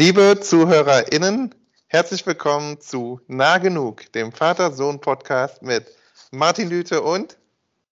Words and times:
Liebe 0.00 0.38
ZuhörerInnen, 0.38 1.52
herzlich 1.88 2.24
willkommen 2.24 2.80
zu 2.80 3.20
Nah 3.26 3.58
Genug, 3.58 4.12
dem 4.12 4.30
Vater-Sohn-Podcast 4.30 5.60
mit 5.64 5.88
Martin 6.30 6.70
Lüte 6.70 7.02
und 7.02 7.36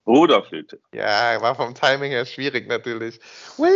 Rudolf 0.06 0.51
Lüte. 0.51 0.79
Ja, 0.93 1.41
war 1.41 1.55
vom 1.55 1.75
Timing 1.75 2.11
her 2.11 2.27
schwierig 2.27 2.69
natürlich. 2.69 3.20
Hui, 3.56 3.70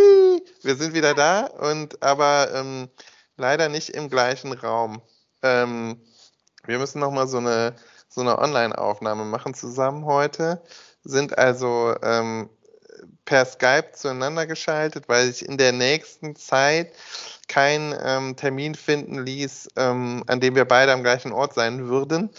wir 0.63 0.75
sind 0.75 0.93
wieder 0.93 1.15
da 1.15 1.47
und 1.47 2.03
aber 2.03 2.51
ähm, 2.55 2.91
leider 3.39 3.71
nicht 3.71 3.89
im 3.89 4.11
gleichen 4.11 4.53
Raum. 4.53 5.01
Ähm, 5.43 5.99
wir 6.67 6.79
müssen 6.79 7.01
nochmal 7.01 7.29
so 7.29 7.39
eine, 7.39 7.77
so 8.11 8.21
eine 8.21 8.39
Online-Aufnahme 8.39 9.25
machen 9.25 9.55
zusammen 9.55 10.05
heute, 10.05 10.63
sind 11.03 11.39
also 11.39 11.95
ähm, 12.03 12.51
per 13.25 13.45
Skype 13.45 13.93
zueinander 13.93 14.47
geschaltet, 14.47 15.09
weil 15.09 15.29
ich 15.29 15.45
in 15.45 15.59
der 15.59 15.73
nächsten 15.73 16.37
Zeit 16.37 16.93
keinen 17.49 17.95
ähm, 18.03 18.37
Termin 18.37 18.75
finden 18.75 19.25
ließ, 19.25 19.69
ähm, 19.77 20.25
an 20.27 20.41
dem 20.41 20.55
wir 20.55 20.65
beide 20.65 20.93
am 20.93 21.03
gleichen 21.03 21.33
Ort 21.33 21.55
sein 21.55 21.89
würden. 21.89 22.31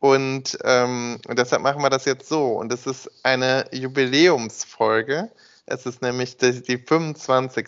Und, 0.00 0.58
ähm, 0.64 1.18
und 1.26 1.38
deshalb 1.38 1.62
machen 1.62 1.82
wir 1.82 1.90
das 1.90 2.04
jetzt 2.04 2.28
so. 2.28 2.52
Und 2.52 2.72
es 2.72 2.86
ist 2.86 3.10
eine 3.22 3.64
Jubiläumsfolge. 3.72 5.30
Es 5.66 5.86
ist 5.86 6.02
nämlich 6.02 6.36
die, 6.36 6.62
die 6.62 6.76
25. 6.76 7.66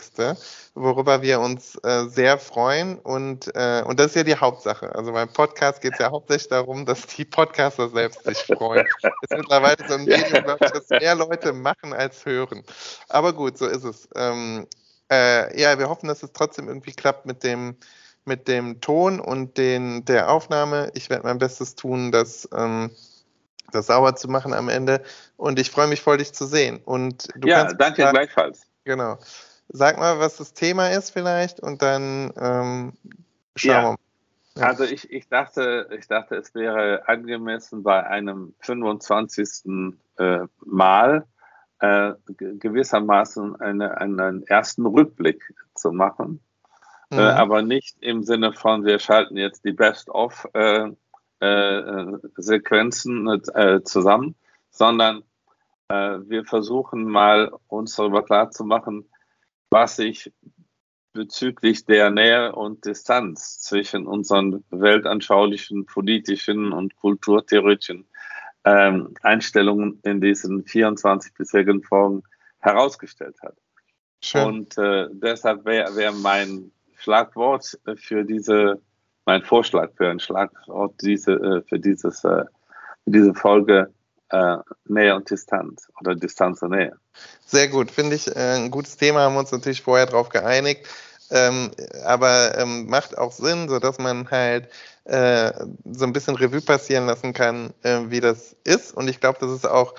worüber 0.75 1.23
wir 1.23 1.41
uns 1.41 1.77
äh, 1.83 2.07
sehr 2.09 2.39
freuen. 2.39 2.99
Und, 2.99 3.51
äh, 3.55 3.83
und 3.87 3.99
das 3.99 4.09
ist 4.09 4.17
ja 4.17 4.23
die 4.23 4.37
Hauptsache. 4.37 4.95
Also 4.95 5.13
beim 5.13 5.33
Podcast 5.33 5.81
geht 5.81 5.95
es 5.95 5.99
ja 6.01 6.11
hauptsächlich 6.11 6.49
darum, 6.49 6.85
dass 6.85 7.07
die 7.07 7.25
Podcaster 7.25 7.89
selbst 7.89 8.25
sich 8.25 8.39
freuen. 8.39 8.87
Es 9.03 9.31
ist 9.31 9.39
mittlerweile 9.39 9.77
so 9.89 9.95
ein 9.95 10.05
Medium, 10.05 10.45
glaube 10.45 10.67
ich, 10.67 10.71
dass 10.73 10.91
mehr 10.91 11.15
Leute 11.15 11.55
machen 11.55 11.95
als 11.95 12.27
hören. 12.27 12.63
Aber 13.09 13.33
gut, 13.33 13.57
so 13.57 13.67
ist 13.67 13.85
es. 13.85 14.09
Ähm, 14.15 14.67
äh, 15.11 15.59
ja, 15.59 15.79
wir 15.79 15.89
hoffen, 15.89 16.09
dass 16.09 16.23
es 16.23 16.33
trotzdem 16.33 16.69
irgendwie 16.69 16.93
klappt 16.93 17.25
mit 17.25 17.45
dem, 17.45 17.77
mit 18.27 18.47
dem 18.47 18.83
Ton 18.83 19.21
und 19.21 19.57
den, 19.57 20.05
der 20.05 20.31
Aufnahme. 20.31 20.91
Ich 20.95 21.09
werde 21.09 21.27
mein 21.27 21.39
Bestes 21.39 21.77
tun, 21.77 22.13
das, 22.13 22.47
ähm, 22.55 22.91
das 23.73 23.87
sauber 23.87 24.17
zu 24.17 24.29
machen 24.29 24.53
am 24.53 24.69
Ende. 24.69 25.03
Und 25.37 25.59
ich 25.59 25.71
freue 25.71 25.87
mich 25.87 26.03
voll, 26.03 26.19
dich 26.19 26.33
zu 26.33 26.47
sehen. 26.47 26.81
Und 26.85 27.29
du 27.37 27.49
ja, 27.49 27.73
danke 27.73 28.03
sagen, 28.03 28.15
gleichfalls. 28.15 28.67
Genau. 28.85 29.19
Sag 29.69 29.99
mal, 29.99 30.19
was 30.19 30.37
das 30.37 30.53
Thema 30.53 30.89
ist 30.91 31.11
vielleicht 31.11 31.61
und 31.61 31.83
dann 31.83 32.33
ähm, 32.39 32.93
schauen 33.57 33.71
ja. 33.71 33.83
wir 33.83 33.91
mal. 33.91 33.97
Ja. 34.57 34.67
Also 34.69 34.85
ich, 34.85 35.11
ich, 35.11 35.29
dachte, 35.29 35.89
ich 35.99 36.07
dachte, 36.07 36.37
es 36.37 36.55
wäre 36.55 37.07
angemessen 37.07 37.83
bei 37.83 38.07
einem 38.07 38.55
25. 38.61 39.93
Äh, 40.19 40.47
Mal 40.65 41.27
äh, 41.81 42.13
gewissermaßen 42.27 43.61
eine, 43.61 43.99
einen 43.99 44.47
ersten 44.47 44.87
Rückblick 44.87 45.43
zu 45.75 45.93
machen. 45.93 46.41
Äh, 47.11 47.15
mhm. 47.15 47.21
Äh, 47.21 47.23
aber 47.23 47.63
nicht 47.63 47.97
im 48.01 48.23
Sinne 48.23 48.53
von, 48.53 48.85
wir 48.85 48.99
schalten 48.99 49.37
jetzt 49.37 49.65
die 49.65 49.73
Best-of-Sequenzen 49.73 50.93
äh, 50.93 50.97
äh, 51.41 51.79
äh, 53.55 53.83
zusammen, 53.85 54.35
sondern 54.71 55.23
wir 55.89 56.45
versuchen 56.45 57.05
mal 57.05 57.53
uns 57.69 57.95
darüber 57.95 58.25
klarzumachen, 58.25 59.09
was 59.71 59.95
sich 59.95 60.33
bezüglich 61.13 61.85
der 61.85 62.11
Nähe 62.11 62.53
und 62.53 62.85
Distanz 62.85 63.61
zwischen 63.61 64.07
unseren 64.09 64.65
weltanschaulichen, 64.71 65.87
politischen 65.87 66.73
und 66.73 66.97
kulturtheoretischen 66.97 68.05
ähm, 68.65 69.15
Einstellungen 69.23 70.01
in 70.03 70.21
diesen 70.21 70.65
24 70.65 71.35
bisherigen 71.35 71.83
Folgen 71.83 72.23
herausgestellt 72.59 73.37
hat. 73.43 73.57
Schön. 74.23 74.45
Und 74.45 74.79
äh, 74.79 75.07
deshalb 75.13 75.65
wäre 75.65 75.95
wär 75.97 76.13
mein 76.13 76.73
Schlagwort 76.97 77.79
für 77.97 78.25
diese, 78.25 78.83
mein 79.27 79.43
Vorschlag 79.43 79.91
für 79.97 80.09
ein 80.09 80.21
Schlagwort 80.21 80.95
diese, 81.03 81.33
äh, 81.33 81.63
für 81.69 81.79
dieses, 81.79 82.25
äh, 82.25 82.45
für 83.05 83.11
diese 83.11 83.35
Folge 83.35 83.93
äh, 84.31 84.57
Nähe 84.87 85.15
und 85.15 85.29
Distanz 85.29 85.89
oder 86.01 86.15
Distanz 86.15 86.63
und 86.63 86.71
Nähe. 86.71 86.97
Sehr 87.45 87.69
gut, 87.69 87.91
finde 87.91 88.17
ich 88.17 88.29
äh, 88.35 88.57
ein 88.57 88.71
gutes 88.71 88.97
Thema, 88.97 89.21
haben 89.21 89.35
wir 89.35 89.41
uns 89.41 89.53
natürlich 89.53 89.83
vorher 89.83 90.07
darauf 90.07 90.31
geeinigt. 90.31 90.87
Ähm, 91.31 91.73
aber 92.05 92.57
ähm, 92.57 92.87
macht 92.87 93.19
auch 93.19 93.33
Sinn, 93.33 93.69
so 93.69 93.81
dass 93.81 93.99
man 93.99 94.31
halt 94.31 94.69
äh, 95.05 95.53
so 95.85 96.05
ein 96.05 96.13
bisschen 96.13 96.37
Revue 96.37 96.61
passieren 96.61 97.07
lassen 97.07 97.33
kann, 97.33 97.75
äh, 97.83 98.03
wie 98.07 98.21
das 98.21 98.55
ist. 98.63 98.97
Und 98.97 99.09
ich 99.09 99.19
glaube, 99.19 99.39
das 99.41 99.51
ist 99.51 99.67
auch, 99.67 99.95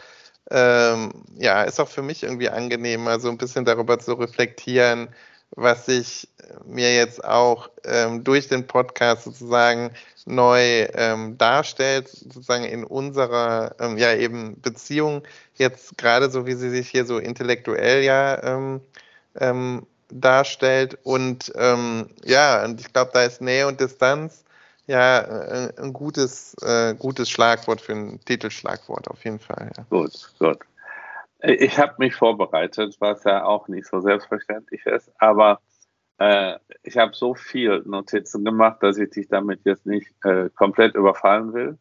ähm, 0.52 1.12
ja, 1.38 1.64
ist 1.64 1.82
auch 1.82 1.90
für 1.90 2.02
mich 2.02 2.24
irgendwie 2.24 2.50
angenehm, 2.50 3.04
mal 3.04 3.20
so 3.20 3.30
ein 3.30 3.38
bisschen 3.38 3.66
darüber 3.66 4.00
zu 4.00 4.14
reflektieren, 4.14 5.09
was 5.52 5.85
sich 5.85 6.28
mir 6.66 6.94
jetzt 6.96 7.24
auch 7.24 7.69
ähm, 7.84 8.24
durch 8.24 8.47
den 8.47 8.68
Podcast 8.68 9.24
sozusagen 9.24 9.91
neu 10.25 10.88
ähm, 10.94 11.38
darstellt, 11.38 12.09
sozusagen 12.09 12.66
in 12.66 12.84
unserer 12.84 13.75
ähm, 13.80 13.97
ja 13.97 14.13
eben 14.13 14.59
Beziehung. 14.62 15.24
Jetzt 15.56 15.97
gerade 15.97 16.30
so 16.30 16.46
wie 16.46 16.53
sie 16.53 16.69
sich 16.69 16.90
hier 16.90 17.06
so 17.06 17.18
intellektuell 17.18 18.03
ja 18.03 18.44
ähm, 18.44 18.81
ähm, 19.40 19.88
darstellt. 20.09 20.97
Und 21.03 21.52
ähm, 21.56 22.09
ja 22.24 22.64
und 22.64 22.79
ich 22.81 22.91
glaube 22.94 23.12
da 23.14 23.24
ist 23.24 23.41
Nähe 23.41 23.68
und 23.68 23.79
Distanz 23.79 24.44
ja 24.85 25.19
äh, 25.19 25.74
ein 25.78 25.94
gutes 25.94 26.56
äh, 26.62 26.94
gutes 26.96 27.29
Schlagwort 27.29 27.81
für 27.81 27.94
ein 27.94 28.19
Titelschlagwort 28.25 29.09
auf 29.09 29.24
jeden 29.25 29.40
Fall 29.40 29.72
ja. 29.78 29.84
gut 29.90 30.34
gut 30.40 30.59
ich 31.40 31.78
habe 31.78 31.96
mich 32.00 32.16
vorbereitet, 32.16 32.98
was 33.00 33.24
ja 33.24 33.44
auch 33.46 33.68
nicht 33.68 33.88
so 33.88 34.00
selbstverständlich 34.00 34.86
ist, 34.86 35.12
aber 35.20 35.62
äh, 36.18 36.58
ich 36.84 36.98
habe 36.98 37.14
so 37.14 37.36
viel 37.36 37.84
Notizen 37.86 38.44
gemacht, 38.44 38.81
dass 38.81 38.98
ich 38.98 39.12
dich 39.12 39.28
damit 39.28 39.62
jetzt 39.66 39.86
nicht 39.86 40.14
äh, 40.24 40.50
komplett 40.50 40.96
überfallen 40.96 41.53
will. 41.53 41.78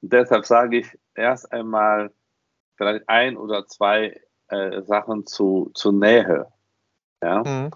Und 0.00 0.12
deshalb 0.12 0.46
sage 0.46 0.78
ich 0.78 0.98
erst 1.14 1.50
einmal 1.52 2.12
vielleicht 2.76 3.08
ein 3.08 3.36
oder 3.36 3.66
zwei 3.66 4.20
äh, 4.48 4.82
Sachen 4.82 5.26
zu, 5.26 5.70
zu 5.74 5.92
Nähe. 5.92 6.46
Ja? 7.22 7.42
Mhm. 7.42 7.70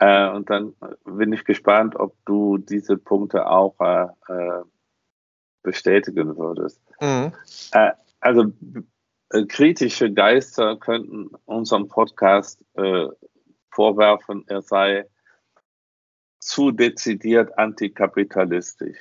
Äh, 0.00 0.30
und 0.30 0.50
dann 0.50 0.74
bin 1.04 1.32
ich 1.32 1.44
gespannt, 1.44 1.96
ob 1.96 2.14
du 2.24 2.58
diese 2.58 2.96
Punkte 2.96 3.48
auch 3.48 3.78
äh, 3.80 4.06
äh, 4.32 4.62
bestätigen 5.62 6.36
würdest. 6.36 6.80
Mhm. 7.00 7.32
also 8.20 8.52
äh, 9.30 9.44
kritische 9.44 10.12
Geister 10.12 10.76
könnten 10.76 11.30
unserem 11.44 11.88
Podcast 11.88 12.64
äh, 12.74 13.06
vorwerfen, 13.70 14.44
er 14.48 14.62
sei 14.62 15.06
zu 16.40 16.70
dezidiert 16.70 17.58
antikapitalistisch. 17.58 18.98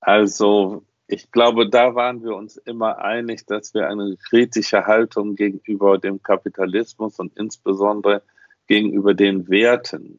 Also 0.00 0.84
ich 1.08 1.30
glaube, 1.30 1.68
da 1.68 1.94
waren 1.94 2.22
wir 2.22 2.34
uns 2.34 2.56
immer 2.56 2.98
einig, 2.98 3.46
dass 3.46 3.74
wir 3.74 3.88
eine 3.88 4.16
kritische 4.28 4.86
Haltung 4.86 5.36
gegenüber 5.36 5.98
dem 5.98 6.22
Kapitalismus 6.22 7.18
und 7.18 7.36
insbesondere 7.36 8.22
gegenüber 8.66 9.14
den 9.14 9.48
Werten 9.48 10.18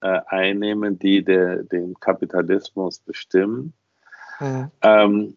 äh, 0.00 0.20
einnehmen, 0.26 0.98
die 0.98 1.24
der, 1.24 1.62
den 1.62 1.94
Kapitalismus 2.00 2.98
bestimmen. 3.00 3.72
Mhm. 4.40 4.70
Ähm, 4.82 5.36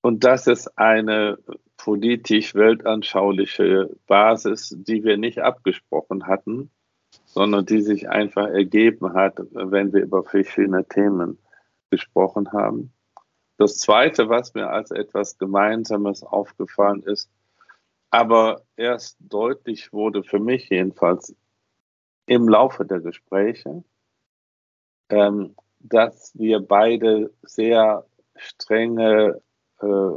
und 0.00 0.24
das 0.24 0.48
ist 0.48 0.76
eine 0.76 1.38
politisch-weltanschauliche 1.82 3.90
Basis, 4.06 4.76
die 4.78 5.02
wir 5.02 5.16
nicht 5.16 5.40
abgesprochen 5.40 6.28
hatten, 6.28 6.70
sondern 7.24 7.66
die 7.66 7.82
sich 7.82 8.08
einfach 8.08 8.46
ergeben 8.46 9.14
hat, 9.14 9.40
wenn 9.50 9.92
wir 9.92 10.02
über 10.02 10.22
verschiedene 10.22 10.86
Themen 10.86 11.40
gesprochen 11.90 12.52
haben. 12.52 12.92
Das 13.56 13.78
Zweite, 13.78 14.28
was 14.28 14.54
mir 14.54 14.70
als 14.70 14.92
etwas 14.92 15.38
Gemeinsames 15.38 16.22
aufgefallen 16.22 17.02
ist, 17.02 17.28
aber 18.10 18.62
erst 18.76 19.16
deutlich 19.18 19.92
wurde 19.92 20.22
für 20.22 20.38
mich 20.38 20.70
jedenfalls 20.70 21.34
im 22.26 22.48
Laufe 22.48 22.84
der 22.84 23.00
Gespräche, 23.00 23.82
ähm, 25.08 25.56
dass 25.80 26.30
wir 26.38 26.60
beide 26.60 27.32
sehr 27.42 28.06
strenge 28.36 29.42
äh, 29.80 30.10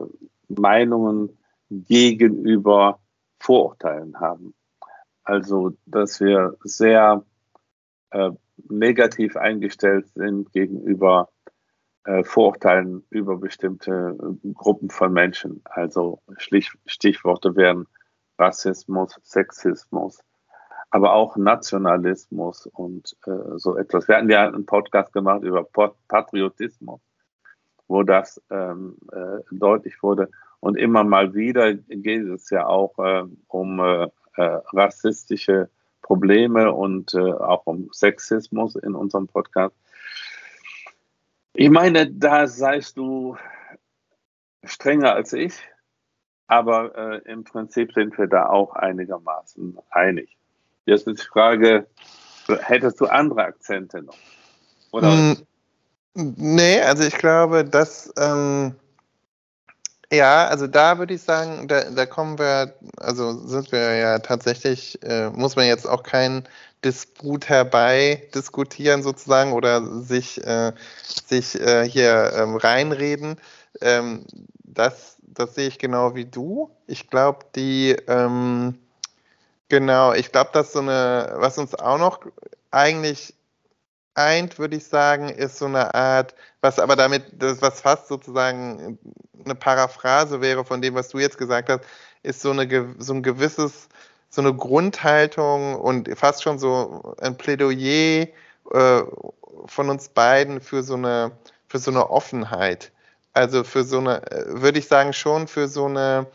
Meinungen 0.47 1.39
gegenüber 1.69 3.00
Vorurteilen 3.39 4.19
haben. 4.19 4.53
Also, 5.23 5.73
dass 5.85 6.19
wir 6.19 6.56
sehr 6.63 7.23
äh, 8.12 8.31
negativ 8.69 9.35
eingestellt 9.35 10.07
sind 10.13 10.51
gegenüber 10.51 11.29
äh, 12.06 12.23
Vorurteilen 12.23 13.03
über 13.09 13.38
bestimmte 13.38 14.15
äh, 14.19 14.53
Gruppen 14.53 14.89
von 14.89 15.12
Menschen. 15.12 15.62
Also 15.65 16.21
Stichworte 16.38 17.56
wären 17.56 17.88
Rassismus, 18.38 19.19
Sexismus, 19.23 20.23
aber 20.91 21.13
auch 21.13 21.35
Nationalismus 21.38 22.68
und 22.68 23.18
äh, 23.25 23.57
so 23.57 23.75
etwas. 23.77 24.07
Wir 24.07 24.18
hatten 24.18 24.29
ja 24.29 24.47
einen 24.47 24.65
Podcast 24.65 25.13
gemacht 25.13 25.44
über 25.44 25.63
Patriotismus, 26.07 27.01
wo 27.88 28.03
das 28.03 28.41
ähm, 28.50 28.97
äh, 29.11 29.39
deutlich 29.51 30.01
wurde. 30.03 30.29
Und 30.65 30.77
immer 30.77 31.03
mal 31.03 31.35
wieder 31.35 31.75
geht 31.75 32.25
es 32.25 32.50
ja 32.50 32.65
auch 32.65 32.97
äh, 32.97 33.21
um 33.50 33.79
äh, 33.79 34.06
äh, 34.35 34.59
rassistische 34.73 35.69
Probleme 36.01 36.73
und 36.73 37.13
äh, 37.13 37.19
auch 37.19 37.67
um 37.67 37.89
Sexismus 37.91 38.75
in 38.75 38.95
unserem 38.95 39.27
Podcast. 39.27 39.75
Ich 41.53 41.69
meine, 41.69 42.09
da 42.09 42.47
seist 42.47 42.97
du 42.97 43.38
strenger 44.63 45.13
als 45.13 45.33
ich, 45.33 45.53
aber 46.47 46.97
äh, 46.97 47.31
im 47.31 47.44
Prinzip 47.44 47.94
sind 47.94 48.18
wir 48.18 48.25
da 48.25 48.50
auch 48.50 48.73
einigermaßen 48.73 49.77
einig. 49.91 50.35
Jetzt 50.88 51.06
ist 51.06 51.21
die 51.21 51.27
Frage, 51.27 51.85
hättest 52.47 53.00
du 53.00 53.06
andere 53.06 53.44
Akzente 53.44 54.01
noch? 54.01 54.18
Oder? 54.89 55.11
Mm, 55.11 55.35
nee, 56.15 56.81
also 56.81 57.03
ich 57.03 57.19
glaube, 57.19 57.63
dass 57.65 58.11
ähm, 58.18 58.73
ja, 60.12 60.48
also 60.48 60.68
da 60.68 60.98
würde 60.98 61.13
ich 61.13 61.22
sagen, 61.22 61.68
da, 61.68 61.90
da 61.90 62.06
kommen 62.06 62.38
wir, 62.38 62.74
also 62.98 63.48
sind 63.48 63.72
wir 63.72 63.96
ja 63.96 64.19
tatsächlich, 64.19 65.02
äh, 65.04 65.30
muss 65.30 65.56
man 65.56 65.66
jetzt 65.66 65.88
auch 65.88 66.04
keinen 66.04 66.48
Disput 66.84 67.50
herbei 67.50 68.28
diskutieren 68.36 69.02
sozusagen 69.02 69.54
oder 69.54 70.02
sich, 70.04 70.46
äh, 70.46 70.74
sich 71.25 71.60
äh, 71.60 71.88
hier 71.90 72.34
ähm, 72.36 72.56
reinreden. 72.56 73.38
Ähm, 73.81 74.25
das, 74.63 75.18
das 75.22 75.56
sehe 75.56 75.68
ich 75.68 75.80
genau 75.80 76.16
wie 76.16 76.25
du. 76.25 76.69
Ich 76.88 77.10
glaube, 77.10 77.46
die, 77.56 77.96
ähm, 78.07 78.78
genau, 79.69 80.13
ich 80.13 80.31
glaube, 80.31 80.52
dass 80.54 80.74
so 80.74 80.80
eine, 80.80 81.34
was 81.38 81.57
uns 81.57 81.74
auch 81.74 81.98
noch 81.98 82.19
eigentlich 82.69 83.34
eint, 84.15 84.57
würde 84.57 84.77
ich 84.77 84.85
sagen, 84.88 85.29
ist 85.29 85.57
so 85.57 85.65
eine 85.65 85.94
Art, 85.94 86.33
was 86.62 86.79
aber 86.79 86.95
damit, 86.95 87.23
das, 87.33 87.62
was 87.62 87.81
fast 87.81 88.07
sozusagen 88.07 88.97
eine 89.44 89.56
Paraphrase 89.56 90.41
wäre 90.41 90.65
von 90.65 90.81
dem, 90.81 90.95
was 90.95 91.09
du 91.09 91.19
jetzt 91.19 91.38
gesagt 91.38 91.69
hast, 91.69 91.81
ist 92.23 92.41
so, 92.41 92.51
eine, 92.51 92.95
so 92.97 93.13
ein 93.13 93.21
gewisses, 93.21 93.88
so 94.29 94.41
eine 94.41 94.53
Grundhaltung 94.53 95.75
und 95.75 96.09
fast 96.17 96.44
schon 96.44 96.57
so 96.57 97.15
ein 97.21 97.38
Plädoyer 97.38 98.27
äh, 98.71 99.03
von 99.67 99.89
uns 99.89 100.09
beiden 100.09 100.61
für 100.61 100.81
so 100.81 100.95
eine, 100.95 101.31
für 101.68 101.77
so 101.77 101.91
eine 101.91 102.09
Offenheit. 102.09 102.91
Also 103.33 103.63
für 103.63 103.83
so 103.83 104.00
eine, 104.00 104.23
äh, 104.31 104.61
würde 104.61 104.79
ich 104.79 104.88
sagen, 104.88 105.13
schon 105.13 105.47
für 105.47 105.68
so 105.68 105.85
eine, 105.85 106.25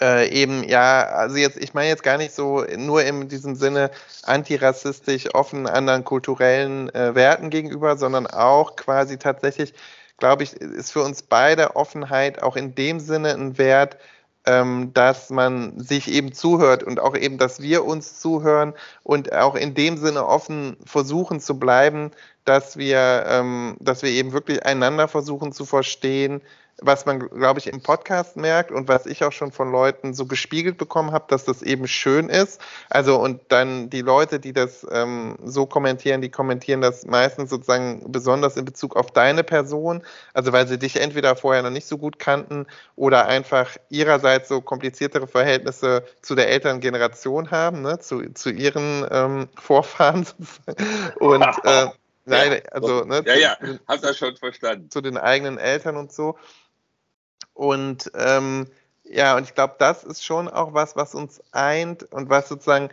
äh, 0.00 0.28
eben, 0.30 0.64
ja, 0.64 1.04
also 1.04 1.36
jetzt, 1.36 1.58
ich 1.58 1.74
meine 1.74 1.88
jetzt 1.88 2.02
gar 2.02 2.16
nicht 2.16 2.34
so 2.34 2.64
nur 2.76 3.04
in 3.04 3.28
diesem 3.28 3.54
Sinne 3.54 3.90
antirassistisch 4.22 5.34
offen 5.34 5.66
anderen 5.66 6.04
kulturellen 6.04 6.88
äh, 6.94 7.14
Werten 7.14 7.50
gegenüber, 7.50 7.96
sondern 7.96 8.26
auch 8.26 8.76
quasi 8.76 9.18
tatsächlich, 9.18 9.74
glaube 10.18 10.42
ich, 10.44 10.54
ist 10.54 10.92
für 10.92 11.02
uns 11.02 11.22
beide 11.22 11.76
Offenheit 11.76 12.42
auch 12.42 12.56
in 12.56 12.74
dem 12.74 13.00
Sinne 13.00 13.34
ein 13.34 13.58
Wert, 13.58 13.98
ähm, 14.46 14.92
dass 14.94 15.30
man 15.30 15.78
sich 15.78 16.10
eben 16.10 16.32
zuhört 16.32 16.82
und 16.82 16.98
auch 16.98 17.16
eben, 17.16 17.36
dass 17.38 17.60
wir 17.60 17.84
uns 17.84 18.20
zuhören 18.20 18.74
und 19.02 19.32
auch 19.34 19.54
in 19.54 19.74
dem 19.74 19.98
Sinne 19.98 20.26
offen 20.26 20.76
versuchen 20.84 21.40
zu 21.40 21.58
bleiben, 21.58 22.10
dass 22.44 22.76
wir, 22.78 23.24
ähm, 23.28 23.76
dass 23.80 24.02
wir 24.02 24.10
eben 24.10 24.32
wirklich 24.32 24.64
einander 24.64 25.08
versuchen 25.08 25.52
zu 25.52 25.66
verstehen, 25.66 26.40
was 26.82 27.06
man, 27.06 27.20
glaube 27.20 27.60
ich, 27.60 27.66
im 27.66 27.82
Podcast 27.82 28.36
merkt 28.36 28.70
und 28.70 28.88
was 28.88 29.06
ich 29.06 29.24
auch 29.24 29.32
schon 29.32 29.52
von 29.52 29.70
Leuten 29.70 30.14
so 30.14 30.26
gespiegelt 30.26 30.78
bekommen 30.78 31.12
habe, 31.12 31.24
dass 31.28 31.44
das 31.44 31.62
eben 31.62 31.86
schön 31.86 32.28
ist. 32.28 32.60
Also 32.88 33.20
und 33.20 33.40
dann 33.48 33.90
die 33.90 34.00
Leute, 34.00 34.40
die 34.40 34.52
das 34.52 34.86
ähm, 34.90 35.36
so 35.44 35.66
kommentieren, 35.66 36.20
die 36.20 36.30
kommentieren 36.30 36.80
das 36.80 37.06
meistens 37.06 37.50
sozusagen 37.50 38.10
besonders 38.10 38.56
in 38.56 38.64
Bezug 38.64 38.96
auf 38.96 39.10
deine 39.10 39.44
Person, 39.44 40.02
also 40.34 40.52
weil 40.52 40.66
sie 40.66 40.78
dich 40.78 40.96
entweder 40.96 41.36
vorher 41.36 41.62
noch 41.62 41.70
nicht 41.70 41.86
so 41.86 41.98
gut 41.98 42.18
kannten 42.18 42.66
oder 42.96 43.26
einfach 43.26 43.76
ihrerseits 43.88 44.48
so 44.48 44.60
kompliziertere 44.60 45.26
Verhältnisse 45.26 46.04
zu 46.22 46.34
der 46.34 46.48
Elterngeneration 46.48 47.50
haben, 47.50 47.82
ne, 47.82 47.98
zu, 47.98 48.32
zu 48.34 48.50
ihren 48.50 49.06
ähm, 49.10 49.48
Vorfahren 49.60 50.24
sozusagen. 50.24 51.16
Und 51.18 51.44
äh, 51.64 51.86
Nein, 52.26 52.62
also, 52.70 53.04
ne, 53.04 53.22
ja, 53.26 53.34
ja, 53.34 53.56
hast 53.88 54.04
du 54.04 54.14
schon 54.14 54.36
verstanden. 54.36 54.90
Zu 54.90 55.00
den 55.00 55.16
eigenen 55.16 55.58
Eltern 55.58 55.96
und 55.96 56.12
so. 56.12 56.36
Und 57.60 58.10
ähm, 58.14 58.68
ja, 59.04 59.36
und 59.36 59.42
ich 59.42 59.54
glaube, 59.54 59.74
das 59.78 60.02
ist 60.02 60.24
schon 60.24 60.48
auch 60.48 60.72
was, 60.72 60.96
was 60.96 61.14
uns 61.14 61.42
eint 61.52 62.04
und 62.04 62.30
was 62.30 62.48
sozusagen, 62.48 62.88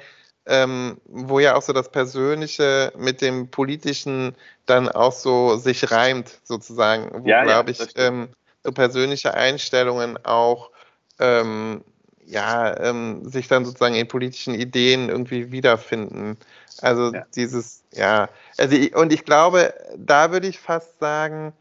ähm, 0.46 1.00
wo 1.06 1.40
ja 1.40 1.56
auch 1.56 1.62
so 1.62 1.72
das 1.72 1.90
Persönliche 1.90 2.92
mit 2.98 3.22
dem 3.22 3.50
Politischen 3.50 4.36
dann 4.66 4.90
auch 4.90 5.14
so 5.14 5.56
sich 5.56 5.90
reimt, 5.90 6.42
sozusagen, 6.44 7.24
wo, 7.24 7.30
ja, 7.30 7.46
glaube 7.46 7.72
ja, 7.72 7.86
ich, 7.86 7.94
ähm, 7.96 8.28
so 8.62 8.74
persönliche 8.74 9.34
Einstellungen 9.36 10.20
auch 10.26 10.72
ähm, 11.18 11.82
ja, 12.26 12.78
ähm, 12.78 13.24
sich 13.24 13.48
dann 13.48 13.64
sozusagen 13.64 13.96
in 13.96 14.10
politischen 14.10 14.54
Ideen 14.54 15.08
irgendwie 15.08 15.54
wiederfinden. 15.54 16.36
Also 16.82 17.14
ja. 17.14 17.26
dieses, 17.34 17.86
ja, 17.94 18.28
also 18.58 18.76
ich, 18.76 18.94
und 18.94 19.14
ich 19.14 19.24
glaube, 19.24 19.74
da 19.96 20.34
würde 20.34 20.48
ich 20.48 20.60
fast 20.60 21.00
sagen, 21.00 21.54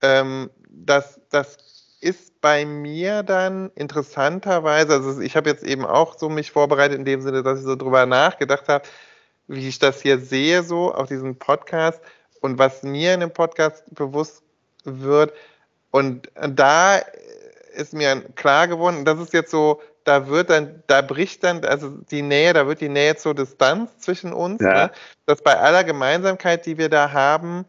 ähm, 0.00 0.48
dass 0.70 1.20
das 1.28 1.58
ist 2.00 2.40
bei 2.40 2.64
mir 2.64 3.22
dann 3.22 3.70
interessanterweise, 3.74 4.94
also 4.94 5.20
ich 5.20 5.36
habe 5.36 5.50
jetzt 5.50 5.62
eben 5.62 5.84
auch 5.84 6.18
so 6.18 6.28
mich 6.28 6.50
vorbereitet 6.50 6.98
in 6.98 7.04
dem 7.04 7.20
Sinne, 7.20 7.42
dass 7.42 7.60
ich 7.60 7.64
so 7.64 7.76
drüber 7.76 8.06
nachgedacht 8.06 8.68
habe, 8.68 8.84
wie 9.48 9.68
ich 9.68 9.78
das 9.78 10.00
hier 10.00 10.18
sehe, 10.18 10.62
so 10.62 10.94
auf 10.94 11.08
diesem 11.08 11.36
Podcast 11.36 12.00
und 12.40 12.58
was 12.58 12.82
mir 12.82 13.14
in 13.14 13.20
dem 13.20 13.32
Podcast 13.32 13.84
bewusst 13.94 14.42
wird. 14.84 15.34
Und 15.90 16.30
da 16.34 17.00
ist 17.74 17.92
mir 17.92 18.22
klar 18.34 18.68
geworden, 18.68 19.04
das 19.04 19.18
ist 19.20 19.32
jetzt 19.32 19.50
so, 19.50 19.82
da 20.04 20.28
wird 20.28 20.50
dann, 20.50 20.82
da 20.86 21.02
bricht 21.02 21.44
dann, 21.44 21.64
also 21.64 21.90
die 22.10 22.22
Nähe, 22.22 22.54
da 22.54 22.66
wird 22.66 22.80
die 22.80 22.88
Nähe 22.88 23.16
zur 23.16 23.34
Distanz 23.34 23.98
zwischen 23.98 24.32
uns, 24.32 24.62
ja. 24.62 24.86
ne? 24.86 24.90
dass 25.26 25.42
bei 25.42 25.56
aller 25.56 25.84
Gemeinsamkeit, 25.84 26.64
die 26.64 26.78
wir 26.78 26.88
da 26.88 27.12
haben, 27.12 27.66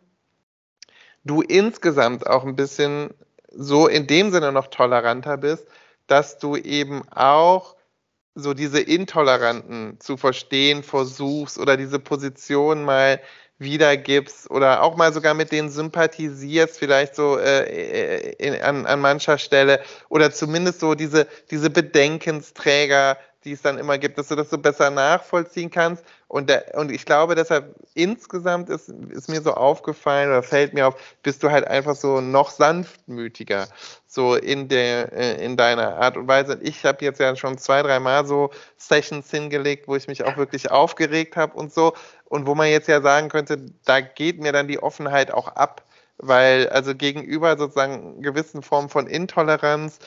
du 1.23 1.41
insgesamt 1.41 2.25
auch 2.25 2.45
ein 2.45 2.55
bisschen 2.55 3.11
so 3.51 3.87
in 3.87 4.07
dem 4.07 4.31
Sinne 4.31 4.51
noch 4.51 4.67
toleranter 4.67 5.37
bist, 5.37 5.65
dass 6.07 6.37
du 6.39 6.55
eben 6.55 7.03
auch 7.11 7.75
so 8.35 8.53
diese 8.53 8.79
Intoleranten 8.79 9.99
zu 9.99 10.17
verstehen 10.17 10.83
versuchst 10.83 11.57
oder 11.59 11.77
diese 11.77 11.99
Position 11.99 12.83
mal 12.83 13.19
wiedergibst 13.59 14.49
oder 14.49 14.81
auch 14.81 14.95
mal 14.95 15.13
sogar 15.13 15.33
mit 15.33 15.51
denen 15.51 15.69
sympathisierst, 15.69 16.79
vielleicht 16.79 17.15
so 17.15 17.37
äh, 17.37 18.31
in, 18.39 18.59
an, 18.61 18.85
an 18.87 18.99
mancher 18.99 19.37
Stelle 19.37 19.81
oder 20.09 20.31
zumindest 20.31 20.79
so 20.79 20.95
diese, 20.95 21.27
diese 21.51 21.69
Bedenkensträger 21.69 23.17
die 23.43 23.53
es 23.53 23.61
dann 23.61 23.77
immer 23.77 23.97
gibt, 23.97 24.17
dass 24.17 24.27
du 24.27 24.35
das 24.35 24.49
so 24.49 24.57
besser 24.57 24.89
nachvollziehen 24.89 25.69
kannst. 25.69 26.03
Und, 26.27 26.49
der, 26.49 26.75
und 26.75 26.91
ich 26.91 27.05
glaube 27.05 27.35
deshalb, 27.35 27.75
insgesamt 27.93 28.69
ist, 28.69 28.89
ist 28.89 29.29
mir 29.29 29.41
so 29.41 29.53
aufgefallen 29.53 30.29
oder 30.29 30.43
fällt 30.43 30.73
mir 30.73 30.87
auf, 30.87 30.95
bist 31.23 31.43
du 31.43 31.49
halt 31.49 31.67
einfach 31.67 31.95
so 31.95 32.21
noch 32.21 32.49
sanftmütiger, 32.51 33.67
so 34.07 34.35
in, 34.35 34.67
der, 34.67 35.11
äh, 35.11 35.43
in 35.43 35.57
deiner 35.57 35.97
Art 35.97 36.17
und 36.17 36.27
Weise. 36.27 36.59
Ich 36.61 36.85
habe 36.85 37.03
jetzt 37.03 37.19
ja 37.19 37.35
schon 37.35 37.57
zwei, 37.57 37.81
dreimal 37.81 38.25
so 38.25 38.51
Sessions 38.77 39.29
hingelegt, 39.31 39.87
wo 39.87 39.95
ich 39.95 40.07
mich 40.07 40.23
auch 40.23 40.37
wirklich 40.37 40.71
aufgeregt 40.71 41.35
habe 41.35 41.53
und 41.57 41.73
so. 41.73 41.93
Und 42.25 42.47
wo 42.47 42.55
man 42.55 42.69
jetzt 42.69 42.87
ja 42.87 43.01
sagen 43.01 43.27
könnte, 43.27 43.57
da 43.83 43.99
geht 43.99 44.39
mir 44.39 44.53
dann 44.53 44.67
die 44.67 44.81
Offenheit 44.81 45.33
auch 45.33 45.47
ab 45.49 45.83
weil 46.21 46.69
also 46.69 46.93
gegenüber 46.95 47.57
sozusagen 47.57 48.21
gewissen 48.21 48.61
Formen 48.61 48.89
von 48.89 49.07
Intoleranz 49.07 49.99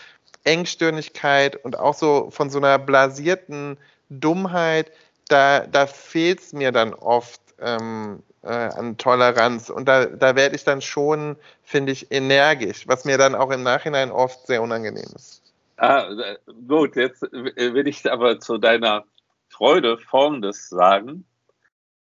Engstirnigkeit 0.44 1.56
und 1.64 1.78
auch 1.78 1.94
so 1.94 2.30
von 2.30 2.50
so 2.50 2.58
einer 2.58 2.78
blasierten 2.78 3.78
Dummheit, 4.10 4.92
da, 5.28 5.66
da 5.66 5.86
fehlt 5.86 6.40
es 6.40 6.52
mir 6.52 6.70
dann 6.70 6.94
oft 6.94 7.40
ähm, 7.58 8.22
äh, 8.42 8.48
an 8.48 8.96
Toleranz. 8.98 9.70
Und 9.70 9.86
da, 9.86 10.06
da 10.06 10.36
werde 10.36 10.54
ich 10.54 10.64
dann 10.64 10.82
schon, 10.82 11.36
finde 11.62 11.92
ich, 11.92 12.12
energisch, 12.12 12.86
was 12.86 13.04
mir 13.04 13.18
dann 13.18 13.34
auch 13.34 13.50
im 13.50 13.62
Nachhinein 13.62 14.10
oft 14.10 14.46
sehr 14.46 14.62
unangenehm 14.62 15.08
ist. 15.14 15.42
Ah, 15.76 16.08
äh, 16.10 16.36
gut, 16.68 16.96
jetzt 16.96 17.22
will 17.22 17.88
ich 17.88 18.10
aber 18.10 18.38
zu 18.38 18.58
deiner 18.58 19.04
Freude 19.48 19.98
Folgendes 19.98 20.68
sagen. 20.68 21.26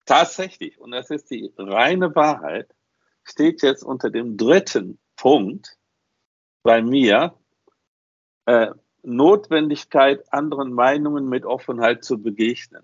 Tatsächlich, 0.05 0.79
und 0.79 0.91
das 0.91 1.09
ist 1.09 1.31
die 1.31 1.51
reine 1.57 2.15
Wahrheit, 2.15 2.67
steht 3.23 3.63
jetzt 3.63 3.83
unter 3.83 4.11
dem 4.11 4.37
dritten 4.37 4.99
Punkt 5.15 5.77
bei 6.61 6.81
mir 6.81 7.33
äh, 8.45 8.67
Notwendigkeit, 9.03 10.23
anderen 10.33 10.73
Meinungen 10.73 11.29
mit 11.29 11.45
Offenheit 11.45 12.03
zu 12.03 12.21
begegnen, 12.21 12.83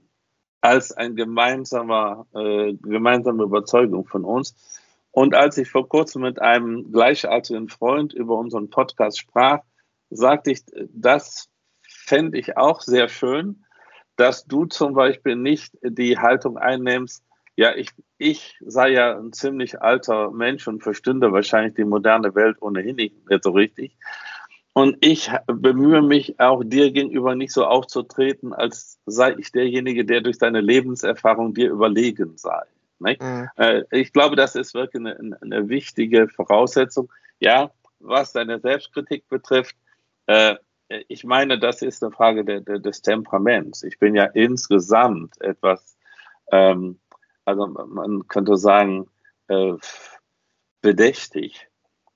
als 0.62 0.92
ein 0.92 1.16
gemeinsamer, 1.16 2.28
äh, 2.34 2.74
gemeinsame 2.74 3.44
Überzeugung 3.44 4.06
von 4.06 4.24
uns. 4.24 4.56
Und 5.12 5.36
als 5.36 5.58
ich 5.58 5.70
vor 5.70 5.90
kurzem 5.90 6.22
mit 6.22 6.42
einem 6.42 6.92
gleichartigen 6.92 7.68
Freund 7.70 8.14
über 8.14 8.38
unseren 8.38 8.70
Podcast 8.70 9.20
sprach, 9.20 9.60
sagte 10.10 10.52
ich, 10.52 10.62
das 10.94 11.50
fände 11.82 12.38
ich 12.38 12.56
auch 12.58 12.82
sehr 12.82 13.10
schön, 13.10 13.66
dass 14.16 14.46
du 14.46 14.66
zum 14.66 14.94
Beispiel 14.94 15.36
nicht 15.36 15.78
die 15.82 16.18
Haltung 16.18 16.58
einnimmst, 16.58 17.24
ja, 17.58 17.76
ich, 17.76 17.90
ich 18.18 18.58
sei 18.62 18.90
ja 18.90 19.18
ein 19.18 19.34
ziemlich 19.34 19.82
alter 19.82 20.32
Mensch 20.32 20.68
und 20.68 20.82
verstünde 20.82 21.32
wahrscheinlich 21.32 21.74
die 21.74 21.84
moderne 21.84 22.34
Welt 22.34 22.58
ohnehin 22.62 22.96
nicht, 22.96 23.30
nicht 23.30 23.44
so 23.44 23.52
richtig 23.52 23.98
und 24.74 24.98
ich 25.02 25.30
bemühe 25.48 26.02
mich 26.02 26.40
auch 26.40 26.64
dir 26.64 26.92
gegenüber 26.92 27.36
nicht 27.36 27.52
so 27.52 27.66
aufzutreten, 27.66 28.54
als 28.54 29.00
sei 29.06 29.36
ich 29.38 29.52
derjenige, 29.52 30.06
der 30.06 30.22
durch 30.22 30.38
seine 30.38 30.62
Lebenserfahrung 30.62 31.54
dir 31.54 31.70
überlegen 31.70 32.38
sei. 32.38 32.64
Mhm. 33.00 33.50
Äh, 33.58 33.84
ich 33.92 34.14
glaube, 34.14 34.36
das 34.36 34.56
ist 34.56 34.74
wirklich 34.74 35.02
eine, 35.02 35.38
eine, 35.42 35.70
wichtige 35.70 36.30
Voraussetzung. 36.30 37.12
Ja, 37.40 37.72
was 38.00 38.32
deine 38.32 38.60
Selbstkritik 38.60 39.28
betrifft, 39.28 39.76
äh, 40.28 40.56
ich 41.08 41.24
meine, 41.24 41.58
das 41.58 41.82
ist 41.82 42.04
eine 42.04 42.12
Frage 42.12 42.46
de, 42.46 42.62
de, 42.62 42.80
des 42.80 43.02
Temperaments. 43.02 43.84
Ich 43.84 43.98
bin 43.98 44.16
ja 44.16 44.26
insgesamt 44.26 45.40
etwas, 45.42 45.98
ähm, 46.52 47.00
also 47.46 47.68
man 47.68 48.28
könnte 48.28 48.58
sagen, 48.58 49.08
äh, 49.48 49.74
bedächtig 50.82 51.71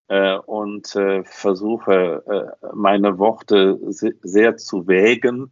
äh, 0.07 0.37
und 0.37 0.95
äh, 0.95 1.23
versuche 1.23 2.53
äh, 2.61 2.67
meine 2.75 3.17
Worte 3.17 3.79
sehr 3.89 4.57
zu 4.57 4.87
wägen, 4.87 5.51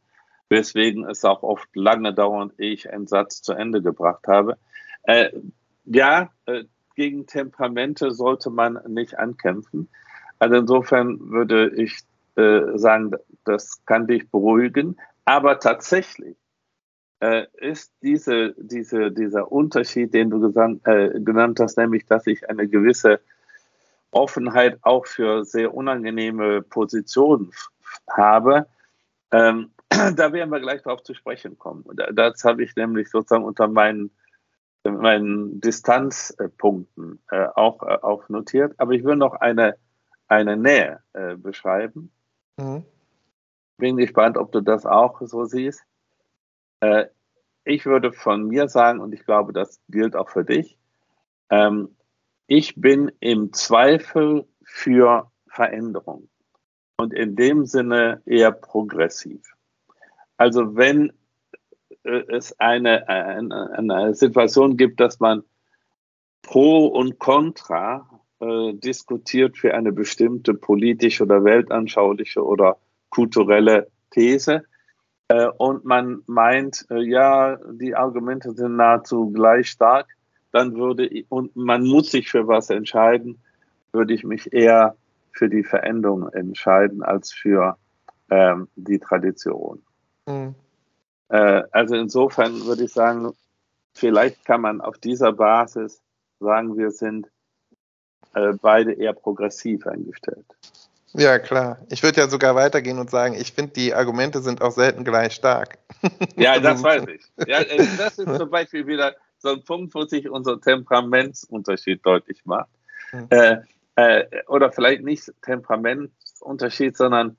weswegen 0.50 1.10
es 1.10 1.25
auch 1.25 1.41
oft 1.41 1.75
lange 1.75 2.13
dauert, 2.13 2.51
ehe 2.60 2.74
ich 2.74 2.91
einen 2.91 3.07
Satz 3.07 3.41
zu 3.41 3.53
Ende 3.53 3.81
gebracht 3.81 4.27
habe. 4.27 4.57
Äh, 5.03 5.31
ja, 5.86 6.29
äh, 6.45 6.65
gegen 6.95 7.25
Temperamente 7.25 8.12
sollte 8.12 8.51
man 8.51 8.79
nicht 8.88 9.17
ankämpfen. 9.17 9.89
Also 10.38 10.57
insofern 10.57 11.31
würde 11.31 11.74
ich 11.75 12.01
äh, 12.36 12.77
sagen, 12.77 13.12
das 13.45 13.83
kann 13.86 14.05
dich 14.05 14.29
beruhigen. 14.29 14.98
Aber 15.25 15.60
tatsächlich 15.60 16.38
ist 17.53 17.93
diese, 18.01 18.53
diese, 18.57 19.10
dieser 19.10 19.50
Unterschied, 19.50 20.13
den 20.13 20.29
du 20.29 20.41
gesagt, 20.41 20.83
genannt 20.83 21.57
hast, 21.62 21.77
nämlich, 21.77 22.05
dass 22.05 22.27
ich 22.27 22.50
eine 22.50 22.67
gewisse 22.67 23.22
Offenheit 24.13 24.79
auch 24.82 25.05
für 25.05 25.46
sehr 25.46 25.74
unangenehme 25.74 26.62
Positionen 26.62 27.51
habe. 28.10 28.67
Ähm, 29.32 29.72
da 29.89 30.34
werden 30.34 30.51
wir 30.51 30.60
gleich 30.60 30.82
darauf 30.84 31.03
zu 31.03 31.13
sprechen 31.13 31.58
kommen. 31.58 31.84
Das 32.13 32.43
habe 32.43 32.63
ich 32.63 32.75
nämlich 32.75 33.10
sozusagen 33.10 33.46
unter 33.46 33.67
meinen, 33.67 34.12
meinen 34.84 35.60
Distanzpunkten 35.62 37.20
äh, 37.32 37.48
auch, 37.55 37.84
äh, 37.84 37.98
auch 38.01 38.29
notiert. 38.29 38.74
Aber 38.77 38.93
ich 38.93 39.03
will 39.03 39.15
noch 39.15 39.34
eine, 39.34 39.75
eine 40.27 40.58
Nähe 40.58 41.01
äh, 41.13 41.36
beschreiben. 41.36 42.12
Mhm. 42.58 42.84
Bin 43.77 43.98
gespannt, 43.98 44.38
ob 44.38 44.51
du 44.51 44.62
das 44.62 44.86
auch 44.86 45.22
so 45.22 45.46
siehst. 45.46 45.84
Äh, 46.79 47.05
ich 47.65 47.86
würde 47.86 48.12
von 48.12 48.48
mir 48.48 48.67
sagen, 48.67 49.00
und 49.00 49.13
ich 49.13 49.25
glaube, 49.25 49.53
das 49.53 49.79
gilt 49.89 50.15
auch 50.15 50.29
für 50.29 50.43
dich, 50.43 50.77
ähm, 51.50 51.96
ich 52.47 52.75
bin 52.75 53.12
im 53.19 53.53
Zweifel 53.53 54.45
für 54.63 55.31
Veränderung 55.47 56.29
und 56.97 57.13
in 57.13 57.35
dem 57.35 57.65
Sinne 57.65 58.21
eher 58.25 58.51
progressiv. 58.51 59.41
Also 60.38 60.75
wenn 60.75 61.13
äh, 62.03 62.23
es 62.29 62.59
eine, 62.59 63.07
eine, 63.07 63.71
eine 63.77 64.15
Situation 64.15 64.77
gibt, 64.77 65.00
dass 65.00 65.19
man 65.19 65.43
Pro 66.41 66.88
und 66.88 67.19
Contra 67.19 68.21
äh, 68.39 68.73
diskutiert 68.73 69.57
für 69.57 69.73
eine 69.73 69.91
bestimmte 69.91 70.53
politische 70.53 71.23
oder 71.23 71.43
weltanschauliche 71.43 72.43
oder 72.43 72.77
kulturelle 73.09 73.89
These 74.12 74.63
äh, 75.29 75.47
und 75.57 75.85
man 75.85 76.23
meint, 76.27 76.85
äh, 76.89 77.01
ja, 77.01 77.57
die 77.71 77.95
Argumente 77.95 78.51
sind 78.51 78.75
nahezu 78.75 79.31
gleich 79.31 79.69
stark, 79.69 80.07
dann 80.53 80.75
würde 80.75 81.05
ich, 81.05 81.25
und 81.29 81.55
man 81.55 81.83
muss 81.83 82.12
sich 82.12 82.29
für 82.29 82.48
was 82.48 82.69
entscheiden, 82.69 83.41
würde 83.91 84.13
ich 84.13 84.24
mich 84.24 84.53
eher 84.53 84.95
für 85.31 85.50
die 85.50 85.63
Veränderung 85.63 86.29
entscheiden 86.29 87.03
als 87.03 87.33
für 87.33 87.77
ähm, 88.29 88.67
die 88.75 89.00
Tradition. 89.00 89.81
Mhm. 90.27 90.55
Äh, 91.29 91.63
also 91.72 91.95
insofern 91.95 92.65
würde 92.65 92.83
ich 92.83 92.93
sagen, 92.93 93.33
vielleicht 93.93 94.45
kann 94.45 94.62
man 94.62 94.79
auf 94.79 95.00
dieser 95.00 95.33
Basis 95.33 96.01
sagen, 96.39 96.77
wir 96.77 96.91
sind 96.91 97.27
äh, 98.36 98.53
beide 98.62 98.93
eher 98.93 99.13
progressiv 99.13 99.88
eingestellt. 99.88 100.45
Ja, 101.15 101.39
klar. 101.39 101.79
Ich 101.89 102.01
würde 102.03 102.22
ja 102.22 102.27
sogar 102.27 102.55
weitergehen 102.55 103.00
und 103.00 103.10
sagen, 103.10 103.36
ich 103.36 103.53
finde, 103.53 103.74
die 103.74 103.93
Argumente 103.93 104.41
sind 104.41 104.62
auch 104.62 104.72
selten 104.72 105.03
gleich 105.03 105.33
stark. 105.33 105.79
Ja, 106.36 106.60
das 106.60 106.81
weiß 106.83 107.05
ich. 107.07 107.24
Ja, 107.48 107.62
äh, 107.62 107.88
das 107.98 108.19
ist 108.19 108.38
zum 108.38 108.50
Beispiel 108.50 108.86
wieder 108.86 109.15
so 109.43 109.50
ein 109.50 109.63
Punkt, 109.63 109.93
wo 109.93 110.05
sich 110.05 110.29
unser 110.29 110.59
Temperamentsunterschied 110.59 112.03
deutlich 112.05 112.43
macht. 112.45 112.69
Mhm. 113.12 113.27
Äh, 113.29 113.57
äh, 113.95 114.43
oder 114.47 114.71
vielleicht 114.71 115.03
nicht 115.03 115.31
Temperamentsunterschied, 115.41 116.97
sondern 116.97 117.38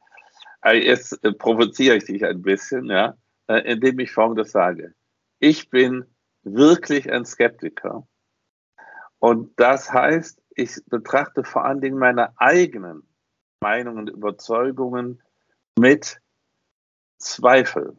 äh, 0.64 0.78
jetzt 0.86 1.24
äh, 1.24 1.32
provoziere 1.32 1.96
ich 1.96 2.04
dich 2.04 2.24
ein 2.24 2.42
bisschen, 2.42 2.86
ja, 2.86 3.16
äh, 3.48 3.72
indem 3.72 3.98
ich 3.98 4.12
folgendes 4.12 4.52
sage. 4.52 4.94
Ich 5.40 5.70
bin 5.70 6.04
wirklich 6.42 7.10
ein 7.10 7.24
Skeptiker. 7.24 8.06
Und 9.18 9.58
das 9.58 9.90
heißt, 9.90 10.40
ich 10.54 10.76
betrachte 10.86 11.42
vor 11.42 11.64
allen 11.64 11.80
Dingen 11.80 11.98
meine 11.98 12.38
eigenen 12.38 13.08
Meinungen 13.60 14.00
und 14.00 14.10
Überzeugungen 14.10 15.22
mit 15.78 16.20
Zweifel. 17.18 17.96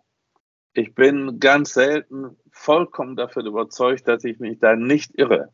Ich 0.78 0.94
bin 0.94 1.40
ganz 1.40 1.74
selten 1.74 2.36
vollkommen 2.52 3.16
davon 3.16 3.46
überzeugt, 3.46 4.10
dass 4.10 4.26
ich 4.26 4.40
mich 4.40 4.60
da 4.60 4.76
nicht 4.76 5.18
irre. 5.18 5.54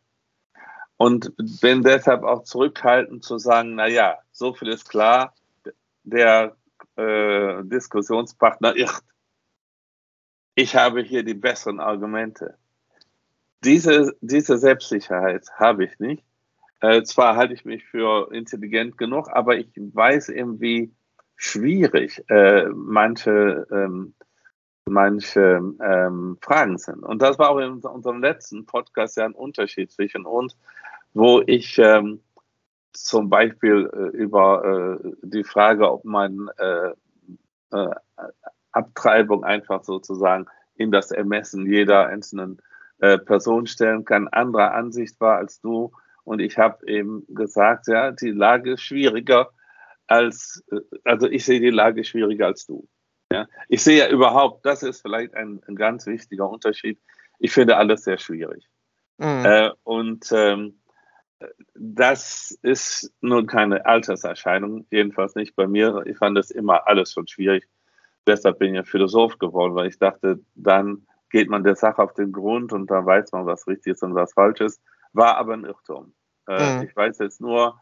Und 0.98 1.32
bin 1.62 1.84
deshalb 1.84 2.24
auch 2.24 2.44
zurückhaltend 2.44 3.24
zu 3.24 3.38
sagen, 3.38 3.76
na 3.76 3.88
ja, 3.88 4.18
so 4.32 4.54
viel 4.54 4.70
ist 4.70 4.90
klar, 4.90 5.36
der 6.04 6.58
äh, 6.96 7.64
Diskussionspartner 7.64 8.76
irrt. 8.76 9.04
Ich 10.56 10.76
habe 10.76 11.04
hier 11.04 11.24
die 11.24 11.36
besseren 11.36 11.80
Argumente. 11.80 12.58
Diese, 13.64 14.16
diese 14.22 14.58
Selbstsicherheit 14.58 15.46
habe 15.54 15.86
ich 15.86 16.00
nicht. 16.00 16.24
Äh, 16.80 17.04
zwar 17.04 17.36
halte 17.36 17.54
ich 17.54 17.64
mich 17.64 17.86
für 17.86 18.32
intelligent 18.34 18.98
genug, 18.98 19.30
aber 19.32 19.56
ich 19.56 19.68
weiß 19.76 20.30
eben, 20.30 20.60
wie 20.60 20.92
schwierig 21.36 22.24
äh, 22.28 22.66
manche 22.74 23.68
ähm, 23.72 24.16
manche 24.86 25.62
ähm, 25.82 26.38
Fragen 26.42 26.78
sind. 26.78 27.04
Und 27.04 27.22
das 27.22 27.38
war 27.40 27.50
auch 27.50 27.60
in 27.60 27.80
unserem 27.80 28.22
letzten 28.22 28.66
Podcast 28.66 29.18
ja 29.18 29.26
ein 29.26 29.34
Unterschied 29.34 29.92
zwischen 29.92 30.26
uns, 30.26 30.58
wo 31.14 31.42
ich 31.46 31.78
ähm, 31.78 32.22
zum 32.94 33.30
Beispiel 33.30 33.90
äh, 33.94 34.18
über 34.18 35.00
äh, 35.04 35.12
die 35.22 35.44
Frage, 35.44 35.92
ob 35.92 36.06
man 36.06 36.50
äh, 36.58 36.92
äh 37.72 37.96
Abtreibung 38.74 39.44
einfach 39.44 39.84
sozusagen 39.84 40.46
in 40.76 40.92
das 40.92 41.12
Ermessen 41.12 41.66
jeder 41.70 42.08
einzelnen 42.08 42.62
äh, 43.00 43.18
Person 43.18 43.68
stellen 43.68 44.06
kann, 44.06 44.30
anderer 44.30 44.74
Ansicht 44.74 45.20
war 45.20 45.38
als 45.38 45.60
du. 45.60 45.92
Und 46.24 46.40
ich 46.40 46.58
habe 46.58 46.88
eben 46.88 47.26
gesagt, 47.28 47.88
ja, 47.88 48.12
die 48.12 48.32
Lage 48.32 48.74
ist 48.74 48.84
schwieriger 48.84 49.50
als, 50.08 50.64
äh, 50.72 50.80
also 51.04 51.28
ich 51.28 51.44
sehe 51.44 51.60
die 51.60 51.70
Lage 51.70 52.06
schwieriger 52.06 52.46
als 52.46 52.66
du. 52.66 52.88
Ja? 53.32 53.48
Ich 53.68 53.84
sehe 53.84 54.00
ja 54.00 54.10
überhaupt, 54.10 54.66
das 54.66 54.84
ist 54.84 55.02
vielleicht 55.02 55.34
ein, 55.34 55.62
ein 55.68 55.76
ganz 55.76 56.06
wichtiger 56.06 56.50
Unterschied. 56.50 57.00
Ich 57.40 57.52
finde 57.52 57.78
alles 57.78 58.04
sehr 58.04 58.18
schwierig. 58.18 58.68
Mhm. 59.18 59.46
Äh, 59.46 59.72
und 59.84 60.32
ähm, 60.32 60.82
das 61.74 62.58
ist 62.62 63.12
nun 63.22 63.48
keine 63.48 63.86
Alterserscheinung, 63.86 64.86
jedenfalls 64.92 65.36
nicht 65.36 65.56
bei 65.56 65.68
mir. 65.68 66.04
Ich 66.06 66.18
fand 66.18 66.38
das 66.38 66.52
immer 66.52 66.88
alles 66.88 67.14
schon 67.14 67.28
schwierig. 67.28 67.68
Deshalb 68.28 68.60
bin 68.60 68.70
ich 68.70 68.76
ja 68.76 68.84
Philosoph 68.84 69.40
geworden, 69.40 69.76
weil 69.76 69.88
ich 69.88 69.98
dachte, 69.98 70.40
dann 70.54 71.08
geht 71.30 71.50
man 71.50 71.64
der 71.64 71.76
Sache 71.76 72.02
auf 72.04 72.14
den 72.14 72.32
Grund 72.32 72.74
und 72.74 72.92
dann 72.92 73.06
weiß 73.06 73.32
man, 73.32 73.46
was 73.46 73.68
richtig 73.68 73.94
ist 73.94 74.04
und 74.04 74.14
was 74.14 74.34
falsch 74.34 74.62
ist. 74.62 74.82
War 75.14 75.38
aber 75.38 75.54
ein 75.54 75.66
Irrtum. 75.66 76.14
Äh, 76.48 76.78
mhm. 76.78 76.84
Ich 76.84 76.96
weiß 76.96 77.18
jetzt 77.20 77.42
nur, 77.42 77.82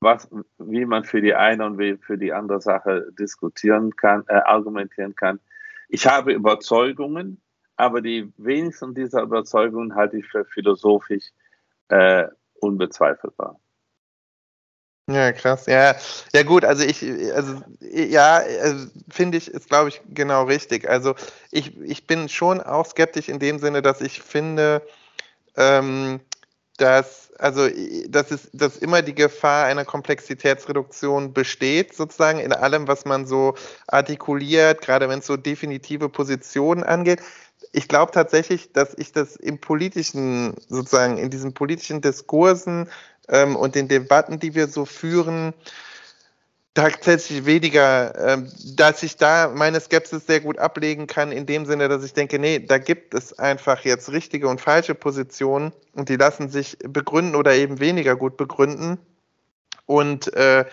was, 0.00 0.28
wie 0.58 0.84
man 0.86 1.04
für 1.04 1.20
die 1.20 1.34
eine 1.34 1.66
und 1.66 1.78
wie 1.78 1.96
für 1.98 2.18
die 2.18 2.32
andere 2.32 2.60
Sache 2.60 3.12
diskutieren 3.18 3.94
kann, 3.96 4.24
äh, 4.28 4.34
argumentieren 4.34 5.14
kann. 5.14 5.40
Ich 5.88 6.06
habe 6.06 6.32
Überzeugungen, 6.32 7.40
aber 7.76 8.00
die 8.00 8.32
wenigsten 8.36 8.94
dieser 8.94 9.22
Überzeugungen 9.22 9.94
halte 9.94 10.18
ich 10.18 10.26
für 10.26 10.44
philosophisch 10.44 11.30
äh, 11.88 12.28
unbezweifelbar. 12.60 13.58
Ja, 15.08 15.32
krass. 15.32 15.66
Ja, 15.66 15.96
ja 16.32 16.42
gut, 16.44 16.64
also 16.64 16.84
ich, 16.84 17.02
also 17.34 17.60
ja, 17.80 18.36
also 18.36 18.86
finde 19.08 19.38
ich, 19.38 19.48
ist 19.48 19.68
glaube 19.68 19.88
ich 19.88 20.00
genau 20.08 20.44
richtig. 20.44 20.88
Also 20.88 21.16
ich, 21.50 21.76
ich 21.80 22.06
bin 22.06 22.28
schon 22.28 22.60
auch 22.60 22.86
skeptisch 22.86 23.28
in 23.28 23.40
dem 23.40 23.58
Sinne, 23.58 23.82
dass 23.82 24.00
ich 24.00 24.22
finde, 24.22 24.82
ähm, 25.56 26.20
dass, 26.80 27.32
also, 27.38 27.68
dass, 28.08 28.30
es, 28.30 28.48
dass 28.52 28.78
immer 28.78 29.02
die 29.02 29.14
Gefahr 29.14 29.66
einer 29.66 29.84
Komplexitätsreduktion 29.84 31.32
besteht, 31.32 31.94
sozusagen 31.94 32.38
in 32.38 32.52
allem, 32.52 32.88
was 32.88 33.04
man 33.04 33.26
so 33.26 33.54
artikuliert, 33.86 34.80
gerade 34.80 35.08
wenn 35.08 35.18
es 35.18 35.26
so 35.26 35.36
definitive 35.36 36.08
Positionen 36.08 36.82
angeht. 36.82 37.20
Ich 37.72 37.86
glaube 37.86 38.12
tatsächlich, 38.12 38.72
dass 38.72 38.94
ich 38.96 39.12
das 39.12 39.36
im 39.36 39.58
politischen, 39.58 40.54
sozusagen 40.68 41.18
in 41.18 41.30
diesen 41.30 41.52
politischen 41.52 42.00
Diskursen 42.00 42.88
ähm, 43.28 43.56
und 43.56 43.74
den 43.74 43.88
Debatten, 43.88 44.40
die 44.40 44.54
wir 44.54 44.66
so 44.66 44.86
führen, 44.86 45.52
tatsächlich 46.74 47.46
weniger, 47.46 48.14
ähm, 48.18 48.52
dass 48.76 49.02
ich 49.02 49.16
da 49.16 49.48
meine 49.48 49.80
Skepsis 49.80 50.26
sehr 50.26 50.40
gut 50.40 50.58
ablegen 50.58 51.06
kann, 51.06 51.32
in 51.32 51.46
dem 51.46 51.66
Sinne, 51.66 51.88
dass 51.88 52.04
ich 52.04 52.12
denke, 52.12 52.38
nee, 52.38 52.58
da 52.60 52.78
gibt 52.78 53.14
es 53.14 53.38
einfach 53.38 53.80
jetzt 53.84 54.12
richtige 54.12 54.48
und 54.48 54.60
falsche 54.60 54.94
Positionen 54.94 55.72
und 55.94 56.08
die 56.08 56.16
lassen 56.16 56.48
sich 56.48 56.78
begründen 56.78 57.34
oder 57.34 57.54
eben 57.54 57.80
weniger 57.80 58.16
gut 58.16 58.36
begründen. 58.36 58.98
Und 59.86 60.32
äh, 60.34 60.64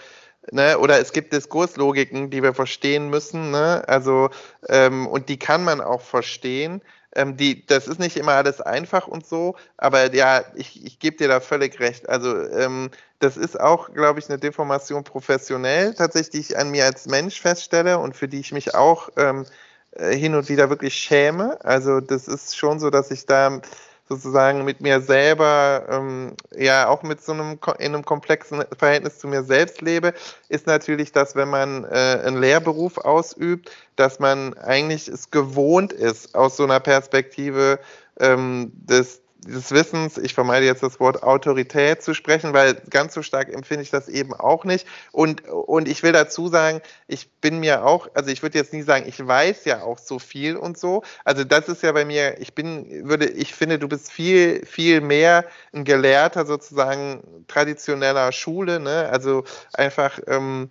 Ne, 0.52 0.78
oder 0.80 1.00
es 1.00 1.12
gibt 1.12 1.34
Diskurslogiken, 1.34 2.30
die 2.30 2.42
wir 2.42 2.54
verstehen 2.54 3.10
müssen, 3.10 3.52
ne? 3.52 3.84
Also, 3.88 4.30
ähm, 4.70 5.06
und 5.06 5.28
die 5.28 5.38
kann 5.38 5.64
man 5.64 5.82
auch 5.82 6.02
verstehen. 6.02 6.82
Ähm, 7.18 7.36
die, 7.36 7.66
das 7.66 7.88
ist 7.88 8.00
nicht 8.00 8.16
immer 8.16 8.34
alles 8.34 8.62
einfach 8.62 9.08
und 9.08 9.26
so, 9.26 9.56
aber 9.76 10.14
ja, 10.14 10.44
ich, 10.56 10.86
ich 10.86 11.00
gebe 11.00 11.18
dir 11.18 11.28
da 11.28 11.40
völlig 11.40 11.80
recht. 11.80 12.08
Also 12.08 12.38
ähm, 12.50 12.92
das 13.20 13.38
ist 13.38 13.60
auch, 13.60 13.92
glaube 13.94 14.20
ich, 14.20 14.30
eine 14.30 14.38
Deformation 14.38 15.04
professionell, 15.04 15.96
tatsächlich, 15.96 16.30
die 16.30 16.40
ich 16.52 16.58
an 16.58 16.70
mir 16.70 16.86
als 16.86 17.08
Mensch 17.08 17.42
feststelle 17.42 17.98
und 17.98 18.16
für 18.16 18.28
die 18.28 18.40
ich 18.40 18.52
mich 18.52 18.76
auch 18.76 19.10
ähm, 19.18 19.46
äh, 19.94 20.16
hin 20.16 20.36
und 20.36 20.48
wieder 20.50 20.70
wirklich 20.70 20.94
schäme. 20.96 21.58
Also 21.66 22.02
das 22.02 22.28
ist 22.28 22.56
schon 22.56 22.80
so, 22.80 22.92
dass 22.92 23.10
ich 23.10 23.26
da 23.26 23.62
sozusagen 24.10 24.64
mit 24.64 24.82
mir 24.82 25.02
selber, 25.02 25.86
ähm, 25.90 26.34
ja 26.56 26.88
auch 26.88 27.04
mit 27.04 27.22
so 27.22 27.34
einem 27.34 27.60
in 27.80 27.94
einem 27.94 28.06
komplexen 28.06 28.64
Verhältnis 28.78 29.20
zu 29.20 29.28
mir 29.28 29.44
selbst 29.44 29.82
lebe, 29.82 30.14
ist 30.50 30.68
natürlich, 30.68 31.12
dass 31.12 31.36
wenn 31.36 31.50
man 31.50 31.84
äh, 31.84 32.22
einen 32.26 32.40
Lehrberuf 32.40 32.98
ausübt, 32.98 33.72
dass 33.96 34.20
man 34.20 34.54
eigentlich 34.58 35.08
es 35.08 35.32
gewohnt 35.32 35.94
ist, 35.94 36.36
aus 36.36 36.58
so 36.58 36.64
einer 36.64 36.80
Perspektive 36.80 37.80
ähm, 38.20 38.72
des 38.76 39.22
des 39.46 39.72
Wissens, 39.72 40.18
ich 40.18 40.34
vermeide 40.34 40.66
jetzt 40.66 40.84
das 40.84 41.00
Wort 41.00 41.24
Autorität 41.24 42.02
zu 42.02 42.14
sprechen, 42.14 42.54
weil 42.54 42.76
ganz 42.90 43.14
so 43.14 43.22
stark 43.22 43.54
empfinde 43.54 43.84
ich 43.84 43.92
das 43.92 44.10
eben 44.10 44.34
auch 44.34 44.66
nicht. 44.66 44.88
Und, 45.12 45.48
und 45.48 45.88
ich 45.88 46.04
will 46.04 46.12
dazu 46.12 46.48
sagen, 46.48 46.82
ich 47.08 47.30
bin 47.40 47.60
mir 47.60 47.86
auch, 47.86 48.08
also 48.14 48.30
ich 48.30 48.42
würde 48.42 48.58
jetzt 48.58 48.74
nie 48.74 48.82
sagen, 48.82 49.06
ich 49.08 49.26
weiß 49.26 49.66
ja 49.66 49.84
auch 49.84 50.00
so 50.00 50.20
viel 50.20 50.58
und 50.58 50.78
so. 50.78 51.04
Also 51.24 51.44
das 51.44 51.70
ist 51.70 51.84
ja 51.84 51.92
bei 51.92 52.06
mir, 52.06 52.40
ich 52.40 52.56
bin, 52.56 53.08
würde, 53.08 53.26
ich 53.28 53.54
finde, 53.54 53.80
du 53.80 53.88
bist 53.88 54.12
viel, 54.12 54.66
viel 54.66 55.02
mehr 55.02 55.46
ein 55.74 55.84
Gelehrter 55.84 56.46
sozusagen 56.46 57.46
traditioneller 57.48 58.32
Schule, 58.32 58.80
ne? 58.80 59.10
Also 59.10 59.44
einfach, 59.74 60.20
ähm, 60.28 60.70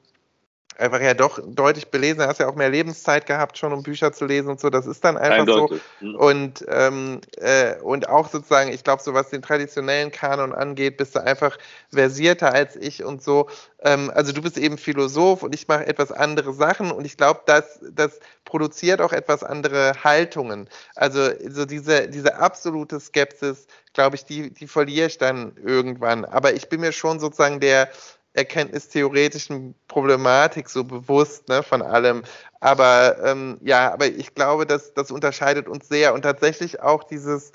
einfach 0.78 1.00
ja 1.00 1.14
doch 1.14 1.38
deutlich 1.44 1.90
belesen, 1.90 2.22
hast 2.22 2.40
ja 2.40 2.48
auch 2.48 2.54
mehr 2.54 2.68
Lebenszeit 2.68 3.26
gehabt 3.26 3.58
schon, 3.58 3.72
um 3.72 3.82
Bücher 3.82 4.12
zu 4.12 4.26
lesen 4.26 4.48
und 4.48 4.60
so, 4.60 4.70
das 4.70 4.86
ist 4.86 5.04
dann 5.04 5.16
einfach 5.16 5.40
Eindeutig. 5.40 5.80
so. 6.00 6.06
Mhm. 6.06 6.14
Und, 6.16 6.64
ähm, 6.68 7.20
äh, 7.38 7.80
und 7.80 8.08
auch 8.08 8.28
sozusagen, 8.28 8.72
ich 8.72 8.84
glaube, 8.84 9.02
so 9.02 9.14
was 9.14 9.30
den 9.30 9.42
traditionellen 9.42 10.10
Kanon 10.10 10.52
angeht, 10.52 10.96
bist 10.96 11.14
du 11.16 11.22
einfach 11.22 11.58
versierter 11.92 12.52
als 12.52 12.76
ich 12.76 13.04
und 13.04 13.22
so. 13.22 13.48
Ähm, 13.80 14.10
also 14.14 14.32
du 14.32 14.42
bist 14.42 14.58
eben 14.58 14.78
Philosoph 14.78 15.42
und 15.42 15.54
ich 15.54 15.68
mache 15.68 15.86
etwas 15.86 16.12
andere 16.12 16.52
Sachen 16.52 16.90
und 16.90 17.04
ich 17.04 17.16
glaube, 17.16 17.40
das, 17.46 17.80
das 17.92 18.20
produziert 18.44 19.00
auch 19.00 19.12
etwas 19.12 19.42
andere 19.42 19.92
Haltungen. 20.04 20.68
Also 20.94 21.30
so 21.48 21.64
diese, 21.64 22.08
diese 22.08 22.36
absolute 22.36 23.00
Skepsis, 23.00 23.66
glaube 23.92 24.16
ich, 24.16 24.24
die, 24.24 24.52
die 24.52 24.66
verliere 24.66 25.06
ich 25.06 25.18
dann 25.18 25.56
irgendwann. 25.64 26.24
Aber 26.24 26.54
ich 26.54 26.68
bin 26.68 26.80
mir 26.80 26.92
schon 26.92 27.18
sozusagen 27.18 27.60
der 27.60 27.88
erkenntnistheoretischen 28.36 29.74
Problematik 29.88 30.68
so 30.68 30.84
bewusst 30.84 31.48
ne, 31.48 31.62
von 31.62 31.82
allem. 31.82 32.22
Aber 32.60 33.16
ähm, 33.24 33.58
ja, 33.62 33.92
aber 33.92 34.06
ich 34.06 34.34
glaube, 34.34 34.66
dass 34.66 34.94
das 34.94 35.10
unterscheidet 35.10 35.68
uns 35.68 35.88
sehr 35.88 36.14
und 36.14 36.22
tatsächlich 36.22 36.80
auch 36.80 37.04
dieses, 37.04 37.52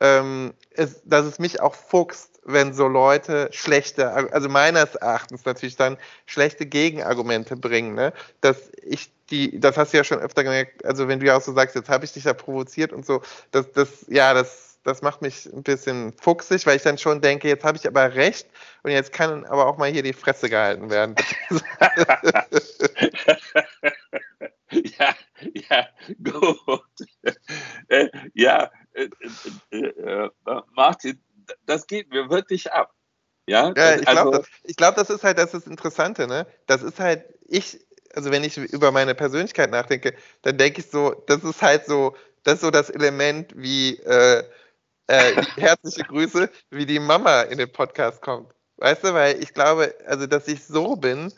ähm, 0.00 0.54
ist, 0.70 1.02
dass 1.04 1.26
es 1.26 1.38
mich 1.38 1.60
auch 1.60 1.74
fuchst, 1.74 2.40
wenn 2.44 2.72
so 2.72 2.88
Leute 2.88 3.48
schlechte, 3.52 4.10
also 4.10 4.48
meines 4.48 4.96
Erachtens 4.96 5.44
natürlich 5.44 5.76
dann 5.76 5.96
schlechte 6.26 6.66
Gegenargumente 6.66 7.56
bringen. 7.56 7.94
Ne? 7.94 8.12
Dass 8.40 8.56
ich 8.82 9.12
die, 9.30 9.60
das 9.60 9.76
hast 9.76 9.92
du 9.92 9.98
ja 9.98 10.04
schon 10.04 10.18
öfter 10.18 10.44
gemerkt, 10.44 10.84
also 10.84 11.08
wenn 11.08 11.20
du 11.20 11.26
ja 11.26 11.36
auch 11.36 11.42
so 11.42 11.52
sagst, 11.52 11.76
jetzt 11.76 11.88
habe 11.88 12.04
ich 12.04 12.12
dich 12.12 12.24
ja 12.24 12.34
provoziert 12.34 12.92
und 12.92 13.06
so, 13.06 13.22
das, 13.50 13.70
das, 13.72 13.88
ja, 14.08 14.34
das 14.34 14.71
das 14.84 15.02
macht 15.02 15.22
mich 15.22 15.46
ein 15.46 15.62
bisschen 15.62 16.12
fuchsig, 16.14 16.66
weil 16.66 16.76
ich 16.76 16.82
dann 16.82 16.98
schon 16.98 17.20
denke, 17.20 17.48
jetzt 17.48 17.64
habe 17.64 17.76
ich 17.76 17.86
aber 17.86 18.14
recht 18.14 18.48
und 18.82 18.90
jetzt 18.90 19.12
kann 19.12 19.44
aber 19.44 19.66
auch 19.66 19.76
mal 19.78 19.90
hier 19.90 20.02
die 20.02 20.12
Fresse 20.12 20.50
gehalten 20.50 20.90
werden. 20.90 21.14
ja, 24.70 25.14
ja, 25.70 25.88
gut. 26.22 26.88
Äh, 27.88 28.08
ja, 28.34 28.70
äh, 28.92 29.08
äh, 29.70 29.86
äh, 29.86 30.30
Martin, 30.72 31.22
das 31.66 31.86
geht 31.86 32.10
mir 32.10 32.28
wirklich 32.28 32.72
ab. 32.72 32.92
Ja, 33.46 33.72
ja 33.76 33.96
ich 33.96 34.02
glaube, 34.06 34.18
also, 34.18 34.30
das, 34.32 34.76
glaub, 34.76 34.96
das 34.96 35.10
ist 35.10 35.24
halt 35.24 35.38
das 35.38 35.54
ist 35.54 35.66
Interessante, 35.66 36.26
ne? 36.26 36.46
Das 36.66 36.82
ist 36.82 36.98
halt, 36.98 37.24
ich, 37.46 37.78
also 38.14 38.30
wenn 38.30 38.44
ich 38.44 38.56
über 38.56 38.92
meine 38.92 39.14
Persönlichkeit 39.14 39.70
nachdenke, 39.70 40.14
dann 40.42 40.58
denke 40.58 40.80
ich 40.80 40.90
so, 40.90 41.14
das 41.26 41.44
ist 41.44 41.62
halt 41.62 41.86
so, 41.86 42.16
das 42.44 42.54
ist 42.54 42.60
so 42.62 42.70
das 42.70 42.90
Element 42.90 43.52
wie, 43.56 43.98
äh, 43.98 44.44
äh, 45.12 45.42
herzliche 45.56 46.04
Grüße, 46.04 46.50
wie 46.70 46.86
die 46.86 46.98
Mama 46.98 47.42
in 47.42 47.58
den 47.58 47.70
Podcast 47.70 48.22
kommt. 48.22 48.52
Weißt 48.78 49.04
du, 49.04 49.12
weil 49.12 49.42
ich 49.42 49.52
glaube, 49.52 49.94
also 50.06 50.26
dass 50.26 50.48
ich 50.48 50.64
so 50.64 50.96
bin, 50.96 51.32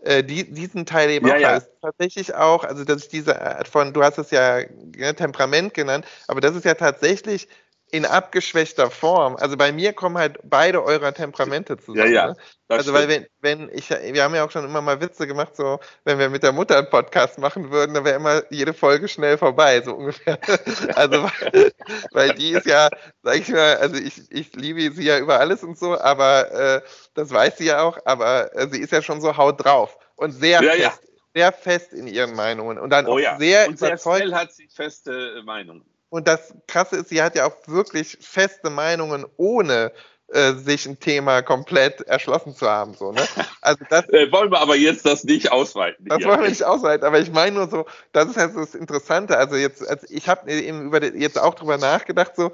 äh, 0.00 0.22
die, 0.22 0.52
diesen 0.52 0.84
Teil 0.84 1.10
eben 1.10 1.26
ja, 1.26 1.34
auch 1.34 1.40
ja. 1.40 1.56
ist 1.56 1.70
tatsächlich 1.80 2.34
auch, 2.34 2.64
also 2.64 2.84
dass 2.84 3.04
ich 3.04 3.08
diese 3.08 3.40
Art 3.40 3.68
von, 3.68 3.94
du 3.94 4.02
hast 4.02 4.18
es 4.18 4.30
ja 4.30 4.60
ne, 4.96 5.14
Temperament 5.14 5.72
genannt, 5.72 6.04
aber 6.28 6.40
das 6.42 6.54
ist 6.54 6.64
ja 6.64 6.74
tatsächlich 6.74 7.48
in 7.92 8.04
abgeschwächter 8.04 8.90
Form. 8.90 9.36
Also 9.36 9.56
bei 9.56 9.70
mir 9.70 9.92
kommen 9.92 10.18
halt 10.18 10.38
beide 10.42 10.82
eurer 10.82 11.14
Temperamente 11.14 11.76
zusammen. 11.76 12.12
Ja, 12.12 12.26
ja. 12.26 12.26
Ne? 12.28 12.36
Also 12.68 12.90
stimmt. 12.90 12.98
weil 12.98 13.08
wenn, 13.08 13.26
wenn 13.40 13.70
ich, 13.72 13.90
wir 13.90 14.24
haben 14.24 14.34
ja 14.34 14.44
auch 14.44 14.50
schon 14.50 14.64
immer 14.64 14.82
mal 14.82 15.00
Witze 15.00 15.26
gemacht, 15.26 15.54
so 15.54 15.78
wenn 16.04 16.18
wir 16.18 16.28
mit 16.28 16.42
der 16.42 16.50
Mutter 16.50 16.78
einen 16.78 16.90
Podcast 16.90 17.38
machen 17.38 17.70
würden, 17.70 17.94
dann 17.94 18.04
wäre 18.04 18.16
immer 18.16 18.42
jede 18.50 18.74
Folge 18.74 19.06
schnell 19.06 19.38
vorbei, 19.38 19.80
so 19.82 19.94
ungefähr. 19.94 20.38
also 20.96 21.22
weil, 21.22 21.72
weil 22.10 22.34
die 22.34 22.52
ist 22.52 22.66
ja, 22.66 22.88
sag 23.22 23.36
ich 23.36 23.48
mal, 23.48 23.76
also 23.76 23.96
ich, 23.96 24.30
ich 24.32 24.52
liebe 24.56 24.92
sie 24.92 25.04
ja 25.04 25.18
über 25.18 25.38
alles 25.38 25.62
und 25.62 25.78
so, 25.78 25.96
aber 25.96 26.50
äh, 26.50 26.80
das 27.14 27.30
weiß 27.30 27.58
sie 27.58 27.66
ja 27.66 27.82
auch, 27.82 27.98
aber 28.04 28.52
äh, 28.56 28.68
sie 28.68 28.80
ist 28.80 28.90
ja 28.90 29.00
schon 29.00 29.20
so 29.20 29.36
haut 29.36 29.64
drauf 29.64 29.96
und 30.16 30.32
sehr 30.32 30.60
ja, 30.62 30.72
fest. 30.72 30.82
Ja. 30.82 30.94
Sehr 31.34 31.52
fest 31.52 31.92
in 31.92 32.06
ihren 32.06 32.34
Meinungen 32.34 32.78
und 32.78 32.88
dann 32.88 33.06
oh, 33.06 33.12
auch 33.12 33.18
ja. 33.18 33.36
sehr 33.38 33.68
und 33.68 33.78
überzeugt. 33.78 34.16
Sehr 34.16 34.26
schnell 34.26 34.34
hat 34.34 34.54
sie 34.54 34.68
feste 34.68 35.42
Meinungen. 35.44 35.84
Und 36.08 36.28
das 36.28 36.54
Krasse 36.66 36.96
ist, 36.96 37.08
sie 37.08 37.22
hat 37.22 37.34
ja 37.34 37.46
auch 37.46 37.56
wirklich 37.66 38.16
feste 38.20 38.70
Meinungen, 38.70 39.26
ohne 39.36 39.92
äh, 40.28 40.54
sich 40.54 40.86
ein 40.86 40.98
Thema 40.98 41.42
komplett 41.42 42.00
erschlossen 42.02 42.54
zu 42.54 42.68
haben. 42.68 42.94
So, 42.94 43.12
ne? 43.12 43.22
also 43.60 43.84
das, 43.90 44.08
äh, 44.10 44.30
wollen 44.32 44.50
wir 44.50 44.60
aber 44.60 44.76
jetzt 44.76 45.06
das 45.06 45.24
nicht 45.24 45.52
ausweiten. 45.52 46.04
Das 46.06 46.18
hier. 46.18 46.26
wollen 46.26 46.40
wir 46.40 46.48
nicht 46.48 46.64
ausweiten, 46.64 47.06
aber 47.06 47.20
ich 47.20 47.30
meine 47.30 47.56
nur 47.56 47.68
so, 47.68 47.86
das 48.12 48.30
ist 48.30 48.36
halt 48.36 48.54
so 48.54 48.60
das 48.60 48.74
Interessante. 48.74 49.38
Also 49.38 49.56
jetzt, 49.56 49.86
also 49.86 50.06
ich 50.10 50.28
habe 50.28 50.50
eben 50.50 50.86
über 50.86 51.02
jetzt 51.02 51.38
auch 51.38 51.54
drüber 51.54 51.78
nachgedacht, 51.78 52.32
so, 52.34 52.50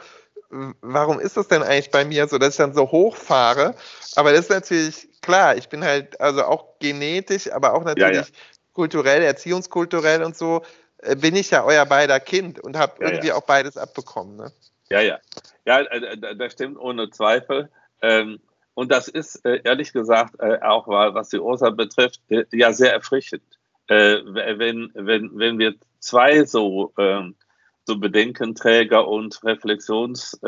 warum 0.83 1.19
ist 1.19 1.37
das 1.37 1.49
denn 1.49 1.63
eigentlich 1.63 1.91
bei 1.91 2.05
mir 2.05 2.29
so, 2.29 2.37
dass 2.37 2.51
ich 2.51 2.59
dann 2.59 2.75
so 2.75 2.91
hochfahre? 2.91 3.75
Aber 4.17 4.33
das 4.33 4.43
ist 4.43 4.51
natürlich 4.51 5.09
klar, 5.23 5.57
ich 5.57 5.69
bin 5.69 5.83
halt 5.83 6.21
also 6.21 6.45
auch 6.45 6.79
genetisch, 6.79 7.51
aber 7.51 7.73
auch 7.73 7.85
natürlich 7.85 8.17
ja, 8.17 8.23
ja. 8.23 8.29
kulturell, 8.75 9.23
erziehungskulturell 9.23 10.23
und 10.23 10.37
so 10.37 10.63
bin 11.17 11.37
ich 11.37 11.51
ja 11.51 11.65
euer 11.65 11.87
beider 11.87 12.21
Kind 12.21 12.61
und 12.61 12.77
habe 12.77 12.95
ja, 13.01 13.09
irgendwie 13.09 13.29
ja. 13.29 13.35
auch 13.35 13.43
beides 13.43 13.77
abbekommen. 13.77 14.37
Ne? 14.37 14.53
Ja, 14.89 15.01
ja. 15.01 15.19
Ja, 15.65 15.81
äh, 15.81 16.37
das 16.37 16.53
stimmt 16.53 16.79
ohne 16.79 17.11
Zweifel. 17.11 17.71
Ähm, 18.01 18.41
und 18.75 18.91
das 18.91 19.09
ist 19.09 19.45
äh, 19.45 19.61
ehrlich 19.65 19.93
gesagt 19.93 20.41
auch, 20.41 20.89
was 20.89 21.29
die 21.29 21.39
Ursa 21.39 21.71
betrifft, 21.71 22.21
ja 22.29 22.73
sehr 22.73 22.93
erfrischend. 22.93 23.43
Wenn, 23.89 24.91
wenn, 24.95 25.31
wenn 25.35 25.59
wir 25.59 25.75
zwei 25.99 26.45
so, 26.45 26.95
ähm, 26.97 27.35
so 27.85 27.99
Bedenkenträger 27.99 29.07
und 29.07 29.45
Reflexions 29.45 30.41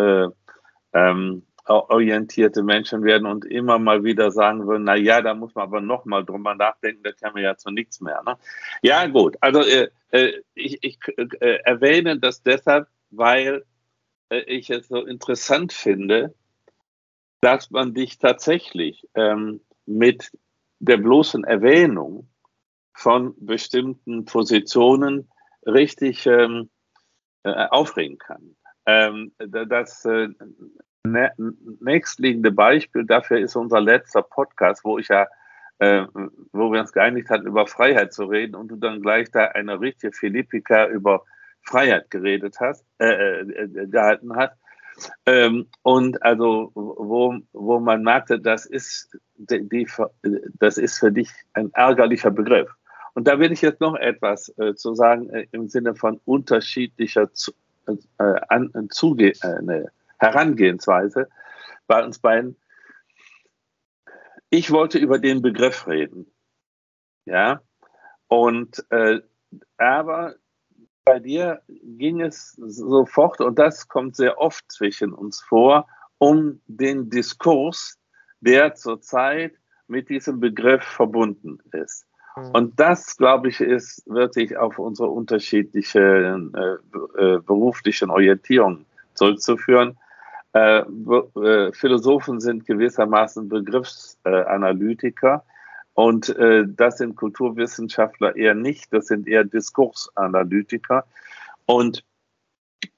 ähm, 0.94 1.42
orientierte 1.66 2.62
Menschen 2.62 3.04
werden 3.04 3.26
und 3.26 3.44
immer 3.44 3.78
mal 3.78 4.04
wieder 4.04 4.30
sagen 4.30 4.66
würden, 4.66 4.84
na 4.84 4.96
ja, 4.96 5.22
da 5.22 5.34
muss 5.34 5.54
man 5.54 5.64
aber 5.64 5.80
noch 5.80 6.04
mal 6.04 6.24
drüber 6.24 6.54
nachdenken, 6.54 7.02
da 7.02 7.12
kann 7.12 7.32
man 7.32 7.42
ja 7.42 7.56
zu 7.56 7.70
nichts 7.70 8.00
mehr. 8.00 8.22
Ne? 8.24 8.36
Ja 8.82 9.06
gut, 9.06 9.36
also 9.40 9.60
äh, 9.60 9.88
äh, 10.10 10.42
ich, 10.54 10.78
ich 10.82 10.98
äh, 11.16 11.58
erwähne 11.64 12.18
das 12.18 12.42
deshalb, 12.42 12.88
weil 13.10 13.64
äh, 14.28 14.40
ich 14.40 14.70
es 14.70 14.88
so 14.88 15.04
interessant 15.04 15.72
finde, 15.72 16.34
dass 17.40 17.70
man 17.70 17.94
dich 17.94 18.18
tatsächlich 18.18 19.08
ähm, 19.14 19.60
mit 19.86 20.32
der 20.78 20.98
bloßen 20.98 21.44
Erwähnung 21.44 22.28
von 22.92 23.34
bestimmten 23.38 24.24
Positionen 24.24 25.30
richtig 25.66 26.26
ähm, 26.26 26.70
äh, 27.42 27.50
aufregen 27.68 28.18
kann. 28.18 28.56
Ähm, 28.86 29.32
das 29.38 30.04
äh, 30.04 30.28
nächstliegende 31.04 32.50
Beispiel 32.50 33.04
dafür 33.04 33.38
ist 33.38 33.56
unser 33.56 33.80
letzter 33.80 34.22
Podcast, 34.22 34.84
wo 34.84 34.98
ich 34.98 35.08
ja, 35.08 35.26
äh, 35.78 36.06
wo 36.52 36.72
wir 36.72 36.80
uns 36.80 36.92
geeinigt 36.92 37.30
hatten, 37.30 37.46
über 37.46 37.66
Freiheit 37.66 38.12
zu 38.12 38.24
reden 38.24 38.54
und 38.54 38.68
du 38.68 38.76
dann 38.76 39.02
gleich 39.02 39.30
da 39.30 39.44
eine 39.46 39.80
richtige 39.80 40.12
Philippika 40.12 40.88
über 40.88 41.22
Freiheit 41.62 42.10
geredet 42.10 42.56
hast, 42.60 42.84
äh, 42.98 43.40
äh, 43.40 43.86
gehalten 43.86 44.34
hast. 44.34 44.56
Ähm, 45.26 45.66
und 45.82 46.22
also, 46.22 46.70
wo, 46.74 47.36
wo 47.52 47.80
man 47.80 48.02
merkte, 48.02 48.38
das 48.38 48.64
ist, 48.64 49.18
die, 49.36 49.68
die, 49.68 49.88
das 50.58 50.78
ist 50.78 50.98
für 50.98 51.10
dich 51.10 51.30
ein 51.54 51.70
ärgerlicher 51.74 52.30
Begriff. 52.30 52.70
Und 53.14 53.28
da 53.28 53.38
will 53.38 53.52
ich 53.52 53.62
jetzt 53.62 53.80
noch 53.80 53.96
etwas 53.96 54.52
äh, 54.58 54.74
zu 54.74 54.94
sagen 54.94 55.28
äh, 55.30 55.46
im 55.52 55.68
Sinne 55.68 55.94
von 55.94 56.20
unterschiedlicher 56.24 57.32
zu, 57.32 57.52
äh, 57.86 57.94
an, 58.48 58.70
Zuge 58.90 59.32
äh, 59.42 59.62
ne, 59.62 59.90
Herangehensweise 60.18 61.28
bei 61.86 62.04
uns 62.04 62.18
beiden. 62.18 62.56
Ich 64.50 64.70
wollte 64.70 64.98
über 64.98 65.18
den 65.18 65.42
Begriff 65.42 65.86
reden. 65.86 66.32
Ja. 67.24 67.60
Und 68.28 68.84
äh, 68.90 69.20
aber 69.76 70.34
bei 71.04 71.18
dir 71.18 71.62
ging 71.68 72.20
es 72.20 72.52
sofort, 72.52 73.40
und 73.40 73.58
das 73.58 73.88
kommt 73.88 74.16
sehr 74.16 74.38
oft 74.38 74.70
zwischen 74.70 75.12
uns 75.12 75.40
vor, 75.40 75.86
um 76.18 76.60
den 76.66 77.10
Diskurs, 77.10 77.98
der 78.40 78.74
zurzeit 78.74 79.54
mit 79.86 80.08
diesem 80.08 80.40
Begriff 80.40 80.82
verbunden 80.82 81.58
ist. 81.72 82.06
Mhm. 82.36 82.50
Und 82.52 82.80
das, 82.80 83.16
glaube 83.16 83.48
ich, 83.48 83.60
ist 83.60 84.02
wirklich 84.06 84.56
auf 84.56 84.78
unsere 84.78 85.08
unterschiedlichen 85.08 86.54
äh, 86.54 87.22
äh, 87.22 87.40
beruflichen 87.40 88.10
Orientierungen 88.10 88.86
zurückzuführen. 89.14 89.96
Äh, 90.52 90.80
äh, 90.80 91.72
Philosophen 91.72 92.40
sind 92.40 92.64
gewissermaßen 92.66 93.48
Begriffsanalytiker 93.48 95.44
und 95.94 96.28
äh, 96.36 96.64
das 96.66 96.98
sind 96.98 97.16
Kulturwissenschaftler 97.16 98.36
eher 98.36 98.54
nicht, 98.54 98.92
das 98.92 99.06
sind 99.06 99.26
eher 99.26 99.44
Diskursanalytiker. 99.44 101.06
Und 101.66 102.04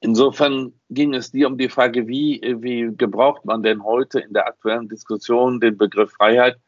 insofern 0.01 0.73
ging 0.91 1.15
es 1.15 1.31
dir 1.31 1.47
um 1.47 1.57
die 1.57 1.69
Frage, 1.69 2.09
wie, 2.09 2.41
wie 2.61 2.95
gebraucht 2.97 3.45
man 3.45 3.63
denn 3.63 3.83
heute 3.85 4.21
in 4.21 4.33
der 4.33 4.47
aktuellen 4.47 4.89
Diskussion 4.89 5.61
den 5.61 5.79
Begriff 5.79 6.13
Freiheit? 6.13 6.59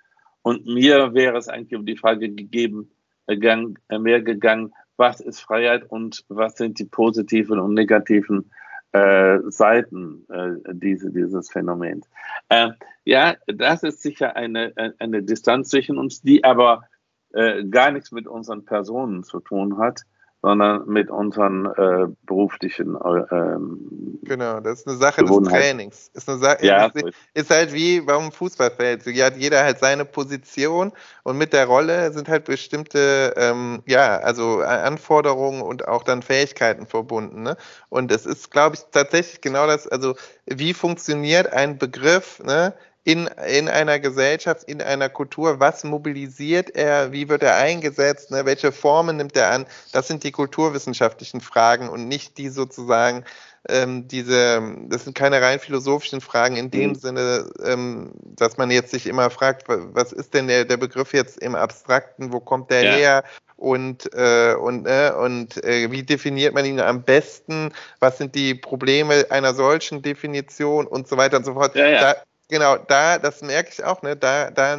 Und 0.42 0.66
mir 0.66 1.12
wäre 1.14 1.36
es 1.36 1.48
eigentlich 1.48 1.78
um 1.78 1.84
die 1.84 1.96
Frage 1.96 2.30
gegeben, 2.30 2.90
gegangen, 3.26 3.78
mehr 3.90 4.22
gegangen, 4.22 4.72
was 4.96 5.20
ist 5.20 5.40
Freiheit 5.40 5.90
und 5.90 6.24
was 6.28 6.56
sind 6.56 6.78
die 6.78 6.84
positiven 6.84 7.58
und 7.58 7.74
negativen 7.74 8.50
äh, 8.92 9.38
Seiten 9.48 10.26
äh, 10.28 10.54
diese, 10.72 11.10
dieses 11.10 11.50
Phänomens. 11.50 12.08
Äh, 12.48 12.70
ja, 13.04 13.36
das 13.46 13.82
ist 13.82 14.02
sicher 14.02 14.36
eine, 14.36 14.72
eine 14.98 15.22
Distanz 15.22 15.70
zwischen 15.70 15.98
uns, 15.98 16.22
die 16.22 16.44
aber 16.44 16.84
äh, 17.32 17.64
gar 17.64 17.90
nichts 17.90 18.12
mit 18.12 18.26
unseren 18.26 18.64
Personen 18.64 19.22
zu 19.24 19.40
tun 19.40 19.78
hat, 19.78 20.02
sondern 20.40 20.86
mit 20.86 21.10
unseren 21.10 21.66
äh, 21.66 22.06
beruflichen. 22.24 22.94
Äh, 22.94 23.34
ähm, 23.34 24.18
genau, 24.22 24.60
das 24.60 24.80
ist 24.80 24.88
eine 24.88 24.96
Sache 24.96 25.24
des 25.24 25.36
Trainings. 25.48 26.10
Ist, 26.14 26.28
eine 26.28 26.38
Sache, 26.38 26.64
ja, 26.64 26.86
ist, 26.86 27.04
ist 27.34 27.50
halt 27.50 27.72
wie 27.72 28.00
beim 28.00 28.30
Fußballfeld. 28.30 29.02
Hier 29.02 29.24
hat 29.24 29.36
jeder 29.36 29.64
halt 29.64 29.80
seine 29.80 30.04
Position 30.04 30.92
und 31.24 31.38
mit 31.38 31.52
der 31.52 31.66
Rolle 31.66 32.12
sind 32.12 32.28
halt 32.28 32.44
bestimmte, 32.44 33.34
ähm, 33.36 33.82
ja, 33.86 34.18
also 34.18 34.60
Anforderungen 34.60 35.62
und 35.62 35.88
auch 35.88 36.04
dann 36.04 36.22
Fähigkeiten 36.22 36.86
verbunden. 36.86 37.42
Ne? 37.42 37.56
Und 37.88 38.12
es 38.12 38.24
ist, 38.24 38.50
glaube 38.52 38.76
ich, 38.76 38.82
tatsächlich 38.92 39.40
genau 39.40 39.66
das, 39.66 39.88
also 39.88 40.14
wie 40.46 40.72
funktioniert 40.72 41.52
ein 41.52 41.78
Begriff, 41.78 42.40
ne? 42.44 42.74
In, 43.04 43.26
in 43.26 43.68
einer 43.68 43.98
Gesellschaft, 43.98 44.64
in 44.64 44.82
einer 44.82 45.08
Kultur, 45.08 45.60
was 45.60 45.84
mobilisiert 45.84 46.70
er, 46.76 47.12
wie 47.12 47.28
wird 47.28 47.42
er 47.42 47.56
eingesetzt, 47.56 48.30
ne, 48.30 48.44
welche 48.44 48.72
Formen 48.72 49.16
nimmt 49.16 49.36
er 49.36 49.50
an, 49.50 49.66
das 49.92 50.08
sind 50.08 50.24
die 50.24 50.32
kulturwissenschaftlichen 50.32 51.40
Fragen 51.40 51.88
und 51.88 52.06
nicht 52.06 52.36
die 52.36 52.48
sozusagen, 52.48 53.24
ähm, 53.68 54.08
diese, 54.08 54.62
das 54.88 55.04
sind 55.04 55.16
keine 55.16 55.40
rein 55.40 55.58
philosophischen 55.58 56.20
Fragen 56.20 56.56
in 56.56 56.70
dem 56.70 56.90
mhm. 56.90 56.94
Sinne, 56.96 57.50
ähm, 57.64 58.12
dass 58.22 58.56
man 58.56 58.70
jetzt 58.70 58.90
sich 58.90 59.06
immer 59.06 59.30
fragt, 59.30 59.64
was 59.68 60.12
ist 60.12 60.34
denn 60.34 60.48
der, 60.48 60.64
der 60.64 60.76
Begriff 60.76 61.12
jetzt 61.14 61.38
im 61.38 61.54
Abstrakten, 61.54 62.32
wo 62.32 62.40
kommt 62.40 62.70
der 62.70 62.82
ja. 62.82 62.92
her, 62.92 63.24
und, 63.58 64.08
äh, 64.14 64.54
und, 64.54 64.86
äh, 64.86 65.10
und 65.18 65.64
äh, 65.64 65.90
wie 65.90 66.04
definiert 66.04 66.54
man 66.54 66.64
ihn 66.64 66.78
am 66.78 67.02
besten, 67.02 67.72
was 67.98 68.16
sind 68.16 68.36
die 68.36 68.54
Probleme 68.54 69.26
einer 69.30 69.52
solchen 69.52 70.00
Definition 70.00 70.86
und 70.86 71.08
so 71.08 71.16
weiter 71.16 71.38
und 71.38 71.44
so 71.44 71.54
fort. 71.54 71.74
Ja, 71.74 71.88
ja. 71.88 72.00
Da, 72.00 72.22
Genau, 72.48 72.78
da, 72.78 73.18
das 73.18 73.42
merke 73.42 73.70
ich 73.72 73.84
auch, 73.84 74.02
ne, 74.02 74.16
da, 74.16 74.50
da 74.50 74.78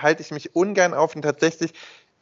halte 0.00 0.22
ich 0.22 0.30
mich 0.30 0.54
ungern 0.54 0.94
auf 0.94 1.14
und 1.14 1.22
tatsächlich, 1.22 1.72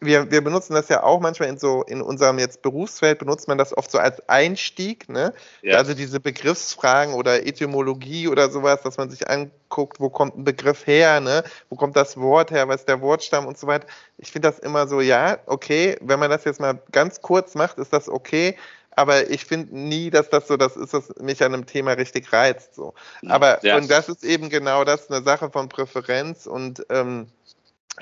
wir, 0.01 0.31
wir 0.31 0.43
benutzen 0.43 0.75
das 0.75 0.89
ja 0.89 1.03
auch 1.03 1.21
manchmal 1.21 1.49
in 1.49 1.59
so, 1.59 1.83
in 1.83 2.03
unserem 2.03 2.39
jetzt 2.39 2.63
Berufsfeld 2.63 3.19
benutzt 3.19 3.49
man 3.49 3.59
das 3.59 3.77
oft 3.77 3.91
so 3.91 3.99
als 3.99 4.29
Einstieg, 4.29 5.09
ne? 5.09 5.35
Ja. 5.63 5.77
Also 5.77 5.95
diese 5.95 6.21
Begriffsfragen 6.21 7.15
oder 7.15 7.45
Etymologie 7.45 8.29
oder 8.29 8.49
sowas, 8.49 8.83
dass 8.83 8.97
man 8.97 9.11
sich 9.11 9.29
anguckt, 9.29 9.99
wo 9.99 10.09
kommt 10.09 10.39
ein 10.39 10.45
Begriff 10.45 10.87
her, 10.87 11.19
ne? 11.21 11.43
Wo 11.69 11.77
kommt 11.77 11.97
das 11.97 12.17
Wort 12.17 12.53
her, 12.53 12.69
was 12.69 12.83
ist 12.83 12.89
der 12.89 13.01
Wortstamm 13.01 13.47
und 13.47 13.59
so 13.59 13.67
weiter. 13.67 13.89
Ich 14.19 14.31
finde 14.31 14.49
das 14.49 14.61
immer 14.61 14.87
so, 14.87 15.01
ja, 15.01 15.39
okay, 15.47 15.97
wenn 16.01 16.21
man 16.21 16.31
das 16.31 16.45
jetzt 16.45 16.61
mal 16.61 16.81
ganz 16.93 17.21
kurz 17.21 17.57
macht, 17.57 17.79
ist 17.79 17.93
das 17.93 18.09
okay 18.09 18.57
aber 18.99 19.31
ich 19.31 19.45
finde 19.45 19.79
nie, 19.79 20.11
dass 20.11 20.29
das 20.29 20.49
so 20.49 20.57
das 20.57 20.77
ist, 20.77 20.93
was 20.93 21.15
mich 21.21 21.43
an 21.43 21.55
einem 21.55 21.67
Thema 21.67 21.93
richtig 21.93 22.33
reizt. 22.33 22.75
So. 22.75 22.95
Aber 23.29 23.65
ja. 23.65 23.77
und 23.77 23.89
das 23.89 24.09
ist 24.09 24.25
eben 24.25 24.51
genau 24.51 24.83
das, 24.85 25.09
eine 25.09 25.23
Sache 25.23 25.51
von 25.51 25.69
Präferenz 25.69 26.47
und 26.47 26.85
ähm, 26.91 27.29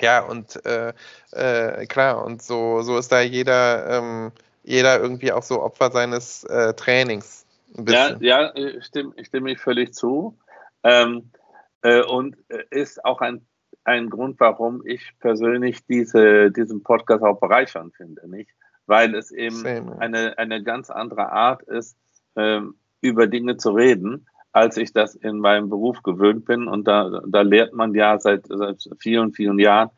ja, 0.00 0.20
und 0.20 0.64
äh, 0.64 0.94
äh, 1.32 1.86
klar, 1.86 2.24
und 2.24 2.42
so, 2.42 2.80
so 2.80 2.96
ist 2.96 3.12
da 3.12 3.20
jeder, 3.20 3.98
ähm, 3.98 4.32
jeder 4.62 4.98
irgendwie 4.98 5.32
auch 5.32 5.42
so 5.42 5.62
Opfer 5.62 5.90
seines 5.90 6.44
äh, 6.44 6.72
Trainings. 6.72 7.44
Ja, 7.86 8.16
ja, 8.20 8.54
ich 8.54 8.84
stimme, 8.86 9.12
ich 9.16 9.26
stimme 9.26 9.52
ich 9.52 9.60
völlig 9.60 9.92
zu. 9.92 10.38
Ähm, 10.82 11.30
äh, 11.82 12.02
und 12.02 12.36
äh, 12.48 12.64
ist 12.70 13.04
auch 13.04 13.20
ein, 13.20 13.46
ein 13.84 14.08
Grund, 14.08 14.40
warum 14.40 14.82
ich 14.86 15.12
persönlich 15.20 15.84
diese, 15.84 16.50
diesen 16.50 16.82
Podcast 16.82 17.22
auch 17.22 17.38
bereichernd 17.38 17.94
finde, 17.96 18.30
nicht? 18.30 18.50
Weil 18.86 19.14
es 19.14 19.30
eben 19.30 19.56
Same, 19.56 19.98
eine, 20.00 20.38
eine 20.38 20.62
ganz 20.62 20.90
andere 20.90 21.32
Art 21.32 21.62
ist, 21.62 21.96
ähm, 22.36 22.76
über 23.00 23.26
Dinge 23.26 23.56
zu 23.56 23.70
reden, 23.70 24.26
als 24.52 24.76
ich 24.76 24.92
das 24.92 25.14
in 25.14 25.38
meinem 25.38 25.68
Beruf 25.68 26.02
gewöhnt 26.02 26.44
bin. 26.46 26.66
Und 26.66 26.88
da, 26.88 27.20
da 27.26 27.42
lehrt 27.42 27.74
man 27.74 27.94
ja 27.94 28.18
seit, 28.18 28.46
seit 28.48 28.88
vielen, 28.98 29.32
vielen 29.32 29.58
Jahren 29.58 29.90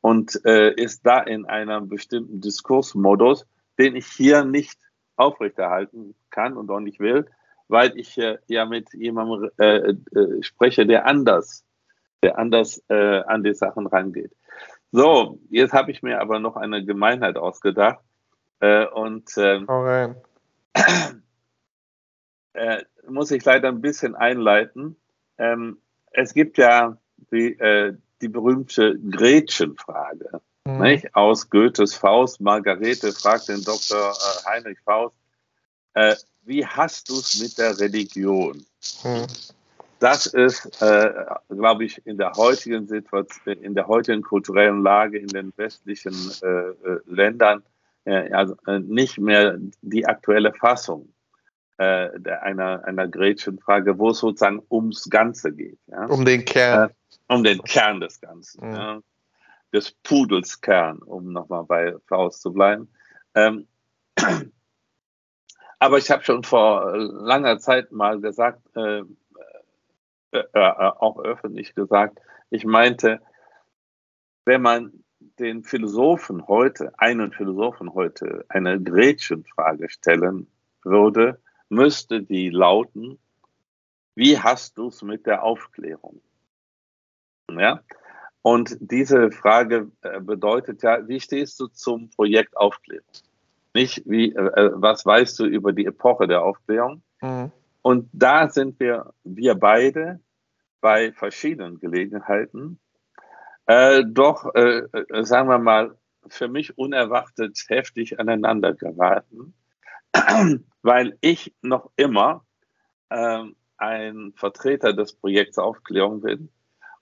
und 0.00 0.44
äh, 0.44 0.72
ist 0.74 1.06
da 1.06 1.20
in 1.20 1.46
einem 1.46 1.88
bestimmten 1.88 2.40
Diskursmodus, 2.40 3.46
den 3.78 3.96
ich 3.96 4.06
hier 4.06 4.44
nicht 4.44 4.78
aufrechterhalten 5.16 6.14
kann 6.30 6.56
und 6.56 6.70
auch 6.70 6.80
nicht 6.80 7.00
will, 7.00 7.26
weil 7.68 7.96
ich 7.96 8.18
äh, 8.18 8.38
ja 8.46 8.64
mit 8.64 8.92
jemandem 8.94 9.50
äh, 9.58 9.90
äh, 9.90 10.42
spreche, 10.42 10.86
der 10.86 11.06
anders, 11.06 11.64
der 12.22 12.38
anders 12.38 12.82
äh, 12.88 13.20
an 13.20 13.44
die 13.44 13.54
Sachen 13.54 13.86
rangeht. 13.86 14.32
So, 14.92 15.38
jetzt 15.50 15.72
habe 15.72 15.92
ich 15.92 16.02
mir 16.02 16.20
aber 16.20 16.40
noch 16.40 16.56
eine 16.56 16.84
Gemeinheit 16.84 17.36
ausgedacht. 17.36 18.00
Äh, 18.60 18.86
und 18.86 19.30
ähm, 19.38 19.66
äh, 22.52 22.84
muss 23.08 23.30
ich 23.30 23.44
leider 23.44 23.68
ein 23.68 23.80
bisschen 23.80 24.14
einleiten. 24.14 24.96
Ähm, 25.38 25.78
es 26.12 26.34
gibt 26.34 26.58
ja 26.58 26.98
die, 27.32 27.58
äh, 27.58 27.96
die 28.20 28.28
berühmte 28.28 28.98
Gretchenfrage. 29.10 30.40
Mhm. 30.66 30.82
Nicht? 30.82 31.14
Aus 31.14 31.48
Goethes 31.48 31.94
Faust. 31.94 32.40
Margarete 32.40 33.12
fragt 33.12 33.48
den 33.48 33.64
Dr. 33.64 34.12
Äh, 34.12 34.48
Heinrich 34.48 34.78
Faust, 34.84 35.16
äh, 35.94 36.14
wie 36.42 36.64
hast 36.64 37.08
du 37.08 37.14
es 37.14 37.40
mit 37.40 37.56
der 37.58 37.78
Religion? 37.78 38.64
Mhm. 39.04 39.26
Das 40.00 40.26
ist, 40.26 40.80
äh, 40.80 41.12
glaube 41.50 41.84
ich, 41.84 42.06
in 42.06 42.16
der 42.16 42.32
heutigen 42.32 42.86
Situation, 42.86 43.62
in 43.62 43.74
der 43.74 43.86
heutigen 43.86 44.22
kulturellen 44.22 44.82
Lage 44.82 45.18
in 45.18 45.28
den 45.28 45.52
westlichen 45.56 46.14
Ländern 47.04 47.62
äh, 48.04 48.32
also 48.32 48.56
äh, 48.66 48.78
nicht 48.80 49.18
mehr 49.18 49.58
die 49.82 50.06
aktuelle 50.06 50.52
Fassung 50.52 51.12
äh, 51.78 52.10
einer, 52.42 52.84
einer 52.84 53.08
Gretchenfrage, 53.08 53.98
wo 53.98 54.10
es 54.10 54.18
sozusagen 54.18 54.62
ums 54.70 55.08
Ganze 55.08 55.52
geht. 55.52 55.78
Ja? 55.86 56.06
Um 56.06 56.24
den 56.24 56.44
Kern. 56.44 56.90
Äh, 56.90 57.34
um 57.34 57.42
den 57.42 57.62
Kern 57.62 58.00
des 58.00 58.20
Ganzen. 58.20 58.68
Mhm. 58.68 58.74
Ja? 58.74 59.00
Des 59.72 59.92
Pudels 60.02 60.60
Kern, 60.60 60.98
um 60.98 61.32
nochmal 61.32 61.64
bei 61.64 61.94
Faust 62.06 62.42
zu 62.42 62.52
bleiben. 62.52 62.88
Ähm, 63.34 63.66
aber 65.78 65.98
ich 65.98 66.10
habe 66.10 66.24
schon 66.24 66.42
vor 66.42 66.96
langer 66.96 67.58
Zeit 67.58 67.92
mal 67.92 68.20
gesagt, 68.20 68.60
äh, 68.76 69.02
äh, 70.32 70.44
äh, 70.52 70.92
auch 70.98 71.18
öffentlich 71.18 71.74
gesagt, 71.74 72.18
ich 72.50 72.64
meinte, 72.64 73.20
wenn 74.44 74.62
man 74.62 74.99
den 75.40 75.64
Philosophen 75.64 76.46
heute, 76.46 76.92
einen 76.98 77.32
Philosophen 77.32 77.94
heute, 77.94 78.44
eine 78.48 78.80
Gretchenfrage 78.80 79.88
stellen 79.90 80.46
würde, 80.84 81.40
müsste 81.68 82.22
die 82.22 82.50
lauten, 82.50 83.18
wie 84.14 84.38
hast 84.38 84.76
du 84.78 84.88
es 84.88 85.02
mit 85.02 85.26
der 85.26 85.42
Aufklärung? 85.42 86.20
Ja? 87.50 87.80
Und 88.42 88.76
diese 88.80 89.30
Frage 89.30 89.90
äh, 90.02 90.20
bedeutet 90.20 90.82
ja, 90.82 91.06
wie 91.08 91.20
stehst 91.20 91.58
du 91.60 91.66
zum 91.68 92.10
Projekt 92.10 92.56
Aufklärung? 92.56 93.06
Nicht, 93.74 94.02
wie, 94.06 94.34
äh, 94.34 94.38
äh, 94.38 94.70
was 94.74 95.04
weißt 95.04 95.38
du 95.38 95.46
über 95.46 95.72
die 95.72 95.86
Epoche 95.86 96.26
der 96.26 96.42
Aufklärung? 96.42 97.02
Mhm. 97.20 97.50
Und 97.50 97.52
und 97.82 98.10
da 98.12 98.48
sind 98.48 98.78
wir, 98.78 99.14
wir 99.24 99.54
beide 99.54 100.20
bei 100.80 101.12
verschiedenen 101.12 101.80
Gelegenheiten 101.80 102.78
äh, 103.70 104.04
doch, 104.04 104.52
äh, 104.56 104.80
äh, 104.80 105.24
sagen 105.24 105.48
wir 105.48 105.58
mal, 105.58 105.96
für 106.26 106.48
mich 106.48 106.76
unerwartet 106.76 107.56
heftig 107.68 108.18
aneinander 108.18 108.74
geraten, 108.74 109.54
weil 110.82 111.16
ich 111.20 111.54
noch 111.62 111.92
immer 111.94 112.44
äh, 113.10 113.44
ein 113.76 114.32
Vertreter 114.34 114.92
des 114.92 115.12
Projekts 115.12 115.56
Aufklärung 115.58 116.20
bin 116.20 116.48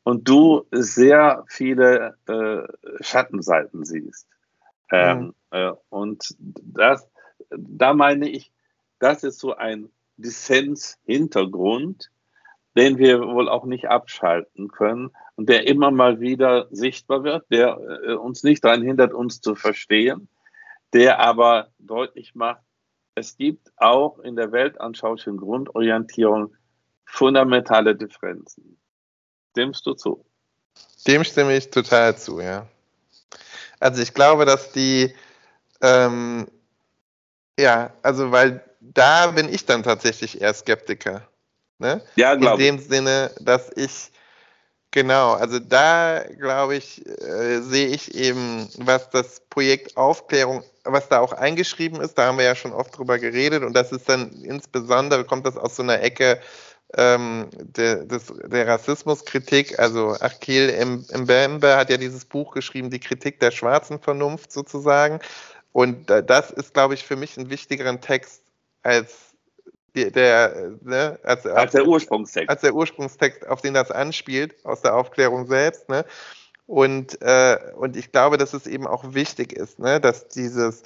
und 0.02 0.28
du 0.28 0.66
sehr 0.70 1.44
viele 1.48 2.18
äh, 2.26 3.02
Schattenseiten 3.02 3.86
siehst. 3.86 4.28
Ähm, 4.90 5.34
mhm. 5.52 5.74
und 5.90 6.34
das, 6.38 7.10
da 7.50 7.94
meine 7.94 8.28
ich, 8.28 8.52
das 8.98 9.22
ist 9.22 9.38
so 9.38 9.54
ein 9.54 9.90
Dissens-Hintergrund, 10.18 12.10
den 12.78 12.96
wir 12.96 13.20
wohl 13.22 13.48
auch 13.48 13.64
nicht 13.64 13.88
abschalten 13.88 14.68
können 14.68 15.10
und 15.34 15.48
der 15.48 15.66
immer 15.66 15.90
mal 15.90 16.20
wieder 16.20 16.68
sichtbar 16.70 17.24
wird, 17.24 17.44
der 17.50 17.76
äh, 18.06 18.12
uns 18.12 18.44
nicht 18.44 18.62
daran 18.62 18.82
hindert, 18.82 19.12
uns 19.12 19.40
zu 19.40 19.56
verstehen, 19.56 20.28
der 20.92 21.18
aber 21.18 21.70
deutlich 21.80 22.36
macht, 22.36 22.62
es 23.16 23.36
gibt 23.36 23.72
auch 23.78 24.20
in 24.20 24.36
der 24.36 24.52
weltanschaulichen 24.52 25.38
Grundorientierung 25.38 26.54
fundamentale 27.04 27.96
Differenzen. 27.96 28.78
Stimmst 29.50 29.84
du 29.84 29.94
zu? 29.94 30.24
Dem 31.04 31.24
stimme 31.24 31.56
ich 31.56 31.70
total 31.70 32.16
zu, 32.16 32.40
ja. 32.40 32.68
Also 33.80 34.02
ich 34.02 34.14
glaube, 34.14 34.44
dass 34.44 34.70
die, 34.70 35.12
ähm, 35.80 36.46
ja, 37.58 37.92
also 38.02 38.30
weil 38.30 38.62
da 38.80 39.32
bin 39.32 39.52
ich 39.52 39.66
dann 39.66 39.82
tatsächlich 39.82 40.40
eher 40.40 40.54
Skeptiker. 40.54 41.27
Ne? 41.78 42.02
Ja, 42.16 42.34
glaube 42.34 42.62
ich. 42.62 42.68
In 42.68 42.76
dem 42.76 42.84
Sinne, 42.84 43.30
dass 43.40 43.70
ich, 43.76 44.10
genau, 44.90 45.32
also 45.32 45.58
da 45.58 46.24
glaube 46.38 46.76
ich, 46.76 47.06
äh, 47.06 47.60
sehe 47.60 47.88
ich 47.88 48.14
eben, 48.14 48.68
was 48.78 49.10
das 49.10 49.40
Projekt 49.48 49.96
Aufklärung, 49.96 50.64
was 50.84 51.08
da 51.08 51.20
auch 51.20 51.32
eingeschrieben 51.32 52.00
ist, 52.00 52.18
da 52.18 52.26
haben 52.26 52.38
wir 52.38 52.44
ja 52.44 52.54
schon 52.54 52.72
oft 52.72 52.96
drüber 52.96 53.18
geredet 53.18 53.62
und 53.62 53.74
das 53.74 53.92
ist 53.92 54.08
dann 54.08 54.30
insbesondere, 54.42 55.24
kommt 55.24 55.46
das 55.46 55.56
aus 55.56 55.76
so 55.76 55.82
einer 55.82 56.00
Ecke, 56.00 56.40
ähm, 56.96 57.50
der, 57.52 58.04
des, 58.04 58.32
der 58.44 58.66
Rassismuskritik, 58.66 59.78
also 59.78 60.16
Achille 60.20 60.84
Mbembe 60.86 61.76
hat 61.76 61.90
ja 61.90 61.98
dieses 61.98 62.24
Buch 62.24 62.52
geschrieben, 62.54 62.90
die 62.90 63.00
Kritik 63.00 63.40
der 63.40 63.50
schwarzen 63.50 64.00
Vernunft 64.00 64.52
sozusagen. 64.52 65.20
Und 65.72 66.08
das 66.08 66.50
ist, 66.50 66.72
glaube 66.72 66.94
ich, 66.94 67.04
für 67.04 67.16
mich 67.16 67.36
ein 67.36 67.50
wichtigerer 67.50 68.00
Text 68.00 68.42
als 68.82 69.27
der, 70.04 70.10
der, 70.10 70.72
ne, 70.82 71.18
als, 71.22 71.46
als, 71.46 71.72
der 71.72 71.86
Ursprungstext. 71.86 72.48
Als 72.48 72.60
der 72.62 72.74
Ursprungstext, 72.74 73.46
auf 73.46 73.60
den 73.60 73.74
das 73.74 73.90
anspielt, 73.90 74.54
aus 74.64 74.82
der 74.82 74.94
Aufklärung 74.94 75.46
selbst. 75.46 75.88
Ne? 75.88 76.04
Und, 76.66 77.20
äh, 77.22 77.56
und 77.76 77.96
ich 77.96 78.12
glaube, 78.12 78.36
dass 78.36 78.52
es 78.54 78.66
eben 78.66 78.86
auch 78.86 79.14
wichtig 79.14 79.52
ist, 79.52 79.78
ne, 79.78 80.00
dass 80.00 80.28
dieses, 80.28 80.82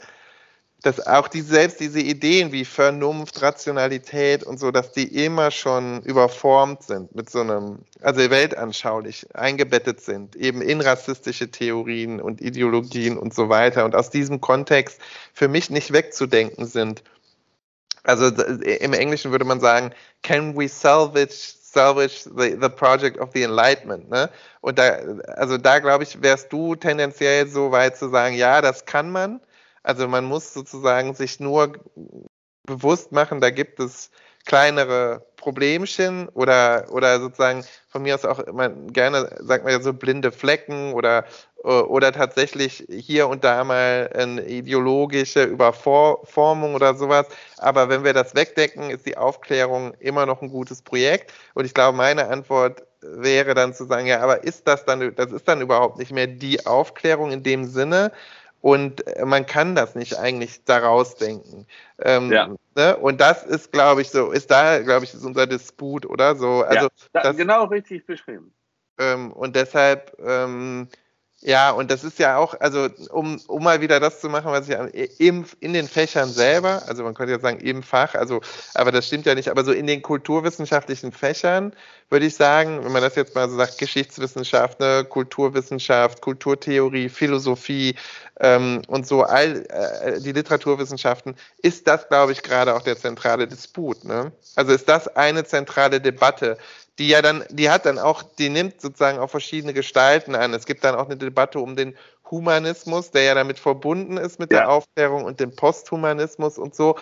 dass 0.83 1.05
auch 1.07 1.29
die, 1.29 1.41
selbst 1.41 1.81
diese 1.81 2.01
Ideen 2.01 2.53
wie 2.53 2.65
Vernunft, 2.65 3.41
Rationalität 3.41 4.43
und 4.45 4.59
so, 4.59 4.71
dass 4.71 4.93
die 4.93 5.25
immer 5.25 5.51
schon 5.51 6.03
überformt 6.03 6.83
sind 6.83 7.15
mit 7.15 7.31
so 7.31 7.41
einem, 7.41 7.81
also 8.01 8.19
weltanschaulich 8.31 9.27
eingebettet 9.35 10.01
sind, 10.01 10.37
eben 10.37 10.61
in 10.61 10.81
rassistische 10.81 11.51
Theorien 11.51 12.21
und 12.21 12.41
Ideologien 12.41 13.17
und 13.17 13.33
so 13.33 13.49
weiter 13.49 13.85
und 13.85 13.95
aus 13.95 14.11
diesem 14.11 14.41
Kontext 14.41 15.01
für 15.33 15.49
mich 15.49 15.71
nicht 15.71 15.93
wegzudenken 15.93 16.67
sind 16.67 17.03
also 18.05 18.27
im 18.27 18.93
Englischen 18.93 19.31
würde 19.31 19.45
man 19.45 19.61
sagen, 19.61 19.93
can 20.23 20.57
we 20.57 20.69
salvage 20.69 21.55
salvage 21.73 22.25
the, 22.25 22.57
the 22.61 22.69
project 22.69 23.19
of 23.19 23.31
the 23.33 23.43
enlightenment, 23.43 24.11
ne? 24.11 24.31
Und 24.61 24.79
da, 24.79 24.99
also 25.37 25.59
da 25.59 25.79
glaube 25.79 26.05
ich, 26.05 26.23
wärst 26.23 26.53
du 26.53 26.75
tendenziell 26.75 27.47
so 27.49 27.73
weit 27.73 27.97
zu 27.97 28.11
sagen, 28.11 28.35
ja, 28.35 28.61
das 28.61 28.85
kann 28.85 29.11
man. 29.11 29.41
Also 29.83 30.07
man 30.07 30.25
muss 30.25 30.53
sozusagen 30.53 31.15
sich 31.15 31.41
nur 31.41 31.73
bewusst 32.65 33.11
machen, 33.13 33.41
da 33.41 33.51
gibt 33.51 33.81
es 33.81 34.11
kleinere 34.45 35.27
Problemchen 35.37 36.29
oder, 36.31 36.87
oder 36.91 37.21
sozusagen 37.21 37.65
von 37.89 38.03
mir 38.03 38.15
aus 38.15 38.25
auch 38.25 38.39
immer 38.41 38.69
gerne, 38.69 39.29
sagt 39.41 39.65
man 39.65 39.73
ja 39.73 39.81
so 39.81 39.93
blinde 39.93 40.33
Flecken 40.33 40.93
oder 40.93 41.25
oder 41.63 42.13
tatsächlich 42.13 42.85
hier 42.91 43.29
und 43.29 43.45
da 43.45 43.63
mal 43.65 44.11
eine 44.15 44.45
ideologische 44.47 45.45
Überformung 45.45 46.75
oder 46.75 46.95
sowas. 46.95 47.27
Aber 47.59 47.89
wenn 47.89 48.05
wir 48.05 48.13
das 48.13 48.35
wegdecken, 48.35 48.91
ist 48.91 49.07
die 49.07 49.17
Aufklärung 49.17 49.95
immer 50.01 50.27
noch 50.27 50.43
ein 50.43 50.51
gutes 50.51 50.83
Projekt. 50.83 51.33
Und 51.55 51.65
ich 51.65 51.75
glaube, 51.75 51.97
meine 51.97 52.29
Antwort 52.29 52.83
wäre 53.01 53.55
dann 53.55 53.75
zu 53.75 53.85
sagen, 53.85 54.07
ja, 54.07 54.21
aber 54.21 54.45
ist 54.45 54.67
das 54.67 54.85
dann, 54.85 55.15
das 55.15 55.33
ist 55.33 55.47
dann 55.47 55.61
überhaupt 55.61 55.99
nicht 55.99 56.13
mehr 56.13 56.27
die 56.27 56.67
Aufklärung 56.67 57.33
in 57.33 57.43
dem 57.43 57.65
Sinne. 57.65 58.13
Und 58.61 59.03
man 59.25 59.45
kann 59.45 59.75
das 59.75 59.97
nicht 59.97 60.19
eigentlich 60.19 60.65
daraus 60.65 61.17
denken. 61.17 61.67
Ähm, 62.01 62.31
ja. 62.31 62.49
ne? 62.77 62.97
Und 62.97 63.21
das 63.21 63.43
ist, 63.43 63.73
glaube 63.73 64.03
ich, 64.03 64.11
so, 64.11 64.31
ist 64.31 64.53
da, 64.53 64.79
glaube 64.79 65.05
ich, 65.05 65.13
ist 65.15 65.25
unser 65.25 65.49
Disput 65.49 66.07
oder 66.07 66.37
so. 66.37 66.63
Also, 66.63 66.87
ja, 67.13 67.23
das, 67.23 67.37
genau 67.37 67.65
richtig 67.65 68.07
beschrieben. 68.07 68.55
Ähm, 68.99 69.33
und 69.33 69.57
deshalb, 69.57 70.17
ähm, 70.25 70.89
ja, 71.45 71.73
und 71.73 71.91
das 71.91 72.05
ist 72.05 72.21
ja 72.21 72.37
auch, 72.37 72.55
also 72.61 72.89
um, 73.11 73.41
um 73.49 73.65
mal 73.65 73.81
wieder 73.81 73.99
das 73.99 74.21
zu 74.21 74.29
machen, 74.29 74.53
was 74.53 74.69
ich 74.69 75.21
im, 75.21 75.45
in 75.59 75.73
den 75.73 75.89
Fächern 75.89 76.29
selber, 76.29 76.83
also 76.87 77.03
man 77.03 77.15
könnte 77.15 77.33
ja 77.33 77.41
sagen 77.41 77.59
im 77.59 77.83
Fach, 77.83 78.15
also, 78.15 78.41
aber 78.75 78.93
das 78.93 79.09
stimmt 79.09 79.27
ja 79.27 79.35
nicht, 79.35 79.49
aber 79.49 79.65
so 79.65 79.73
in 79.73 79.89
den 79.89 80.03
kulturwissenschaftlichen 80.03 81.11
Fächern 81.11 81.73
würde 82.13 82.27
ich 82.27 82.37
sagen, 82.37 82.85
wenn 82.85 82.93
man 82.93 83.03
das 83.03 83.15
jetzt 83.15 83.35
mal 83.35 83.49
so 83.49 83.57
sagt, 83.57 83.79
Geschichtswissenschaft, 83.79 84.79
ne, 84.81 85.05
Kulturwissenschaft, 85.09 86.21
Kulturtheorie, 86.21 87.09
Philosophie 87.09 87.97
ähm, 88.39 88.83
und 88.87 89.07
so 89.07 89.23
all 89.23 89.65
äh, 89.71 90.21
die 90.21 90.33
Literaturwissenschaften, 90.33 91.35
ist 91.63 91.89
das, 91.89 92.09
glaube 92.09 92.33
ich, 92.33 92.43
gerade 92.43 92.75
auch 92.75 92.83
der 92.83 92.99
zentrale 92.99 93.49
Disput. 93.49 94.05
Ne? 94.05 94.31
Also 94.57 94.73
ist 94.73 94.89
das 94.91 95.09
eine 95.09 95.45
zentrale 95.45 96.03
Debatte, 96.03 96.59
die 96.99 97.09
ja 97.09 97.23
dann, 97.23 97.45
die 97.49 97.71
hat 97.71 97.87
dann 97.87 97.99
auch, 97.99 98.23
die 98.23 98.51
nimmt 98.51 98.83
sozusagen 98.83 99.19
auch 99.19 99.31
verschiedene 99.31 99.73
Gestalten 99.73 100.35
an. 100.35 100.53
Es 100.53 100.67
gibt 100.67 100.85
dann 100.85 100.95
auch 100.95 101.07
eine 101.07 101.17
Debatte 101.17 101.61
um 101.61 101.77
den 101.77 101.97
Humanismus, 102.31 103.11
der 103.11 103.23
ja 103.23 103.35
damit 103.35 103.59
verbunden 103.59 104.19
ist 104.19 104.39
mit 104.39 104.53
ja. 104.53 104.61
der 104.61 104.69
Aufklärung 104.69 105.25
und 105.25 105.41
dem 105.41 105.57
Posthumanismus 105.57 106.59
und 106.59 106.75
so. 106.75 106.97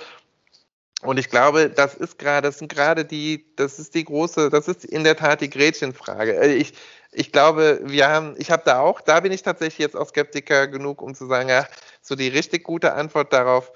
Und 1.02 1.18
ich 1.18 1.30
glaube, 1.30 1.70
das 1.70 1.94
ist 1.94 2.18
gerade, 2.18 2.48
das 2.48 2.58
sind 2.58 2.70
gerade 2.70 3.04
die, 3.04 3.46
das 3.56 3.78
ist 3.78 3.94
die 3.94 4.04
große, 4.04 4.50
das 4.50 4.68
ist 4.68 4.84
in 4.84 5.04
der 5.04 5.16
Tat 5.16 5.40
die 5.40 5.48
Gretchenfrage. 5.48 6.36
Äh, 6.36 6.54
ich, 6.54 6.74
ich 7.12 7.32
glaube, 7.32 7.80
wir 7.84 8.08
haben, 8.08 8.34
ich 8.38 8.50
habe 8.50 8.62
da 8.64 8.80
auch, 8.80 9.00
da 9.00 9.20
bin 9.20 9.32
ich 9.32 9.42
tatsächlich 9.42 9.78
jetzt 9.78 9.96
auch 9.96 10.08
Skeptiker 10.08 10.68
genug, 10.68 11.00
um 11.00 11.14
zu 11.14 11.26
sagen, 11.26 11.48
ja, 11.48 11.66
so 12.02 12.14
die 12.14 12.28
richtig 12.28 12.64
gute 12.64 12.92
Antwort 12.92 13.32
darauf, 13.32 13.72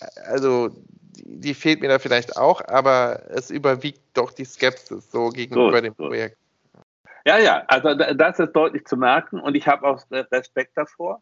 äh, 0.00 0.06
also 0.26 0.70
die 1.24 1.54
fehlt 1.54 1.80
mir 1.80 1.88
da 1.88 1.98
vielleicht 1.98 2.36
auch, 2.36 2.62
aber 2.68 3.22
es 3.28 3.50
überwiegt 3.50 4.00
doch 4.14 4.32
die 4.32 4.44
Skepsis 4.44 5.10
so 5.10 5.30
gegenüber 5.30 5.72
gut, 5.72 5.84
dem 5.84 5.96
gut. 5.96 6.08
Projekt. 6.08 6.36
Ja, 7.24 7.38
ja, 7.38 7.64
also 7.66 7.94
das 7.94 8.38
ist 8.38 8.52
deutlich 8.52 8.86
zu 8.86 8.96
merken 8.96 9.40
und 9.40 9.54
ich 9.54 9.66
habe 9.66 9.86
auch 9.86 10.02
Respekt 10.10 10.72
davor. 10.76 11.20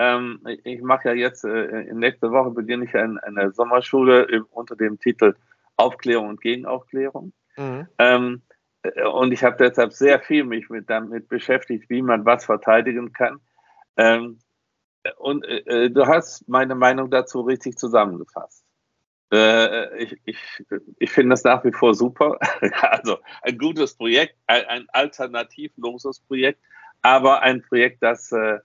Ähm, 0.00 0.40
ich 0.64 0.80
mache 0.80 1.08
ja 1.08 1.14
jetzt, 1.14 1.44
äh, 1.44 1.92
nächste 1.92 2.30
Woche 2.30 2.52
beginne 2.52 2.86
ich 2.86 2.96
eine, 2.96 3.22
eine 3.22 3.52
Sommerschule 3.52 4.46
unter 4.50 4.74
dem 4.74 4.98
Titel 4.98 5.34
Aufklärung 5.76 6.30
und 6.30 6.40
Gegenaufklärung. 6.40 7.34
Mhm. 7.58 7.86
Ähm, 7.98 8.42
äh, 8.82 9.04
und 9.04 9.30
ich 9.30 9.44
habe 9.44 9.58
deshalb 9.58 9.92
sehr 9.92 10.18
viel 10.20 10.44
mich 10.44 10.70
mit, 10.70 10.88
damit 10.88 11.28
beschäftigt, 11.28 11.90
wie 11.90 12.00
man 12.00 12.24
was 12.24 12.46
verteidigen 12.46 13.12
kann. 13.12 13.40
Ähm, 13.98 14.38
und 15.18 15.44
äh, 15.44 15.84
äh 15.84 15.90
du 15.90 16.06
hast 16.06 16.48
meine 16.48 16.74
Meinung 16.74 17.10
dazu 17.10 17.42
richtig 17.42 17.76
zusammengefasst. 17.76 18.64
Äh, 19.30 20.02
ich, 20.02 20.18
ich, 20.24 20.64
ich 20.98 21.10
finde 21.10 21.34
das 21.34 21.44
nach 21.44 21.62
wie 21.62 21.72
vor 21.72 21.92
super. 21.92 22.38
also 22.80 23.18
ein 23.42 23.58
gutes 23.58 23.94
Projekt, 23.96 24.34
ein, 24.46 24.64
ein 24.64 24.86
alternativloses 24.94 26.20
Projekt, 26.20 26.58
aber 27.02 27.42
ein 27.42 27.60
Projekt, 27.60 28.02
das 28.02 28.32
äh, 28.32 28.60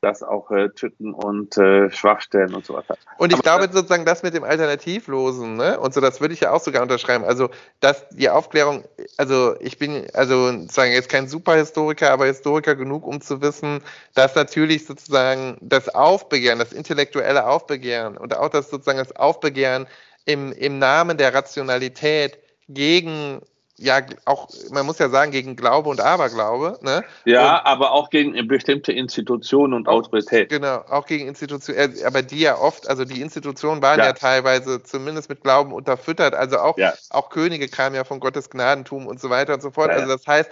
das 0.00 0.22
auch 0.22 0.50
äh, 0.50 0.70
Tücken 0.70 1.12
und 1.12 1.56
äh, 1.58 1.90
Schwachstellen 1.90 2.54
und 2.54 2.64
so 2.64 2.74
weiter. 2.74 2.96
Und 3.18 3.32
ich 3.32 3.38
Aber 3.38 3.42
glaube 3.42 3.72
sozusagen 3.72 4.04
das 4.04 4.22
mit 4.22 4.34
dem 4.34 4.44
Alternativlosen, 4.44 5.56
ne? 5.56 5.78
Und 5.78 5.92
so, 5.92 6.00
das 6.00 6.20
würde 6.20 6.34
ich 6.34 6.40
ja 6.40 6.52
auch 6.52 6.60
sogar 6.60 6.82
unterschreiben. 6.82 7.24
Also, 7.24 7.50
dass 7.80 8.08
die 8.08 8.30
Aufklärung, 8.30 8.84
also 9.16 9.54
ich 9.60 9.78
bin 9.78 10.06
also 10.14 10.52
sozusagen 10.52 10.92
jetzt 10.92 11.08
kein 11.08 11.28
Superhistoriker, 11.28 12.10
aber 12.10 12.26
Historiker 12.26 12.76
genug, 12.76 13.06
um 13.06 13.20
zu 13.20 13.42
wissen, 13.42 13.82
dass 14.14 14.34
natürlich 14.34 14.86
sozusagen 14.86 15.58
das 15.60 15.88
Aufbegehren, 15.88 16.58
das 16.58 16.72
intellektuelle 16.72 17.46
Aufbegehren 17.46 18.16
und 18.16 18.36
auch 18.36 18.48
das 18.48 18.70
sozusagen 18.70 18.98
das 18.98 19.14
Aufbegehren 19.16 19.86
im, 20.24 20.52
im 20.52 20.78
Namen 20.78 21.18
der 21.18 21.34
Rationalität 21.34 22.38
gegen 22.68 23.40
ja 23.80 24.00
auch, 24.26 24.48
man 24.70 24.86
muss 24.86 24.98
ja 24.98 25.08
sagen, 25.08 25.32
gegen 25.32 25.56
Glaube 25.56 25.88
und 25.88 26.00
Aberglaube. 26.00 26.78
Ne? 26.82 27.02
Ja, 27.24 27.58
und, 27.58 27.66
aber 27.66 27.92
auch 27.92 28.10
gegen 28.10 28.46
bestimmte 28.46 28.92
Institutionen 28.92 29.74
und 29.74 29.88
Autorität. 29.88 30.50
Genau, 30.50 30.84
auch 30.88 31.06
gegen 31.06 31.26
Institutionen, 31.26 31.78
äh, 31.78 32.04
aber 32.04 32.22
die 32.22 32.40
ja 32.40 32.58
oft, 32.58 32.88
also 32.88 33.04
die 33.04 33.20
Institutionen 33.20 33.82
waren 33.82 33.98
ja, 33.98 34.06
ja 34.06 34.12
teilweise 34.12 34.82
zumindest 34.82 35.28
mit 35.28 35.42
Glauben 35.42 35.72
unterfüttert, 35.72 36.34
also 36.34 36.58
auch, 36.58 36.76
ja. 36.78 36.92
auch 37.10 37.30
Könige 37.30 37.68
kamen 37.68 37.94
ja 37.94 38.04
von 38.04 38.20
Gottes 38.20 38.50
Gnadentum 38.50 39.06
und 39.06 39.20
so 39.20 39.30
weiter 39.30 39.54
und 39.54 39.62
so 39.62 39.70
fort. 39.70 39.90
Ja, 39.90 39.96
also 39.96 40.08
das 40.08 40.26
heißt, 40.26 40.50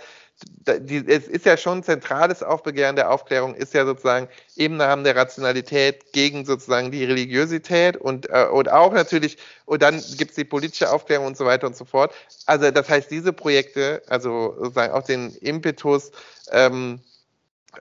die, 0.81 1.05
es 1.07 1.27
ist 1.27 1.47
ja 1.47 1.57
schon 1.57 1.83
zentrales 1.83 2.43
Aufbegehren 2.43 2.97
der 2.97 3.11
Aufklärung, 3.11 3.55
ist 3.55 3.75
ja 3.75 3.85
sozusagen 3.85 4.29
im 4.57 4.77
Namen 4.77 5.05
der 5.05 5.17
Rationalität 5.17 6.13
gegen 6.13 6.45
sozusagen 6.45 6.91
die 6.91 7.05
Religiosität 7.05 7.97
und, 7.97 8.29
äh, 8.31 8.47
und 8.47 8.71
auch 8.71 8.93
natürlich, 8.93 9.39
und 9.65 9.83
dann 9.83 10.03
gibt 10.17 10.31
es 10.31 10.37
die 10.37 10.45
politische 10.45 10.91
Aufklärung 10.91 11.27
und 11.27 11.37
so 11.37 11.45
weiter 11.45 11.67
und 11.67 11.77
so 11.77 11.85
fort. 11.85 12.15
Also 12.47 12.71
das 12.71 12.89
heißt, 12.89 13.11
diese 13.11 13.33
Projekte, 13.33 14.03
also 14.09 14.55
sozusagen 14.59 14.93
auch 14.93 15.05
den 15.05 15.35
Impetus 15.37 16.13
ähm, 16.53 17.01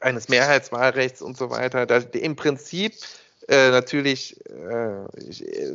eines 0.01 0.29
Mehrheitswahlrechts 0.29 1.21
und 1.21 1.37
so 1.37 1.49
weiter, 1.49 1.85
da, 1.85 1.97
im 1.97 2.35
Prinzip 2.35 2.93
äh, 3.47 3.71
natürlich, 3.71 4.39
äh, 4.47 5.05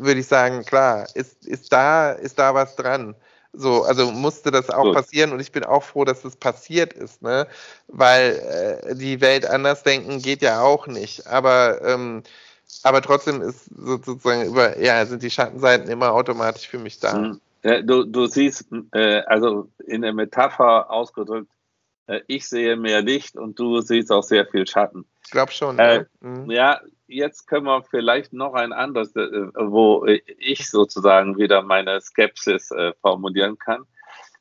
würde 0.01 0.21
ich 0.21 0.27
sagen, 0.27 0.64
klar, 0.64 1.07
ist, 1.14 1.47
ist, 1.47 1.73
da, 1.73 2.12
ist 2.12 2.38
da 2.38 2.55
was 2.55 2.77
dran. 2.77 3.14
So, 3.52 3.82
also 3.82 4.10
musste 4.10 4.50
das 4.50 4.70
auch 4.70 4.84
Gut. 4.84 4.94
passieren 4.94 5.32
und 5.32 5.40
ich 5.40 5.52
bin 5.52 5.64
auch 5.64 5.82
froh, 5.82 6.04
dass 6.04 6.22
das 6.22 6.36
passiert 6.36 6.94
ist, 6.94 7.20
ne? 7.22 7.46
Weil 7.88 8.82
äh, 8.88 8.94
die 8.94 9.20
Welt 9.20 9.46
anders 9.46 9.82
denken 9.82 10.20
geht 10.20 10.40
ja 10.40 10.62
auch 10.62 10.86
nicht. 10.86 11.26
Aber 11.26 11.82
ähm, 11.82 12.22
aber 12.82 13.02
trotzdem 13.02 13.42
ist 13.42 13.66
sozusagen 13.76 14.46
über, 14.46 14.78
ja, 14.80 15.04
sind 15.06 15.22
die 15.22 15.30
Schattenseiten 15.30 15.88
immer 15.90 16.12
automatisch 16.12 16.68
für 16.68 16.78
mich 16.78 16.98
da. 16.98 17.36
Ja, 17.62 17.80
du, 17.82 18.04
du 18.04 18.26
siehst, 18.26 18.66
äh, 18.92 19.20
also 19.26 19.68
in 19.86 20.02
der 20.02 20.12
Metapher 20.12 20.90
ausgedrückt, 20.90 21.50
äh, 22.08 22.20
ich 22.26 22.48
sehe 22.48 22.76
mehr 22.76 23.02
Licht 23.02 23.36
und 23.36 23.58
du 23.58 23.80
siehst 23.80 24.10
auch 24.10 24.24
sehr 24.24 24.46
viel 24.46 24.66
Schatten. 24.66 25.04
Ich 25.24 25.30
glaube 25.30 25.52
schon. 25.52 25.78
Äh, 25.78 25.96
ja. 25.96 26.04
Mhm. 26.20 26.50
ja, 26.50 26.80
jetzt 27.12 27.46
können 27.46 27.66
wir 27.66 27.83
vielleicht 27.83 28.33
noch 28.33 28.55
ein 28.55 28.72
anderes, 28.72 29.14
äh, 29.16 29.51
wo 29.55 30.07
ich 30.07 30.68
sozusagen 30.68 31.37
wieder 31.38 31.62
meine 31.62 32.01
Skepsis 32.01 32.70
äh, 32.70 32.92
formulieren 33.01 33.59
kann. 33.59 33.85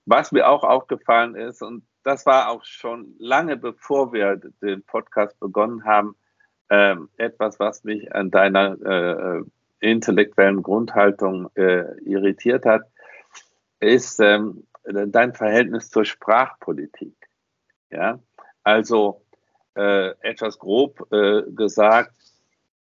Was 0.06 0.32
mir 0.32 0.50
auch 0.50 0.64
aufgefallen 0.64 1.36
ist, 1.36 1.62
und 1.62 1.86
das 2.04 2.26
war 2.26 2.50
auch 2.50 2.64
schon 2.64 3.16
lange 3.20 3.58
bevor 3.58 4.14
wir 4.14 4.38
den 4.62 4.84
Podcast 4.84 5.40
begonnen 5.40 5.86
haben, 5.86 6.16
äh, 6.70 6.96
etwas, 7.18 7.60
was 7.60 7.84
mich 7.84 8.14
an 8.16 8.32
deiner 8.32 8.82
äh, 8.82 9.44
intellektuellen 9.80 10.64
Grundhaltung 10.64 11.50
äh, 11.56 12.00
irritiert 12.02 12.66
hat, 12.66 12.84
ist 13.80 14.20
ähm, 14.20 14.66
dein 14.84 15.34
Verhältnis 15.34 15.90
zur 15.90 16.06
Sprachpolitik. 16.06 17.16
Ja, 17.90 18.20
also 18.64 19.24
äh, 19.76 20.12
etwas 20.22 20.60
grob 20.60 21.10
gesagt, 21.10 22.31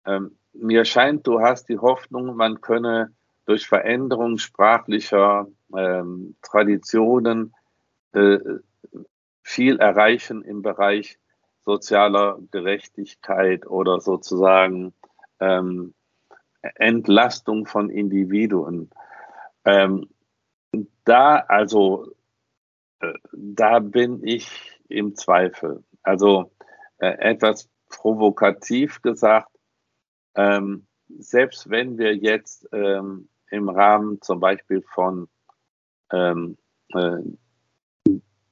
ähm, 0.08 0.38
mir 0.54 0.86
scheint, 0.86 1.28
du 1.28 1.42
hast 1.42 1.70
die 1.70 1.78
Hoffnung, 1.78 2.36
man 2.36 2.62
könne 2.62 3.14
durch 3.46 3.68
Veränderung 3.68 4.38
sprachlicher 4.38 5.48
ähm, 5.76 6.36
Traditionen 6.42 7.54
äh, 8.14 8.40
viel 9.44 9.80
erreichen 9.80 10.42
im 10.44 10.62
Bereich 10.62 11.20
sozialer 11.64 12.40
Gerechtigkeit 12.52 13.68
oder 13.68 14.00
sozusagen 14.00 14.94
ähm, 15.40 15.94
Entlastung 16.62 17.66
von 17.66 17.90
Individuen. 17.90 18.90
Ähm, 19.66 20.10
da 21.04 21.38
also, 21.38 22.12
äh, 23.00 23.14
da 23.32 23.80
bin 23.80 24.26
ich 24.26 24.80
im 24.90 25.16
Zweifel. 25.16 25.84
Also 26.04 26.52
äh, 26.98 27.18
etwas 27.20 27.70
provokativ 27.90 29.02
gesagt, 29.02 29.57
ähm, 30.38 30.86
selbst 31.20 31.70
wenn 31.70 31.98
wir 31.98 32.16
jetzt 32.16 32.68
ähm, 32.72 33.28
im 33.50 33.70
Rahmen 33.70 34.22
zum 34.22 34.40
Beispiel 34.40 34.82
von 34.94 35.28
ähm, 36.12 36.58
äh, 36.94 37.18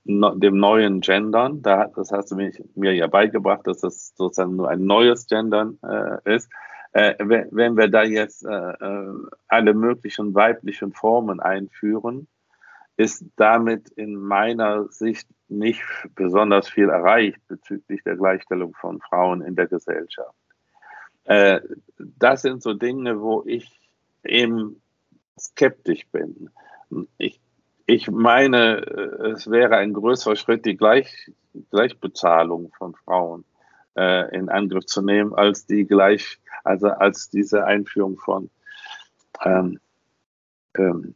dem 0.08 0.58
neuen 0.58 1.02
Gendern, 1.02 1.62
da, 1.62 1.88
das 1.96 2.12
hast 2.12 2.32
du 2.32 2.36
mich, 2.36 2.62
mir 2.76 2.94
ja 2.94 3.08
beigebracht, 3.08 3.66
dass 3.66 3.82
das 3.82 4.14
sozusagen 4.16 4.56
nur 4.56 4.70
ein 4.70 4.86
neues 4.86 5.28
Gendern 5.28 5.80
äh, 5.84 6.36
ist, 6.36 6.52
äh, 6.94 7.16
wenn, 7.20 7.50
wenn, 7.52 7.76
wir 7.76 7.88
da 7.88 8.04
jetzt 8.04 8.46
äh, 8.46 8.50
äh, 8.50 9.14
alle 9.48 9.74
möglichen 9.74 10.34
weiblichen 10.34 10.94
Formen 10.94 11.40
einführen, 11.40 12.28
ist 12.98 13.26
damit 13.36 13.90
in 13.90 14.16
meiner 14.16 14.88
Sicht 14.90 15.28
nicht 15.50 15.84
besonders 16.16 16.70
viel 16.70 16.90
erreicht 16.90 17.42
bezüglich 17.48 18.02
der 18.04 18.16
Gleichstellung 18.16 18.74
von 18.76 19.02
Frauen 19.02 19.42
in 19.42 19.56
der 19.56 19.68
Gesellschaft. 19.68 20.36
Äh, 21.26 21.62
das 21.98 22.42
sind 22.42 22.64
so 22.64 22.74
Dinge, 22.74 23.22
wo 23.22 23.44
ich 23.46 23.80
eben 24.24 24.82
skeptisch 25.40 26.08
bin. 26.12 26.50
Ich, 27.18 27.40
ich 27.86 28.10
meine, 28.10 28.78
äh, 28.78 29.32
es 29.32 29.50
wäre 29.50 29.78
ein 29.78 29.94
größerer 29.94 30.36
Schritt, 30.36 30.66
die 30.66 30.78
Gleich, 30.78 31.32
Gleichbezahlung 31.72 32.72
von 32.78 32.96
Frauen 32.96 33.46
äh, 33.96 34.36
in 34.36 34.50
Angriff 34.50 34.86
zu 34.86 35.02
nehmen, 35.02 35.34
als 35.34 35.66
die 35.66 35.86
gleich, 35.86 36.40
also 36.64 36.88
als 36.88 37.30
diese 37.30 37.66
Einführung 37.66 38.18
von 38.18 38.50
ähm, 39.44 39.80
ähm, 40.78 41.16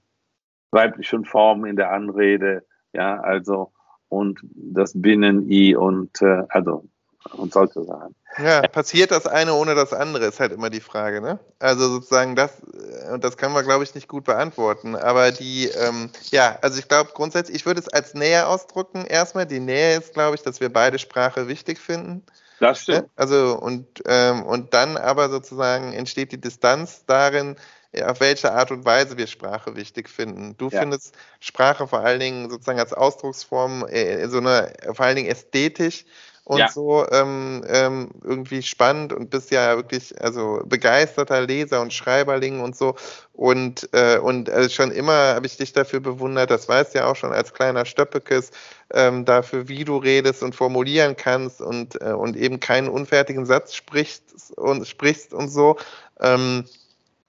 weiblichen 0.71 1.25
Formen 1.25 1.65
in 1.65 1.75
der 1.75 1.91
Anrede, 1.91 2.65
ja, 2.93 3.19
also 3.19 3.71
und 4.07 4.39
das 4.53 4.93
Binnen-I 4.99 5.75
und 5.75 6.21
äh, 6.21 6.43
also 6.49 6.85
und 7.33 7.53
solche 7.53 7.83
Sachen. 7.83 8.15
Ja, 8.37 8.61
passiert 8.61 9.11
das 9.11 9.25
eine 9.25 9.53
ohne 9.53 9.75
das 9.75 9.91
andere, 9.91 10.25
ist 10.25 10.39
halt 10.39 10.51
immer 10.51 10.69
die 10.69 10.81
Frage, 10.81 11.19
ne? 11.19 11.39
Also 11.57 11.89
sozusagen 11.89 12.35
das, 12.35 12.51
äh, 12.61 13.11
und 13.11 13.23
das 13.23 13.37
können 13.37 13.53
wir, 13.53 13.63
glaube 13.63 13.83
ich, 13.83 13.95
nicht 13.95 14.07
gut 14.07 14.25
beantworten, 14.25 14.95
aber 14.95 15.31
die, 15.31 15.65
ähm, 15.67 16.11
ja, 16.31 16.57
also 16.61 16.79
ich 16.79 16.87
glaube 16.87 17.11
grundsätzlich, 17.13 17.55
ich 17.55 17.65
würde 17.65 17.79
es 17.79 17.89
als 17.89 18.13
Nähe 18.13 18.47
ausdrücken 18.47 19.05
erstmal. 19.05 19.45
Die 19.45 19.59
Nähe 19.59 19.97
ist, 19.97 20.13
glaube 20.13 20.35
ich, 20.35 20.43
dass 20.43 20.59
wir 20.59 20.71
beide 20.71 20.99
Sprache 20.99 21.47
wichtig 21.47 21.79
finden. 21.79 22.23
Das 22.59 22.83
stimmt. 22.83 23.03
Ne? 23.03 23.09
Also 23.15 23.57
und, 23.59 23.87
ähm, 24.05 24.43
und 24.43 24.73
dann 24.73 24.97
aber 24.97 25.29
sozusagen 25.29 25.93
entsteht 25.93 26.31
die 26.31 26.41
Distanz 26.41 27.05
darin, 27.05 27.55
auf 28.03 28.19
welche 28.19 28.51
Art 28.51 28.69
und 28.71 28.85
Weise 28.85 29.17
wir 29.17 29.25
Sprache 29.25 29.75
wichtig 29.75 30.09
finden. 30.09 30.55
Du 30.57 30.69
ja. 30.69 30.81
findest 30.81 31.15
Sprache 31.39 31.87
vor 31.87 32.01
allen 32.01 32.19
Dingen 32.19 32.49
sozusagen 32.49 32.79
als 32.79 32.93
Ausdrucksform, 32.93 33.87
äh, 33.87 34.27
so 34.27 34.37
eine, 34.37 34.73
vor 34.93 35.05
allen 35.05 35.15
Dingen 35.15 35.29
ästhetisch 35.29 36.05
und 36.49 36.57
ja. 36.57 36.67
so 36.67 37.07
ähm, 37.11 37.63
ähm, 37.67 38.09
irgendwie 38.23 38.63
spannend 38.63 39.13
und 39.13 39.29
bist 39.29 39.51
ja 39.51 39.75
wirklich 39.75 40.19
also 40.19 40.63
begeisterter 40.65 41.41
Leser 41.41 41.79
und 41.79 41.93
Schreiberling 41.93 42.59
und 42.61 42.75
so 42.75 42.95
und 43.33 43.87
äh, 43.93 44.17
und 44.17 44.49
also 44.49 44.67
schon 44.67 44.89
immer 44.89 45.35
habe 45.35 45.45
ich 45.45 45.57
dich 45.57 45.73
dafür 45.73 45.99
bewundert, 45.99 46.49
das 46.49 46.67
weißt 46.67 46.95
du 46.95 46.99
ja 46.99 47.05
auch 47.05 47.15
schon 47.15 47.33
als 47.33 47.53
kleiner 47.53 47.85
Stöppekes, 47.85 48.49
ähm, 48.91 49.25
dafür 49.25 49.67
wie 49.67 49.85
du 49.85 49.97
redest 49.97 50.41
und 50.41 50.55
formulieren 50.55 51.15
kannst 51.15 51.61
und 51.61 52.01
äh, 52.01 52.13
und 52.13 52.35
eben 52.35 52.59
keinen 52.59 52.89
unfertigen 52.89 53.45
Satz 53.45 53.75
sprichst 53.75 54.51
und 54.57 54.87
sprichst 54.87 55.35
und 55.35 55.49
so 55.49 55.77
ähm, 56.19 56.65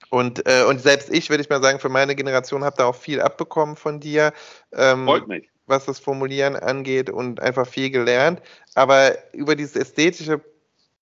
und, 0.09 0.45
äh, 0.47 0.65
und 0.67 0.81
selbst 0.81 1.09
ich, 1.11 1.29
würde 1.29 1.43
ich 1.43 1.49
mal 1.49 1.61
sagen, 1.61 1.79
für 1.79 1.89
meine 1.89 2.15
Generation 2.15 2.63
habe 2.63 2.75
da 2.75 2.85
auch 2.85 2.95
viel 2.95 3.21
abbekommen 3.21 3.77
von 3.77 4.01
dir. 4.01 4.33
Ähm, 4.73 5.05
Freut 5.05 5.27
mich 5.27 5.47
was 5.71 5.85
das 5.85 5.97
Formulieren 5.97 6.55
angeht 6.55 7.09
und 7.09 7.39
einfach 7.39 7.65
viel 7.67 7.89
gelernt. 7.89 8.41
Aber 8.75 9.17
über 9.33 9.55
dieses 9.55 9.75
ästhetische 9.75 10.39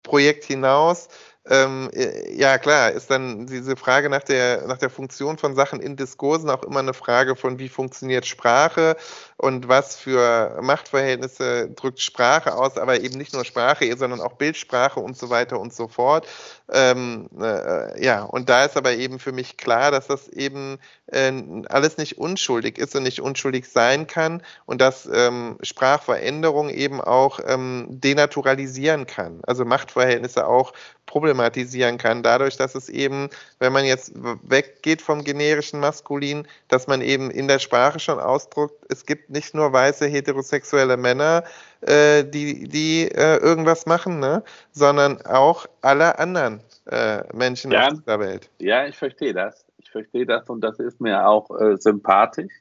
Projekt 0.02 0.44
hinaus 0.44 1.08
ähm, 1.48 1.90
äh, 1.92 2.34
ja, 2.34 2.58
klar, 2.58 2.90
ist 2.90 3.10
dann 3.10 3.46
diese 3.46 3.76
Frage 3.76 4.10
nach 4.10 4.22
der, 4.24 4.66
nach 4.66 4.78
der 4.78 4.90
Funktion 4.90 5.38
von 5.38 5.54
Sachen 5.54 5.80
in 5.80 5.96
Diskursen 5.96 6.50
auch 6.50 6.64
immer 6.64 6.80
eine 6.80 6.94
Frage 6.94 7.36
von, 7.36 7.58
wie 7.58 7.68
funktioniert 7.68 8.26
Sprache 8.26 8.96
und 9.36 9.68
was 9.68 9.96
für 9.96 10.58
Machtverhältnisse 10.60 11.70
drückt 11.70 12.00
Sprache 12.00 12.54
aus, 12.54 12.76
aber 12.78 13.00
eben 13.00 13.16
nicht 13.16 13.32
nur 13.32 13.44
Sprache, 13.44 13.96
sondern 13.96 14.20
auch 14.20 14.34
Bildsprache 14.34 14.98
und 14.98 15.16
so 15.16 15.30
weiter 15.30 15.60
und 15.60 15.72
so 15.72 15.86
fort. 15.88 16.26
Ähm, 16.72 17.28
äh, 17.40 18.04
ja, 18.04 18.24
und 18.24 18.48
da 18.48 18.64
ist 18.64 18.76
aber 18.76 18.94
eben 18.94 19.20
für 19.20 19.32
mich 19.32 19.56
klar, 19.56 19.92
dass 19.92 20.08
das 20.08 20.28
eben 20.28 20.78
äh, 21.06 21.32
alles 21.68 21.96
nicht 21.96 22.18
unschuldig 22.18 22.78
ist 22.78 22.96
und 22.96 23.04
nicht 23.04 23.20
unschuldig 23.20 23.68
sein 23.68 24.08
kann 24.08 24.42
und 24.64 24.80
dass 24.80 25.08
ähm, 25.12 25.58
Sprachveränderung 25.62 26.70
eben 26.70 27.00
auch 27.00 27.38
ähm, 27.46 27.86
denaturalisieren 27.88 29.06
kann, 29.06 29.40
also 29.46 29.64
Machtverhältnisse 29.64 30.46
auch 30.46 30.72
problematisieren 31.06 31.98
kann, 31.98 32.22
dadurch, 32.22 32.56
dass 32.56 32.74
es 32.74 32.88
eben, 32.88 33.30
wenn 33.58 33.72
man 33.72 33.84
jetzt 33.84 34.12
weggeht 34.14 35.00
vom 35.00 35.24
generischen 35.24 35.80
Maskulin, 35.80 36.46
dass 36.68 36.86
man 36.86 37.00
eben 37.00 37.30
in 37.30 37.48
der 37.48 37.58
Sprache 37.58 37.98
schon 37.98 38.18
ausdrückt, 38.18 38.84
es 38.88 39.06
gibt 39.06 39.30
nicht 39.30 39.54
nur 39.54 39.72
weiße 39.72 40.06
heterosexuelle 40.06 40.96
Männer, 40.96 41.44
äh, 41.80 42.24
die, 42.24 42.68
die 42.68 43.08
äh, 43.10 43.38
irgendwas 43.38 43.86
machen, 43.86 44.18
ne? 44.18 44.42
sondern 44.72 45.22
auch 45.22 45.66
alle 45.80 46.18
anderen 46.18 46.60
äh, 46.86 47.22
Menschen 47.34 47.70
ja, 47.70 47.86
auf 47.86 47.94
dieser 47.94 48.20
Welt. 48.20 48.50
Ja, 48.58 48.86
ich 48.86 48.96
verstehe 48.96 49.32
das. 49.32 49.64
Ich 49.78 49.90
verstehe 49.90 50.26
das 50.26 50.48
und 50.48 50.60
das 50.60 50.78
ist 50.78 51.00
mir 51.00 51.26
auch 51.26 51.48
äh, 51.58 51.76
sympathisch. 51.78 52.52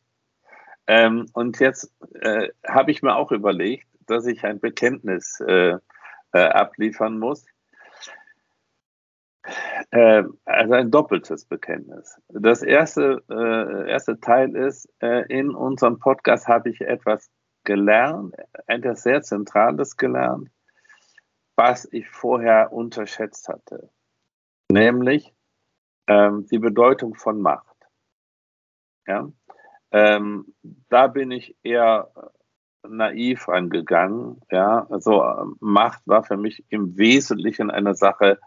Ähm, 0.88 1.26
und 1.34 1.60
jetzt 1.60 1.92
äh, 2.22 2.50
habe 2.68 2.92
ich 2.92 3.02
mir 3.02 3.16
auch 3.16 3.32
überlegt, 3.32 3.88
dass 4.06 4.28
ich 4.28 4.44
ein 4.44 4.60
Bekenntnis 4.60 5.40
äh, 5.40 5.78
abliefern 6.32 7.18
muss. 7.18 7.46
Äh, 9.96 10.26
also 10.44 10.74
ein 10.74 10.92
doppeltes 10.92 11.46
Bekenntnis. 11.46 12.20
Das 12.28 12.62
erste, 12.62 13.24
äh, 13.30 13.90
erste 13.90 14.20
Teil 14.20 14.54
ist, 14.54 14.90
äh, 15.00 15.26
in 15.30 15.56
unserem 15.56 16.00
Podcast 16.00 16.50
habe 16.50 16.70
ich 16.70 16.82
etwas 16.82 17.32
gelernt, 17.64 18.36
etwas 18.68 19.04
sehr 19.04 19.22
Zentrales 19.22 19.96
gelernt, 19.96 20.50
was 21.56 21.88
ich 21.94 22.10
vorher 22.10 22.74
unterschätzt 22.74 23.48
hatte, 23.48 23.90
nämlich 24.70 25.34
ähm, 26.08 26.46
die 26.52 26.60
Bedeutung 26.60 27.16
von 27.16 27.40
Macht. 27.40 27.78
Ja? 29.08 29.32
Ähm, 29.92 30.54
da 30.90 31.08
bin 31.08 31.32
ich 31.32 31.56
eher 31.64 32.12
naiv 32.86 33.48
angegangen. 33.48 34.42
Ja? 34.52 34.88
Also 34.90 35.56
Macht 35.62 36.02
war 36.06 36.24
für 36.26 36.36
mich 36.36 36.66
im 36.68 36.98
Wesentlichen 36.98 37.72
eine 37.72 37.96
Sache 37.96 38.40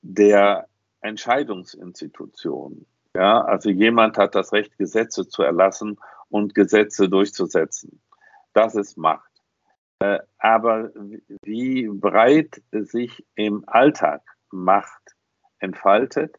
der 0.00 0.67
Entscheidungsinstitutionen. 1.00 2.86
Ja? 3.14 3.42
Also 3.42 3.70
jemand 3.70 4.18
hat 4.18 4.34
das 4.34 4.52
Recht, 4.52 4.76
Gesetze 4.78 5.28
zu 5.28 5.42
erlassen 5.42 5.98
und 6.28 6.54
Gesetze 6.54 7.08
durchzusetzen. 7.08 8.00
Das 8.52 8.74
ist 8.74 8.96
Macht. 8.96 9.30
Äh, 10.00 10.20
aber 10.38 10.90
wie 11.42 11.88
breit 11.88 12.62
sich 12.72 13.26
im 13.34 13.64
Alltag 13.66 14.22
Macht 14.50 15.16
entfaltet, 15.58 16.38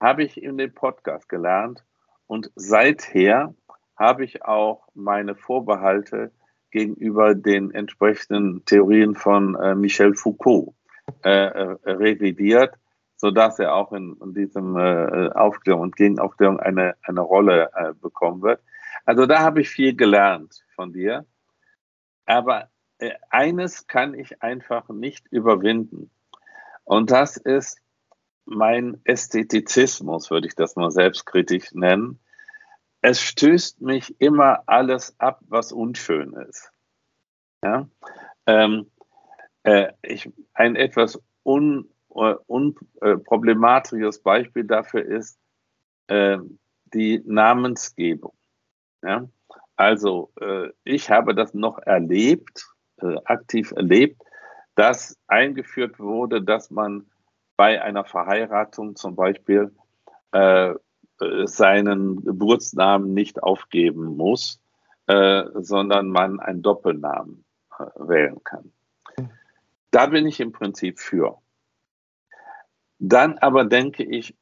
habe 0.00 0.22
ich 0.24 0.42
in 0.42 0.56
dem 0.58 0.74
Podcast 0.74 1.28
gelernt. 1.28 1.84
Und 2.26 2.50
seither 2.54 3.54
habe 3.96 4.24
ich 4.24 4.44
auch 4.44 4.86
meine 4.94 5.34
Vorbehalte 5.34 6.30
gegenüber 6.70 7.34
den 7.34 7.72
entsprechenden 7.72 8.64
Theorien 8.64 9.14
von 9.14 9.54
äh, 9.56 9.74
Michel 9.74 10.14
Foucault 10.14 10.74
äh, 11.22 11.30
revidiert, 11.30 12.74
sodass 13.18 13.58
er 13.58 13.74
auch 13.74 13.92
in, 13.92 14.16
in 14.22 14.32
diesem 14.32 14.76
äh, 14.76 15.30
Aufklärung 15.30 15.82
und 15.82 15.96
Gegenaufklärung 15.96 16.60
eine, 16.60 16.96
eine 17.02 17.20
Rolle 17.20 17.70
äh, 17.74 17.92
bekommen 17.92 18.42
wird. 18.42 18.62
Also 19.04 19.26
da 19.26 19.40
habe 19.40 19.60
ich 19.60 19.68
viel 19.68 19.94
gelernt 19.94 20.64
von 20.74 20.92
dir. 20.92 21.26
Aber 22.26 22.70
äh, 22.98 23.12
eines 23.28 23.86
kann 23.86 24.14
ich 24.14 24.42
einfach 24.42 24.88
nicht 24.88 25.26
überwinden. 25.30 26.10
Und 26.84 27.10
das 27.10 27.36
ist 27.36 27.80
mein 28.44 29.00
Ästhetizismus, 29.04 30.30
würde 30.30 30.46
ich 30.46 30.54
das 30.54 30.76
mal 30.76 30.90
selbstkritisch 30.90 31.72
nennen. 31.72 32.20
Es 33.02 33.20
stößt 33.20 33.80
mich 33.80 34.20
immer 34.20 34.62
alles 34.66 35.18
ab, 35.18 35.40
was 35.48 35.72
unschön 35.72 36.32
ist. 36.34 36.72
Ja? 37.62 37.88
Ähm, 38.46 38.90
äh, 39.64 39.92
ich, 40.02 40.30
ein 40.54 40.76
etwas 40.76 41.20
un, 41.44 41.88
unproblematisches 42.08 44.22
Beispiel 44.22 44.64
dafür 44.64 45.04
ist 45.04 45.38
äh, 46.08 46.38
die 46.94 47.22
Namensgebung. 47.24 48.34
Ja? 49.02 49.28
Also 49.76 50.32
äh, 50.40 50.68
ich 50.84 51.10
habe 51.10 51.34
das 51.34 51.54
noch 51.54 51.78
erlebt, 51.78 52.66
äh, 53.00 53.16
aktiv 53.24 53.72
erlebt, 53.72 54.22
dass 54.74 55.18
eingeführt 55.26 55.98
wurde, 55.98 56.42
dass 56.42 56.70
man 56.70 57.06
bei 57.56 57.82
einer 57.82 58.04
Verheiratung 58.04 58.96
zum 58.96 59.16
Beispiel 59.16 59.74
äh, 60.32 60.74
seinen 61.44 62.24
Geburtsnamen 62.24 63.12
nicht 63.12 63.42
aufgeben 63.42 64.16
muss, 64.16 64.60
äh, 65.06 65.44
sondern 65.54 66.10
man 66.10 66.38
einen 66.38 66.62
Doppelnamen 66.62 67.44
äh, 67.78 67.84
wählen 67.96 68.42
kann. 68.44 68.72
Da 69.90 70.06
bin 70.06 70.26
ich 70.26 70.38
im 70.38 70.52
Prinzip 70.52 71.00
für. 71.00 71.38
Dann 72.98 73.38
aber 73.38 73.64
denke 73.64 74.04
ich, 74.04 74.34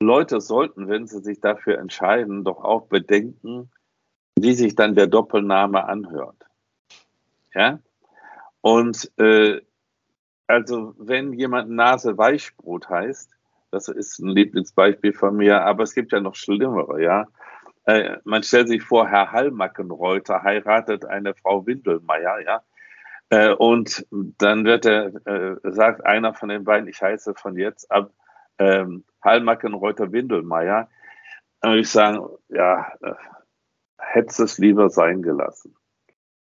Leute 0.00 0.40
sollten, 0.40 0.88
wenn 0.88 1.06
sie 1.06 1.20
sich 1.20 1.40
dafür 1.40 1.78
entscheiden, 1.78 2.44
doch 2.44 2.64
auch 2.64 2.86
bedenken, 2.86 3.70
wie 4.36 4.54
sich 4.54 4.74
dann 4.74 4.94
der 4.94 5.06
Doppelname 5.06 5.84
anhört. 5.84 6.46
Ja? 7.54 7.80
Und 8.62 9.10
äh, 9.18 9.60
also 10.46 10.94
wenn 10.98 11.32
jemand 11.32 11.70
Nase 11.70 12.16
Weichbrot 12.16 12.88
heißt, 12.88 13.30
das 13.70 13.88
ist 13.88 14.18
ein 14.18 14.28
Lieblingsbeispiel 14.28 15.12
von 15.12 15.36
mir, 15.36 15.62
aber 15.62 15.84
es 15.84 15.94
gibt 15.94 16.12
ja 16.12 16.20
noch 16.20 16.34
schlimmere, 16.34 17.02
ja. 17.02 17.26
Äh, 17.84 18.18
man 18.24 18.42
stellt 18.42 18.68
sich 18.68 18.82
vor, 18.82 19.08
Herr 19.08 19.30
Hallmackenreuter 19.30 20.42
heiratet 20.42 21.04
eine 21.04 21.34
Frau 21.34 21.66
Windelmeier, 21.66 22.40
ja. 22.40 22.62
Äh, 23.30 23.52
und 23.54 24.06
dann 24.10 24.64
wird 24.64 24.84
er, 24.84 25.14
äh, 25.26 25.56
sagt 25.72 26.04
einer 26.04 26.34
von 26.34 26.48
den 26.48 26.64
beiden, 26.64 26.88
ich 26.88 27.00
heiße 27.00 27.34
von 27.34 27.56
jetzt 27.56 27.90
ab 27.90 28.12
ähm, 28.58 29.04
Hallmackenreuter 29.22 30.12
Windelmeier. 30.12 30.90
Und 31.62 31.78
ich 31.78 31.88
sage, 31.88 32.38
ja, 32.48 32.92
äh, 33.02 33.14
hättest 33.98 34.40
es 34.40 34.58
lieber 34.58 34.90
sein 34.90 35.22
gelassen. 35.22 35.76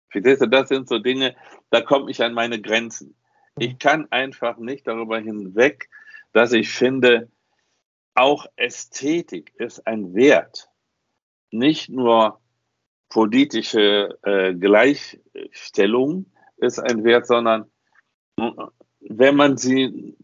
Verstehst 0.09 0.41
du, 0.41 0.47
das 0.47 0.69
sind 0.69 0.87
so 0.87 0.99
Dinge, 0.99 1.35
da 1.69 1.81
komme 1.81 2.09
ich 2.09 2.23
an 2.23 2.33
meine 2.33 2.61
Grenzen. 2.61 3.15
Ich 3.57 3.77
kann 3.77 4.07
einfach 4.11 4.57
nicht 4.57 4.87
darüber 4.87 5.19
hinweg, 5.19 5.89
dass 6.31 6.53
ich 6.53 6.69
finde, 6.69 7.29
auch 8.13 8.45
Ästhetik 8.55 9.53
ist 9.55 9.85
ein 9.87 10.13
Wert. 10.13 10.69
Nicht 11.49 11.89
nur 11.89 12.39
politische 13.09 14.17
äh, 14.23 14.53
Gleichstellung 14.53 16.25
ist 16.61 16.79
ein 16.79 17.03
Wert, 17.03 17.27
sondern 17.27 17.65
wenn 18.99 19.35
man 19.35 19.57
sie 19.57 20.17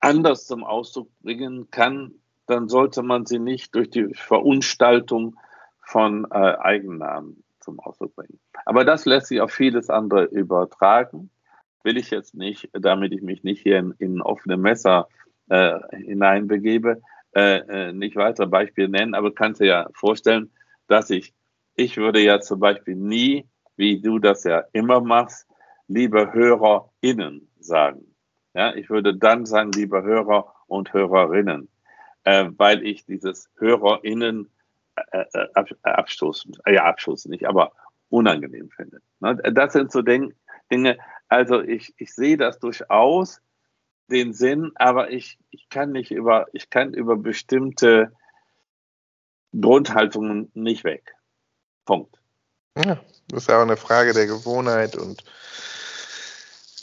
anders 0.00 0.46
zum 0.46 0.64
Ausdruck 0.64 1.10
bringen 1.20 1.70
kann, 1.70 2.14
dann 2.46 2.68
sollte 2.68 3.02
man 3.02 3.26
sie 3.26 3.38
nicht 3.38 3.74
durch 3.74 3.90
die 3.90 4.14
Verunstaltung 4.14 5.36
von 5.80 6.26
äh, 6.30 6.36
Eigennamen 6.36 7.44
zum 7.60 7.80
Ausdruck 7.80 8.14
bringen. 8.16 8.40
Aber 8.64 8.84
das 8.84 9.04
lässt 9.04 9.28
sich 9.28 9.40
auf 9.40 9.52
vieles 9.52 9.90
andere 9.90 10.24
übertragen 10.24 11.30
will 11.84 11.96
ich 11.96 12.10
jetzt 12.10 12.34
nicht, 12.34 12.68
damit 12.72 13.12
ich 13.12 13.22
mich 13.22 13.42
nicht 13.42 13.62
hier 13.62 13.78
in, 13.78 13.94
in 13.98 14.22
offene 14.22 14.56
Messer 14.56 15.08
äh, 15.48 15.78
hineinbegebe, 15.92 17.02
äh, 17.34 17.58
äh, 17.58 17.92
nicht 17.92 18.16
weitere 18.16 18.46
Beispiele 18.46 18.88
nennen, 18.88 19.14
aber 19.14 19.34
kannst 19.34 19.60
dir 19.60 19.66
ja 19.66 19.88
vorstellen, 19.94 20.50
dass 20.86 21.10
ich, 21.10 21.34
ich 21.74 21.96
würde 21.96 22.20
ja 22.20 22.40
zum 22.40 22.60
Beispiel 22.60 22.96
nie, 22.96 23.48
wie 23.76 24.00
du 24.00 24.18
das 24.18 24.44
ja 24.44 24.64
immer 24.72 25.00
machst, 25.00 25.46
liebe 25.88 26.32
HörerInnen 26.32 27.48
sagen. 27.58 28.14
Ja, 28.54 28.74
ich 28.74 28.90
würde 28.90 29.16
dann 29.16 29.46
sagen, 29.46 29.72
liebe 29.72 30.02
Hörer 30.02 30.54
und 30.66 30.92
Hörerinnen, 30.92 31.68
äh, 32.24 32.50
weil 32.56 32.84
ich 32.84 33.06
dieses 33.06 33.50
HörerInnen 33.56 34.50
äh, 34.96 35.24
äh, 35.32 35.48
ab, 35.54 35.68
abstoßen, 35.82 36.56
äh, 36.66 36.74
ja, 36.74 36.84
abstoßen 36.84 37.30
nicht, 37.30 37.46
aber 37.46 37.72
unangenehm 38.10 38.70
finde. 38.70 39.00
Ne? 39.20 39.36
Das 39.36 39.72
sind 39.72 39.90
so 39.90 40.02
Dinge, 40.02 40.98
also 41.28 41.62
ich, 41.62 41.94
ich 41.96 42.14
sehe 42.14 42.36
das 42.36 42.58
durchaus, 42.58 43.40
den 44.10 44.34
Sinn, 44.34 44.72
aber 44.74 45.10
ich, 45.10 45.38
ich 45.50 45.70
kann 45.70 45.92
nicht 45.92 46.10
über, 46.10 46.46
ich 46.52 46.68
kann 46.68 46.92
über 46.92 47.16
bestimmte 47.16 48.12
Grundhaltungen 49.58 50.50
nicht 50.54 50.84
weg. 50.84 51.14
Punkt. 51.86 52.21
Ja, 52.76 52.98
das 53.28 53.42
ist 53.42 53.48
ja 53.48 53.58
auch 53.58 53.62
eine 53.62 53.76
Frage 53.76 54.12
der 54.12 54.26
Gewohnheit 54.26 54.96
und 54.96 55.22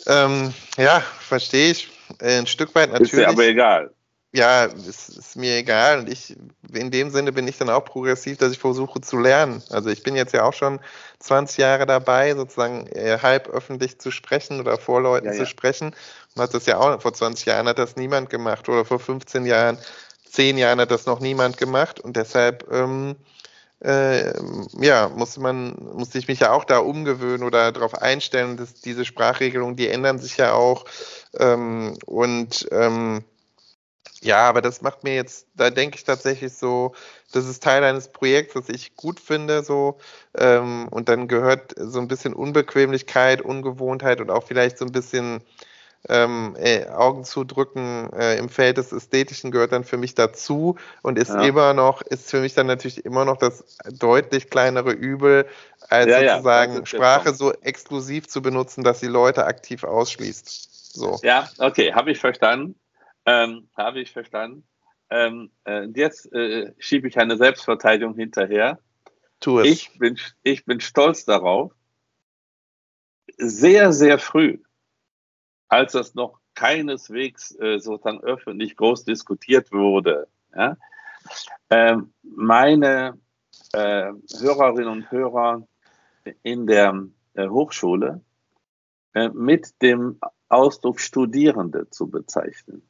ähm, 0.07 0.53
ja, 0.77 1.01
verstehe 1.01 1.71
ich. 1.71 1.89
Ein 2.21 2.47
Stück 2.47 2.73
weit 2.73 2.91
natürlich. 2.91 3.13
Ist 3.13 3.19
dir 3.19 3.29
aber 3.29 3.45
egal 3.45 3.91
ja, 4.31 4.65
es 4.65 5.09
ist 5.09 5.35
mir 5.35 5.57
egal. 5.57 5.99
Und 5.99 6.09
ich, 6.09 6.35
in 6.71 6.91
dem 6.91 7.09
Sinne 7.09 7.31
bin 7.31 7.47
ich 7.47 7.57
dann 7.57 7.69
auch 7.69 7.83
progressiv, 7.83 8.37
dass 8.37 8.51
ich 8.51 8.59
versuche 8.59 9.01
zu 9.01 9.17
lernen. 9.17 9.63
Also 9.71 9.89
ich 9.89 10.03
bin 10.03 10.15
jetzt 10.15 10.33
ja 10.33 10.43
auch 10.43 10.53
schon 10.53 10.79
20 11.19 11.57
Jahre 11.57 11.85
dabei, 11.87 12.35
sozusagen 12.35 12.87
äh, 12.87 13.17
halb 13.21 13.47
öffentlich 13.49 13.99
zu 13.99 14.11
sprechen 14.11 14.59
oder 14.59 14.77
vor 14.77 15.01
Leuten 15.01 15.27
ja, 15.27 15.33
zu 15.33 15.39
ja. 15.39 15.45
sprechen. 15.45 15.95
Und 16.35 16.41
hat 16.41 16.53
das 16.53 16.67
ja 16.67 16.77
auch, 16.77 17.01
vor 17.01 17.13
20 17.13 17.47
Jahren 17.47 17.67
hat 17.67 17.79
das 17.79 17.95
niemand 17.95 18.29
gemacht 18.29 18.69
oder 18.69 18.85
vor 18.85 18.99
15 18.99 19.45
Jahren, 19.45 19.79
10 20.25 20.59
Jahren 20.59 20.79
hat 20.79 20.91
das 20.91 21.07
noch 21.07 21.19
niemand 21.19 21.57
gemacht. 21.57 21.99
Und 21.99 22.15
deshalb, 22.15 22.71
ähm, 22.71 23.15
äh, 23.81 24.33
ja, 24.79 25.09
musste 25.09 25.39
man, 25.39 25.75
musste 25.93 26.17
ich 26.17 26.27
mich 26.27 26.41
ja 26.41 26.51
auch 26.51 26.65
da 26.65 26.79
umgewöhnen 26.79 27.43
oder 27.43 27.71
darauf 27.71 27.95
einstellen, 27.95 28.57
dass 28.57 28.73
diese 28.75 29.05
Sprachregelungen, 29.05 29.75
die 29.75 29.87
ändern 29.87 30.19
sich 30.19 30.37
ja 30.37 30.53
auch. 30.53 30.85
Ähm, 31.37 31.97
und 32.05 32.67
ähm, 32.71 33.23
ja, 34.21 34.49
aber 34.49 34.61
das 34.61 34.81
macht 34.81 35.03
mir 35.03 35.15
jetzt, 35.15 35.47
da 35.55 35.69
denke 35.69 35.97
ich 35.97 36.03
tatsächlich 36.03 36.53
so, 36.53 36.93
das 37.31 37.47
ist 37.47 37.63
Teil 37.63 37.83
eines 37.83 38.11
Projekts, 38.11 38.53
das 38.53 38.69
ich 38.69 38.95
gut 38.95 39.19
finde, 39.19 39.63
so. 39.63 39.97
Ähm, 40.35 40.87
und 40.89 41.07
dann 41.09 41.27
gehört 41.27 41.73
so 41.77 41.99
ein 41.99 42.07
bisschen 42.09 42.33
Unbequemlichkeit, 42.33 43.41
Ungewohnheit 43.41 44.19
und 44.19 44.29
auch 44.29 44.43
vielleicht 44.43 44.77
so 44.77 44.85
ein 44.85 44.91
bisschen 44.91 45.41
ähm, 46.07 46.55
äh, 46.57 46.87
Augen 46.87 47.25
zudrücken 47.25 48.11
äh, 48.13 48.37
im 48.37 48.49
Feld 48.49 48.77
des 48.77 48.91
Ästhetischen 48.91 49.51
gehört 49.51 49.73
dann 49.73 49.83
für 49.83 49.97
mich 49.97 50.15
dazu 50.15 50.77
und 51.01 51.17
ist 51.17 51.29
ja. 51.29 51.41
immer 51.41 51.73
noch, 51.73 52.01
ist 52.01 52.29
für 52.29 52.39
mich 52.39 52.53
dann 52.53 52.67
natürlich 52.67 53.05
immer 53.05 53.25
noch 53.25 53.37
das 53.37 53.77
deutlich 53.91 54.49
kleinere 54.49 54.91
Übel, 54.91 55.45
als 55.89 56.07
ja, 56.07 56.35
sozusagen 56.35 56.75
ja, 56.75 56.85
Sprache 56.85 57.33
so 57.33 57.51
exklusiv 57.53 58.27
zu 58.27 58.41
benutzen, 58.41 58.83
dass 58.83 58.99
sie 59.01 59.07
Leute 59.07 59.45
aktiv 59.45 59.83
ausschließt. 59.83 60.93
So. 60.93 61.19
Ja, 61.21 61.49
okay, 61.57 61.93
habe 61.93 62.11
ich 62.11 62.19
verstanden. 62.19 62.75
Ähm, 63.25 63.69
habe 63.75 63.99
ich 63.99 64.11
verstanden. 64.11 64.63
Ähm, 65.09 65.51
äh, 65.65 65.85
jetzt 65.95 66.31
äh, 66.33 66.73
schiebe 66.77 67.07
ich 67.07 67.17
eine 67.17 67.37
Selbstverteidigung 67.37 68.15
hinterher. 68.15 68.79
Tu 69.39 69.59
es. 69.59 69.67
Ich 69.67 69.99
bin, 69.99 70.17
ich 70.43 70.65
bin 70.65 70.79
stolz 70.79 71.25
darauf. 71.25 71.73
Sehr, 73.37 73.93
sehr 73.93 74.19
früh, 74.19 74.59
als 75.69 75.93
das 75.93 76.15
noch 76.15 76.39
keineswegs 76.55 77.55
äh, 77.59 77.79
sozusagen 77.79 78.21
öffentlich 78.21 78.75
groß 78.75 79.05
diskutiert 79.05 79.71
wurde, 79.71 80.27
ja, 80.55 80.75
ähm, 81.69 82.13
meine 82.23 83.17
äh, 83.73 84.11
Hörerinnen 84.39 84.87
und 84.87 85.11
Hörer 85.11 85.67
in 86.43 86.67
der 86.67 87.07
äh, 87.35 87.47
Hochschule 87.47 88.21
äh, 89.13 89.29
mit 89.29 89.81
dem 89.81 90.19
Ausdruck 90.49 90.99
Studierende 90.99 91.89
zu 91.89 92.09
bezeichnen. 92.09 92.81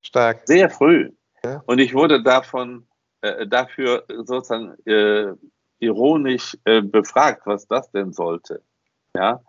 Stark. 0.00 0.42
Sehr 0.46 0.70
früh. 0.70 1.12
Ja. 1.44 1.62
Und 1.66 1.78
ich 1.78 1.94
wurde 1.94 2.22
davon 2.22 2.86
äh, 3.20 3.46
dafür 3.46 4.04
sozusagen 4.08 4.74
äh, 4.86 5.34
ironisch 5.78 6.56
befragt, 6.64 7.42
was 7.44 7.66
das 7.66 7.90
denn 7.90 8.12
sollte. 8.12 8.62
Ja, 9.16 9.42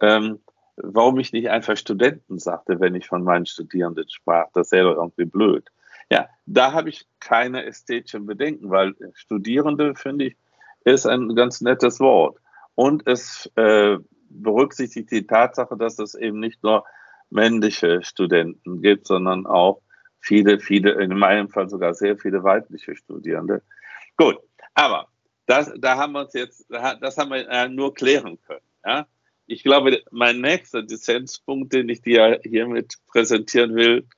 ähm, 0.00 0.40
warum 0.76 1.18
ich 1.18 1.32
nicht 1.32 1.50
einfach 1.50 1.76
Studenten 1.76 2.38
sagte, 2.38 2.80
wenn 2.80 2.94
ich 2.94 3.06
von 3.06 3.24
meinen 3.24 3.46
Studierenden 3.46 4.08
sprach, 4.08 4.46
das 4.54 4.72
wäre 4.72 4.94
doch 4.94 5.02
irgendwie 5.02 5.24
blöd. 5.24 5.68
Ja, 6.10 6.28
da 6.46 6.72
habe 6.72 6.88
ich 6.88 7.06
keine 7.18 7.64
ästhetischen 7.64 8.26
Bedenken, 8.26 8.70
weil 8.70 8.94
Studierende, 9.14 9.94
finde 9.94 10.26
ich, 10.26 10.36
ist 10.84 11.06
ein 11.06 11.34
ganz 11.34 11.60
nettes 11.60 11.98
Wort. 11.98 12.38
Und 12.74 13.06
es 13.06 13.50
äh, 13.56 13.98
berücksichtigt 14.28 15.10
die 15.10 15.26
Tatsache, 15.26 15.76
dass 15.76 15.98
es 15.98 16.14
eben 16.14 16.38
nicht 16.38 16.62
nur 16.62 16.84
männliche 17.30 18.02
Studenten 18.04 18.82
gibt, 18.82 19.06
sondern 19.06 19.46
auch 19.46 19.82
viele, 20.20 20.60
viele, 20.60 20.92
in 21.02 21.16
meinem 21.18 21.48
Fall 21.48 21.68
sogar 21.68 21.94
sehr 21.94 22.16
viele 22.18 22.44
weibliche 22.44 22.94
Studierende. 22.94 23.62
Gut, 24.16 24.38
aber 24.74 25.08
das, 25.46 25.72
da 25.78 25.96
haben 25.96 26.12
wir 26.12 26.20
uns 26.20 26.34
jetzt, 26.34 26.66
das 26.68 27.16
haben 27.16 27.30
wir 27.30 27.68
nur 27.68 27.94
klären 27.94 28.38
können. 28.42 28.60
Ja? 28.84 29.06
Ich 29.48 29.62
glaube, 29.62 30.02
mein 30.10 30.40
nächster 30.40 30.82
Dissenspunkt, 30.82 31.72
den 31.72 31.88
ich 31.88 32.02
dir 32.02 32.40
hiermit 32.44 32.96
präsentieren 33.06 33.74
will, 33.76 34.08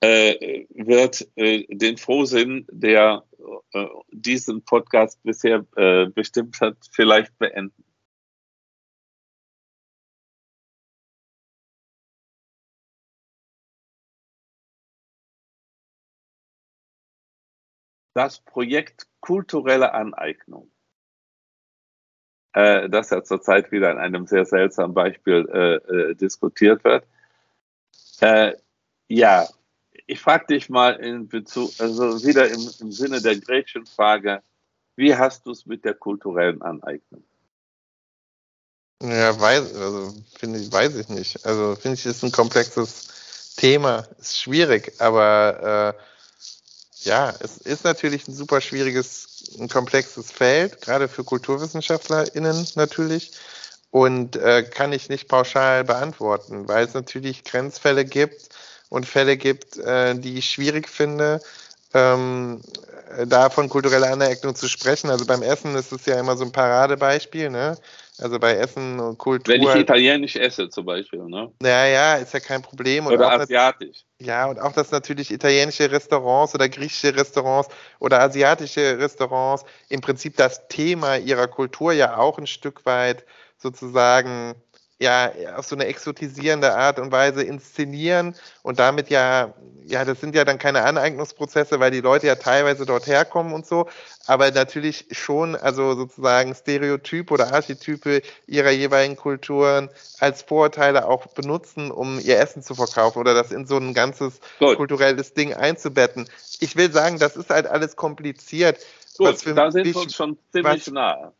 äh, 0.00 0.66
wird 0.70 1.28
äh, 1.36 1.66
den 1.68 1.96
Frohsinn, 1.98 2.66
der 2.70 3.24
äh, 3.72 3.86
diesen 4.10 4.64
Podcast 4.64 5.22
bisher 5.22 5.66
äh, 5.76 6.06
bestimmt 6.06 6.60
hat, 6.60 6.76
vielleicht 6.92 7.36
beenden. 7.38 7.84
Das 18.14 18.40
Projekt 18.40 19.06
kulturelle 19.20 19.94
Aneignung, 19.94 20.72
äh, 22.52 22.88
das 22.88 23.10
ja 23.10 23.22
zurzeit 23.22 23.70
wieder 23.72 23.90
in 23.90 23.98
einem 23.98 24.26
sehr 24.26 24.44
seltsamen 24.44 24.94
Beispiel 24.94 25.48
äh, 25.52 25.74
äh, 25.94 26.14
diskutiert 26.14 26.84
wird. 26.84 27.04
Äh, 28.20 28.54
ja, 29.08 29.48
ich 30.06 30.20
frage 30.20 30.46
dich 30.46 30.68
mal 30.68 30.96
in 30.96 31.28
Bezug, 31.28 31.70
also 31.78 32.24
wieder 32.24 32.48
im, 32.48 32.68
im 32.80 32.92
Sinne 32.92 33.20
der 33.20 33.38
Gretchenfrage, 33.38 34.42
wie 34.96 35.14
hast 35.14 35.46
du 35.46 35.52
es 35.52 35.66
mit 35.66 35.84
der 35.84 35.94
kulturellen 35.94 36.62
Aneignung? 36.62 37.24
Ja, 39.02 39.40
weiß, 39.40 39.74
also 39.76 40.14
finde 40.38 40.58
ich, 40.58 40.70
weiß 40.70 40.96
ich 40.96 41.08
nicht. 41.08 41.46
Also 41.46 41.74
finde 41.76 41.94
ich, 41.94 42.04
ist 42.04 42.22
ein 42.22 42.32
komplexes 42.32 43.54
Thema, 43.56 44.06
ist 44.18 44.40
schwierig, 44.40 45.00
aber 45.00 45.96
äh, 45.96 46.02
ja, 47.02 47.34
es 47.40 47.58
ist 47.58 47.84
natürlich 47.84 48.28
ein 48.28 48.34
super 48.34 48.60
schwieriges, 48.60 49.52
ein 49.58 49.68
komplexes 49.68 50.30
Feld, 50.30 50.80
gerade 50.80 51.08
für 51.08 51.24
KulturwissenschaftlerInnen 51.24 52.66
natürlich. 52.74 53.32
Und 53.90 54.36
äh, 54.36 54.62
kann 54.62 54.92
ich 54.92 55.08
nicht 55.08 55.26
pauschal 55.26 55.82
beantworten, 55.82 56.68
weil 56.68 56.86
es 56.86 56.94
natürlich 56.94 57.42
Grenzfälle 57.42 58.04
gibt 58.04 58.50
und 58.88 59.06
Fälle 59.06 59.36
gibt, 59.36 59.78
äh, 59.78 60.14
die 60.14 60.38
ich 60.38 60.50
schwierig 60.50 60.88
finde, 60.88 61.40
ähm, 61.94 62.60
da 63.26 63.50
von 63.50 63.68
kultureller 63.68 64.10
Anereignung 64.10 64.54
zu 64.54 64.68
sprechen. 64.68 65.10
Also 65.10 65.26
beim 65.26 65.42
Essen 65.42 65.74
ist 65.74 65.92
es 65.92 66.06
ja 66.06 66.18
immer 66.18 66.36
so 66.36 66.44
ein 66.44 66.52
Paradebeispiel, 66.52 67.50
ne? 67.50 67.76
Also 68.18 68.38
bei 68.38 68.54
Essen 68.54 69.00
und 69.00 69.18
Kultur. 69.18 69.54
Wenn 69.54 69.62
ich 69.62 69.74
italienisch 69.74 70.36
esse 70.36 70.68
zum 70.68 70.84
Beispiel, 70.84 71.24
ne? 71.24 71.50
Naja, 71.60 72.16
ist 72.16 72.34
ja 72.34 72.40
kein 72.40 72.60
Problem. 72.60 73.06
Und 73.06 73.14
oder 73.14 73.32
asiatisch. 73.32 74.04
Ja, 74.20 74.46
und 74.46 74.60
auch, 74.60 74.72
dass 74.72 74.90
natürlich 74.90 75.30
italienische 75.30 75.90
Restaurants 75.90 76.54
oder 76.54 76.68
griechische 76.68 77.16
Restaurants 77.16 77.70
oder 77.98 78.20
asiatische 78.20 78.98
Restaurants 78.98 79.64
im 79.88 80.02
Prinzip 80.02 80.36
das 80.36 80.68
Thema 80.68 81.16
ihrer 81.16 81.48
Kultur 81.48 81.92
ja 81.92 82.18
auch 82.18 82.38
ein 82.38 82.46
Stück 82.46 82.84
weit 82.84 83.24
sozusagen 83.56 84.54
ja 85.00 85.32
auf 85.56 85.66
so 85.66 85.74
eine 85.74 85.86
exotisierende 85.86 86.74
Art 86.74 86.98
und 86.98 87.10
Weise 87.10 87.42
inszenieren 87.42 88.36
und 88.62 88.78
damit 88.78 89.08
ja, 89.08 89.54
ja, 89.86 90.04
das 90.04 90.20
sind 90.20 90.34
ja 90.34 90.44
dann 90.44 90.58
keine 90.58 90.84
Aneignungsprozesse, 90.84 91.80
weil 91.80 91.90
die 91.90 92.02
Leute 92.02 92.26
ja 92.26 92.34
teilweise 92.36 92.84
dort 92.84 93.06
herkommen 93.06 93.54
und 93.54 93.66
so, 93.66 93.88
aber 94.26 94.50
natürlich 94.50 95.06
schon, 95.10 95.56
also 95.56 95.94
sozusagen 95.94 96.54
Stereotype 96.54 97.32
oder 97.32 97.52
Archetype 97.52 98.20
ihrer 98.46 98.70
jeweiligen 98.70 99.16
Kulturen 99.16 99.88
als 100.18 100.42
Vorurteile 100.42 101.08
auch 101.08 101.26
benutzen, 101.28 101.90
um 101.90 102.20
ihr 102.20 102.38
Essen 102.38 102.62
zu 102.62 102.74
verkaufen 102.74 103.18
oder 103.18 103.32
das 103.32 103.52
in 103.52 103.66
so 103.66 103.78
ein 103.78 103.94
ganzes 103.94 104.40
Gut. 104.58 104.76
kulturelles 104.76 105.32
Ding 105.32 105.54
einzubetten. 105.54 106.28
Ich 106.60 106.76
will 106.76 106.92
sagen, 106.92 107.18
das 107.18 107.36
ist 107.36 107.48
halt 107.48 107.66
alles 107.66 107.96
kompliziert. 107.96 108.78
Gut, 109.16 109.46
da 109.56 109.70
sind 109.70 109.86
wir 109.86 109.96
uns 109.96 110.14
schon 110.14 110.38
ziemlich 110.52 110.86
was, 110.86 110.92
nahe. 110.92 111.32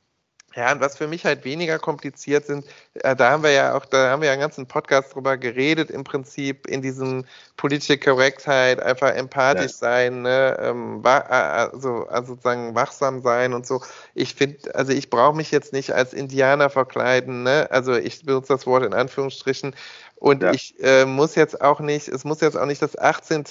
Ja, 0.56 0.72
und 0.72 0.80
was 0.80 0.96
für 0.96 1.06
mich 1.06 1.24
halt 1.24 1.44
weniger 1.44 1.78
kompliziert 1.78 2.44
sind, 2.44 2.64
äh, 2.94 3.14
da 3.14 3.30
haben 3.30 3.44
wir 3.44 3.52
ja 3.52 3.76
auch, 3.76 3.86
da 3.86 4.10
haben 4.10 4.20
wir 4.20 4.26
ja 4.26 4.32
einen 4.32 4.40
ganzen 4.40 4.66
Podcast 4.66 5.14
drüber 5.14 5.36
geredet, 5.36 5.90
im 5.90 6.02
Prinzip 6.02 6.66
in 6.66 6.82
diesem 6.82 7.24
politische 7.56 7.98
Korrektheit, 7.98 8.80
einfach 8.80 9.14
empathisch 9.14 9.72
ja. 9.72 9.78
sein, 9.78 10.22
ne, 10.22 10.58
ähm, 10.60 11.02
also, 11.04 12.06
also 12.08 12.32
sozusagen 12.34 12.74
wachsam 12.74 13.22
sein 13.22 13.52
und 13.52 13.64
so. 13.64 13.80
Ich 14.14 14.34
finde, 14.34 14.74
also 14.74 14.92
ich 14.92 15.08
brauche 15.08 15.36
mich 15.36 15.52
jetzt 15.52 15.72
nicht 15.72 15.92
als 15.92 16.12
Indianer 16.12 16.68
verkleiden, 16.68 17.44
ne, 17.44 17.68
also 17.70 17.94
ich 17.94 18.24
benutze 18.24 18.52
das 18.52 18.66
Wort 18.66 18.84
in 18.84 18.92
Anführungsstrichen, 18.92 19.76
und 20.20 20.42
ja. 20.42 20.52
ich 20.52 20.74
äh, 20.80 21.06
muss 21.06 21.34
jetzt 21.34 21.62
auch 21.62 21.80
nicht, 21.80 22.06
es 22.06 22.24
muss 22.24 22.42
jetzt 22.42 22.56
auch 22.56 22.66
nicht 22.66 22.82
das 22.82 22.96
18. 22.96 23.44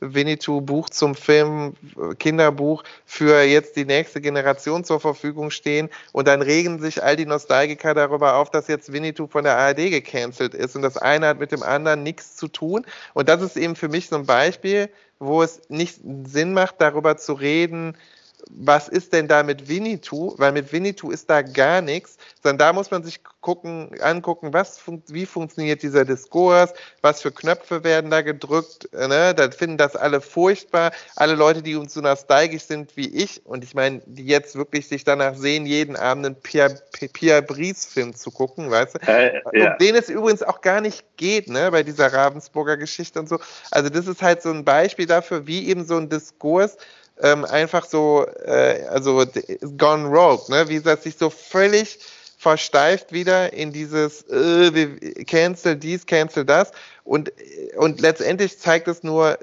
Winnetou-Buch 0.00 0.90
zum 0.90 1.14
Film, 1.14 1.72
äh, 1.96 2.14
Kinderbuch 2.14 2.84
für 3.06 3.42
jetzt 3.42 3.74
die 3.76 3.86
nächste 3.86 4.20
Generation 4.20 4.84
zur 4.84 5.00
Verfügung 5.00 5.50
stehen. 5.50 5.88
Und 6.12 6.28
dann 6.28 6.42
regen 6.42 6.78
sich 6.78 7.02
all 7.02 7.16
die 7.16 7.24
Nostalgiker 7.24 7.94
darüber 7.94 8.34
auf, 8.34 8.50
dass 8.50 8.68
jetzt 8.68 8.92
Winnetou 8.92 9.28
von 9.28 9.44
der 9.44 9.56
ARD 9.56 9.90
gecancelt 9.90 10.52
ist. 10.52 10.76
Und 10.76 10.82
das 10.82 10.98
eine 10.98 11.26
hat 11.26 11.38
mit 11.38 11.52
dem 11.52 11.62
anderen 11.62 12.02
nichts 12.02 12.36
zu 12.36 12.48
tun. 12.48 12.84
Und 13.14 13.30
das 13.30 13.40
ist 13.40 13.56
eben 13.56 13.74
für 13.74 13.88
mich 13.88 14.10
so 14.10 14.16
ein 14.16 14.26
Beispiel, 14.26 14.90
wo 15.18 15.42
es 15.42 15.62
nicht 15.70 16.00
Sinn 16.24 16.52
macht, 16.52 16.82
darüber 16.82 17.16
zu 17.16 17.32
reden, 17.32 17.96
was 18.50 18.88
ist 18.88 19.12
denn 19.12 19.28
da 19.28 19.42
mit 19.42 19.68
Winnetou? 19.68 20.34
Weil 20.38 20.52
mit 20.52 20.72
Winnetou 20.72 21.10
ist 21.10 21.30
da 21.30 21.42
gar 21.42 21.80
nichts, 21.80 22.18
sondern 22.42 22.58
da 22.58 22.72
muss 22.72 22.90
man 22.90 23.02
sich 23.02 23.20
gucken, 23.40 23.90
angucken, 24.00 24.52
was 24.52 24.80
wie 25.08 25.26
funktioniert 25.26 25.82
dieser 25.82 26.04
Diskurs, 26.04 26.72
was 27.02 27.22
für 27.22 27.30
Knöpfe 27.30 27.84
werden 27.84 28.10
da 28.10 28.22
gedrückt, 28.22 28.88
ne? 28.92 29.34
Da 29.34 29.50
finden 29.50 29.76
das 29.76 29.96
alle 29.96 30.20
furchtbar. 30.20 30.92
Alle 31.16 31.34
Leute, 31.34 31.62
die 31.62 31.76
uns 31.76 31.94
so 31.94 32.00
nostalgisch 32.00 32.62
sind 32.62 32.96
wie 32.96 33.08
ich, 33.08 33.44
und 33.44 33.64
ich 33.64 33.74
meine, 33.74 34.00
die 34.06 34.24
jetzt 34.24 34.56
wirklich 34.56 34.88
sich 34.88 35.04
danach 35.04 35.34
sehen, 35.34 35.66
jeden 35.66 35.96
Abend 35.96 36.26
einen 36.26 36.36
Pierre, 36.36 36.80
Pierre 37.12 37.42
Brice-Film 37.42 38.14
zu 38.14 38.30
gucken, 38.30 38.70
weißt 38.70 38.94
du? 38.94 38.98
Äh, 39.06 39.40
ja. 39.52 39.72
Um 39.72 39.78
den 39.78 39.94
es 39.94 40.08
übrigens 40.08 40.42
auch 40.42 40.60
gar 40.60 40.80
nicht 40.80 41.04
geht, 41.16 41.48
ne, 41.48 41.70
bei 41.70 41.82
dieser 41.82 42.12
Ravensburger 42.12 42.76
Geschichte 42.76 43.18
und 43.18 43.28
so. 43.28 43.38
Also 43.70 43.90
das 43.90 44.06
ist 44.06 44.22
halt 44.22 44.42
so 44.42 44.50
ein 44.50 44.64
Beispiel 44.64 45.06
dafür, 45.06 45.46
wie 45.46 45.68
eben 45.68 45.84
so 45.84 45.96
ein 45.96 46.08
Diskurs 46.08 46.76
ähm, 47.20 47.44
einfach 47.44 47.84
so, 47.84 48.26
äh, 48.44 48.86
also 48.88 49.24
gone 49.76 50.08
rogue, 50.08 50.44
ne? 50.48 50.68
wie 50.68 50.80
das 50.80 51.04
sich 51.04 51.16
so 51.16 51.30
völlig 51.30 51.98
versteift 52.44 53.10
wieder 53.10 53.54
in 53.54 53.72
dieses 53.72 54.28
äh, 54.28 54.74
wir 54.74 55.24
cancel 55.24 55.76
dies, 55.76 56.04
cancel 56.04 56.44
das 56.44 56.72
und, 57.04 57.32
und 57.76 58.02
letztendlich 58.02 58.58
zeigt 58.58 58.86
es 58.86 59.02
nur, 59.02 59.38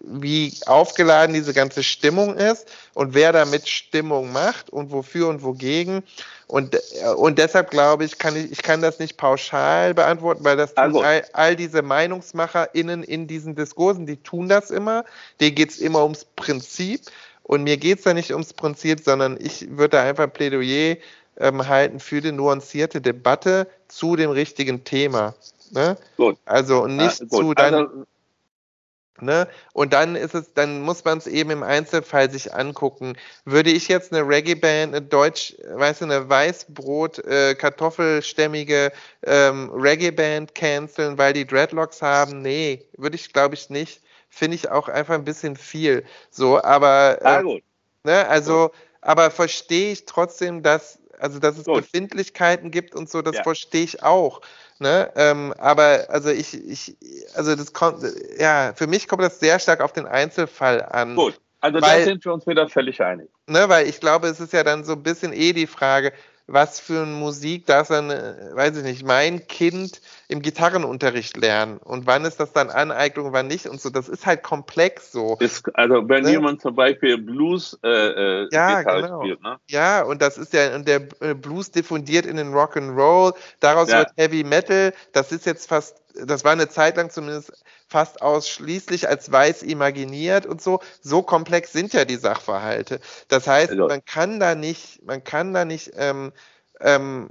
wie 0.00 0.54
aufgeladen 0.64 1.34
diese 1.34 1.52
ganze 1.52 1.82
Stimmung 1.82 2.36
ist 2.36 2.66
und 2.94 3.12
wer 3.12 3.32
damit 3.32 3.68
Stimmung 3.68 4.32
macht 4.32 4.70
und 4.70 4.90
wofür 4.90 5.28
und 5.28 5.42
wogegen. 5.42 6.02
Und, 6.46 6.80
und 7.16 7.38
deshalb 7.38 7.70
glaube 7.70 8.04
ich, 8.04 8.18
kann 8.18 8.36
ich, 8.36 8.52
ich 8.52 8.62
kann 8.62 8.80
das 8.80 8.98
nicht 8.98 9.18
pauschal 9.18 9.92
beantworten, 9.92 10.42
weil 10.44 10.56
das 10.56 10.74
also. 10.78 11.02
all, 11.02 11.24
all 11.34 11.56
diese 11.56 11.82
MeinungsmacherInnen 11.82 13.02
in 13.02 13.26
diesen 13.26 13.54
Diskursen, 13.54 14.06
die 14.06 14.16
tun 14.16 14.48
das 14.48 14.70
immer. 14.70 15.04
Denen 15.40 15.54
geht 15.54 15.70
es 15.70 15.78
immer 15.78 16.02
ums 16.02 16.24
Prinzip. 16.36 17.02
Und 17.42 17.64
mir 17.64 17.78
geht 17.78 17.98
es 17.98 18.04
da 18.04 18.14
nicht 18.14 18.30
ums 18.30 18.52
Prinzip, 18.52 19.00
sondern 19.00 19.36
ich 19.40 19.68
würde 19.70 19.96
da 19.96 20.04
einfach 20.04 20.32
Plädoyer 20.32 20.96
ähm, 21.40 21.66
halten 21.66 21.98
für 21.98 22.20
die 22.20 22.32
nuancierte 22.32 23.00
Debatte 23.00 23.66
zu 23.88 24.14
dem 24.14 24.30
richtigen 24.30 24.84
Thema. 24.84 25.34
Ne? 25.72 25.96
Gut. 26.16 26.38
Also 26.44 26.86
nicht 26.86 27.20
ja, 27.20 27.28
zu 27.28 27.54
dann. 27.54 27.74
Also, 27.74 28.06
Ne? 29.22 29.48
Und 29.74 29.92
dann 29.92 30.16
ist 30.16 30.34
es, 30.34 30.54
dann 30.54 30.80
muss 30.80 31.04
man 31.04 31.18
es 31.18 31.26
eben 31.26 31.50
im 31.50 31.62
Einzelfall 31.62 32.30
sich 32.30 32.54
angucken. 32.54 33.18
Würde 33.44 33.70
ich 33.70 33.88
jetzt 33.88 34.12
eine 34.12 34.26
Reggae-Band, 34.26 34.94
eine 34.94 35.02
Deutsch, 35.02 35.54
weißt 35.74 36.00
du, 36.00 36.06
eine 36.06 36.28
Weißbrot, 36.28 37.18
äh, 37.26 37.54
kartoffelstämmige 37.54 38.92
ähm, 39.24 39.70
Reggae-Band 39.74 40.54
canceln, 40.54 41.18
weil 41.18 41.34
die 41.34 41.46
Dreadlocks 41.46 42.00
haben? 42.00 42.40
Nee, 42.40 42.86
würde 42.96 43.16
ich, 43.16 43.32
glaube 43.32 43.54
ich, 43.54 43.68
nicht. 43.68 44.00
Finde 44.30 44.54
ich 44.54 44.70
auch 44.70 44.88
einfach 44.88 45.14
ein 45.14 45.24
bisschen 45.24 45.56
viel. 45.56 46.04
So, 46.30 46.62
aber 46.62 47.18
äh, 47.20 47.42
gut. 47.42 47.62
Ne? 48.04 48.26
also, 48.26 48.70
aber 49.02 49.30
verstehe 49.30 49.92
ich 49.92 50.06
trotzdem, 50.06 50.62
dass 50.62 50.99
also 51.20 51.38
dass 51.38 51.58
es 51.58 51.64
gut. 51.64 51.82
Befindlichkeiten 51.82 52.70
gibt 52.70 52.94
und 52.94 53.08
so, 53.08 53.22
das 53.22 53.36
ja. 53.36 53.42
verstehe 53.42 53.84
ich 53.84 54.02
auch. 54.02 54.40
Ne? 54.78 55.10
Ähm, 55.14 55.52
aber 55.58 56.06
also 56.08 56.30
ich, 56.30 56.54
ich, 56.54 56.96
also 57.34 57.54
das 57.54 57.72
kommt, 57.72 58.02
ja, 58.38 58.72
für 58.74 58.86
mich 58.86 59.08
kommt 59.08 59.22
das 59.22 59.38
sehr 59.38 59.58
stark 59.58 59.80
auf 59.80 59.92
den 59.92 60.06
Einzelfall 60.06 60.82
an. 60.82 61.16
Gut, 61.16 61.38
also 61.60 61.80
weil, 61.82 62.00
da 62.00 62.04
sind 62.04 62.24
wir 62.24 62.32
uns 62.32 62.46
wieder 62.46 62.68
völlig 62.68 63.02
einig. 63.02 63.28
Ne, 63.46 63.68
weil 63.68 63.86
ich 63.86 64.00
glaube, 64.00 64.28
es 64.28 64.40
ist 64.40 64.52
ja 64.52 64.64
dann 64.64 64.84
so 64.84 64.92
ein 64.92 65.02
bisschen 65.02 65.32
eh 65.32 65.52
die 65.52 65.66
Frage, 65.66 66.12
was 66.52 66.80
für 66.80 67.02
eine 67.02 67.12
Musik 67.12 67.66
darf 67.66 67.88
dann, 67.88 68.10
äh, 68.10 68.34
weiß 68.52 68.76
ich 68.76 68.82
nicht, 68.82 69.04
mein 69.04 69.46
Kind 69.46 70.00
im 70.28 70.42
Gitarrenunterricht 70.42 71.36
lernen 71.36 71.78
und 71.78 72.06
wann 72.06 72.24
ist 72.24 72.40
das 72.40 72.52
dann 72.52 72.70
Aneignung, 72.70 73.32
wann 73.32 73.46
nicht 73.46 73.66
und 73.66 73.80
so. 73.80 73.90
Das 73.90 74.08
ist 74.08 74.26
halt 74.26 74.42
komplex 74.42 75.12
so. 75.12 75.36
Ist, 75.38 75.74
also 75.76 76.08
wenn 76.08 76.24
ne? 76.24 76.32
jemand 76.32 76.60
zum 76.60 76.74
Beispiel 76.74 77.18
Blues 77.18 77.78
äh, 77.84 77.88
äh, 77.88 78.48
ja, 78.50 78.82
genau. 78.82 79.22
spielt, 79.22 79.42
ne? 79.42 79.58
Ja, 79.68 80.02
und 80.02 80.20
das 80.20 80.38
ist 80.38 80.52
ja, 80.52 80.74
und 80.74 80.88
der 80.88 81.02
äh, 81.20 81.34
Blues 81.34 81.70
diffundiert 81.70 82.26
in 82.26 82.36
den 82.36 82.52
Rock'n'Roll, 82.52 83.34
daraus 83.60 83.90
ja. 83.90 83.98
wird 83.98 84.08
Heavy 84.16 84.42
Metal, 84.42 84.92
das 85.12 85.32
ist 85.32 85.46
jetzt 85.46 85.68
fast, 85.68 86.02
das 86.14 86.44
war 86.44 86.52
eine 86.52 86.68
Zeit 86.68 86.96
lang 86.96 87.10
zumindest 87.10 87.52
fast 87.86 88.22
ausschließlich 88.22 89.08
als 89.08 89.30
weiß 89.30 89.62
imaginiert 89.62 90.46
und 90.46 90.62
so. 90.62 90.80
So 91.00 91.22
komplex 91.22 91.72
sind 91.72 91.92
ja 91.92 92.04
die 92.04 92.16
Sachverhalte. 92.16 93.00
Das 93.28 93.46
heißt, 93.46 93.70
also. 93.70 93.88
man 93.88 94.04
kann 94.04 94.40
da 94.40 94.54
nicht, 94.54 95.04
man 95.04 95.24
kann 95.24 95.54
da 95.54 95.64
nicht 95.64 95.92
ähm, 95.96 96.32
ähm, 96.80 97.30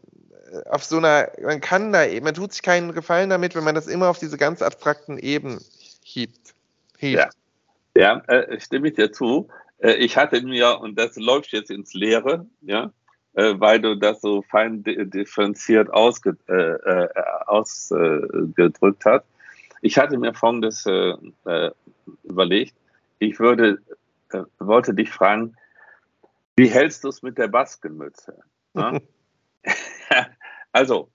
auf 0.69 0.83
so 0.83 0.97
einer, 0.97 1.29
man 1.41 1.61
kann 1.61 1.93
da, 1.93 2.05
man 2.21 2.33
tut 2.33 2.53
sich 2.53 2.61
keinen 2.61 2.93
Gefallen 2.93 3.29
damit, 3.29 3.55
wenn 3.55 3.63
man 3.63 3.75
das 3.75 3.87
immer 3.87 4.09
auf 4.09 4.19
diese 4.19 4.37
ganz 4.37 4.61
abstrakten 4.61 5.17
Ebenen 5.17 5.59
hebt. 6.03 6.53
hebt. 6.97 7.33
Ja, 7.95 8.21
ja 8.23 8.23
äh, 8.27 8.59
stimme 8.59 8.89
ich 8.89 8.95
dir 8.95 9.11
zu. 9.11 9.49
Äh, 9.79 9.93
ich 9.93 10.17
hatte 10.17 10.41
mir, 10.41 10.79
und 10.79 10.97
das 10.97 11.15
läuft 11.15 11.51
jetzt 11.51 11.71
ins 11.71 11.93
Leere, 11.93 12.45
ja, 12.61 12.91
äh, 13.33 13.53
weil 13.57 13.81
du 13.81 13.95
das 13.95 14.21
so 14.21 14.41
fein 14.41 14.83
differenziert 14.83 15.89
ausge, 15.91 16.37
äh, 16.47 16.53
äh, 16.53 17.07
ausgedrückt 17.45 19.05
hast. 19.05 19.25
Ich 19.81 19.97
hatte 19.97 20.17
mir 20.17 20.33
folgendes 20.33 20.85
äh, 20.85 21.13
äh, 21.45 21.71
überlegt. 22.23 22.75
Ich 23.19 23.39
würde, 23.39 23.79
wollte 24.59 24.93
dich 24.93 25.09
fragen, 25.09 25.55
wie 26.55 26.67
hältst 26.67 27.03
du 27.03 27.09
es 27.09 27.21
mit 27.21 27.37
der 27.37 27.47
Baskenmütze? 27.47 28.35
Ja? 28.75 28.97
also, 30.71 31.09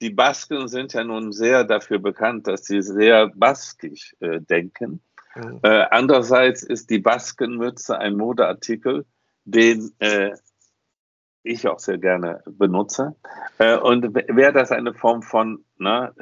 die 0.00 0.10
Basken 0.10 0.68
sind 0.68 0.92
ja 0.92 1.04
nun 1.04 1.32
sehr 1.32 1.64
dafür 1.64 1.98
bekannt, 1.98 2.46
dass 2.46 2.64
sie 2.64 2.82
sehr 2.82 3.28
baskisch 3.28 4.16
äh, 4.20 4.40
denken. 4.40 5.00
Mhm. 5.34 5.60
Äh, 5.62 5.86
andererseits 5.90 6.62
ist 6.62 6.90
die 6.90 6.98
Baskenmütze 6.98 7.98
ein 7.98 8.16
Modeartikel, 8.16 9.04
den 9.44 9.92
äh, 9.98 10.32
ich 11.42 11.66
auch 11.68 11.78
sehr 11.78 11.98
gerne 11.98 12.42
benutze. 12.46 13.14
Äh, 13.58 13.78
und 13.78 14.14
wäre 14.14 14.52
das 14.52 14.72
eine 14.72 14.94
Form 14.94 15.22
von 15.22 15.64
ne, 15.78 16.12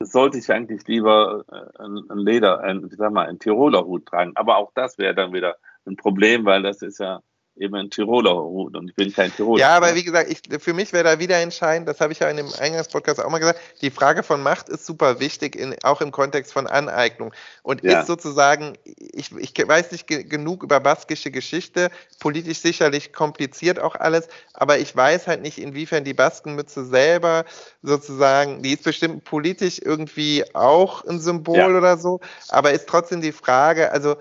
sollte 0.00 0.38
ich 0.38 0.50
eigentlich 0.52 0.86
lieber 0.86 1.44
äh, 1.50 1.82
ein, 1.82 2.18
Leder, 2.18 2.60
ein, 2.60 2.86
ich 2.90 2.96
sag 2.96 3.12
mal, 3.12 3.26
ein 3.26 3.38
Tiroler 3.38 3.84
Hut 3.84 4.06
tragen. 4.06 4.32
Aber 4.36 4.56
auch 4.56 4.72
das 4.74 4.98
wäre 4.98 5.14
dann 5.14 5.32
wieder 5.32 5.56
ein 5.86 5.96
Problem, 5.96 6.44
weil 6.44 6.62
das 6.62 6.82
ist 6.82 6.98
ja 6.98 7.20
eben 7.60 7.74
ein 7.74 7.90
Tiroler 7.90 8.36
Hut 8.36 8.76
und 8.76 8.88
ich 8.88 8.94
bin 8.94 9.12
kein 9.12 9.34
Tiroler. 9.34 9.60
Ja, 9.60 9.76
aber 9.76 9.94
wie 9.94 10.04
gesagt, 10.04 10.30
ich, 10.30 10.40
für 10.60 10.72
mich 10.72 10.92
wäre 10.92 11.04
da 11.04 11.18
wieder 11.18 11.36
entscheidend, 11.38 11.88
das 11.88 12.00
habe 12.00 12.12
ich 12.12 12.20
ja 12.20 12.28
in 12.28 12.36
dem 12.36 12.48
Eingangspodcast 12.58 13.24
auch 13.24 13.30
mal 13.30 13.38
gesagt, 13.38 13.60
die 13.82 13.90
Frage 13.90 14.22
von 14.22 14.42
Macht 14.42 14.68
ist 14.68 14.86
super 14.86 15.20
wichtig, 15.20 15.56
in, 15.56 15.74
auch 15.82 16.00
im 16.00 16.10
Kontext 16.10 16.52
von 16.52 16.66
Aneignung 16.66 17.32
und 17.62 17.82
ja. 17.82 18.00
ist 18.00 18.06
sozusagen, 18.06 18.74
ich, 18.84 19.32
ich 19.32 19.54
weiß 19.56 19.92
nicht 19.92 20.06
genug 20.06 20.62
über 20.62 20.80
baskische 20.80 21.30
Geschichte, 21.30 21.90
politisch 22.20 22.58
sicherlich 22.58 23.12
kompliziert 23.12 23.78
auch 23.80 23.94
alles, 23.94 24.28
aber 24.54 24.78
ich 24.78 24.94
weiß 24.94 25.26
halt 25.26 25.42
nicht, 25.42 25.58
inwiefern 25.58 26.04
die 26.04 26.14
Baskenmütze 26.14 26.84
selber 26.84 27.44
sozusagen, 27.82 28.62
die 28.62 28.74
ist 28.74 28.84
bestimmt 28.84 29.24
politisch 29.24 29.80
irgendwie 29.82 30.44
auch 30.54 31.04
ein 31.04 31.20
Symbol 31.20 31.56
ja. 31.56 31.68
oder 31.68 31.98
so, 31.98 32.20
aber 32.48 32.72
ist 32.72 32.88
trotzdem 32.88 33.20
die 33.20 33.32
Frage, 33.32 33.92
also 33.92 34.16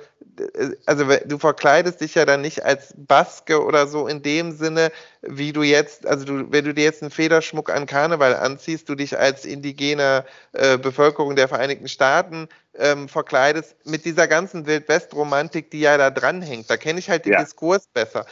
also 0.85 1.05
du 1.25 1.38
verkleidest 1.38 2.01
dich 2.01 2.15
ja 2.15 2.25
dann 2.25 2.41
nicht 2.41 2.63
als 2.63 2.93
Baske 3.28 3.63
oder 3.63 3.88
so 3.88 4.07
in 4.07 4.21
dem 4.21 4.51
Sinne, 4.53 4.91
wie 5.21 5.51
du 5.51 5.61
jetzt, 5.61 6.05
also 6.07 6.25
du, 6.25 6.51
wenn 6.51 6.63
du 6.63 6.73
dir 6.73 6.86
jetzt 6.86 7.01
einen 7.01 7.11
Federschmuck 7.11 7.69
an 7.69 7.86
Karneval 7.86 8.36
anziehst, 8.36 8.88
du 8.88 8.95
dich 8.95 9.17
als 9.17 9.45
indigene 9.45 10.25
äh, 10.53 10.78
Bevölkerung 10.78 11.36
der 11.36 11.47
Vereinigten 11.47 11.89
Staaten 11.89 12.47
ähm, 12.75 13.09
verkleidest, 13.09 13.75
mit 13.86 14.05
dieser 14.05 14.28
ganzen 14.28 14.65
Wildwest-Romantik, 14.65 15.71
die 15.71 15.82
ja 15.82 15.97
da 15.97 16.09
dranhängt. 16.09 16.69
Da 16.69 16.78
kenne 16.78 16.99
ich 16.99 17.09
halt 17.09 17.25
den 17.25 17.34
ja. 17.34 17.43
Diskurs 17.43 17.88
besser. 17.88 18.25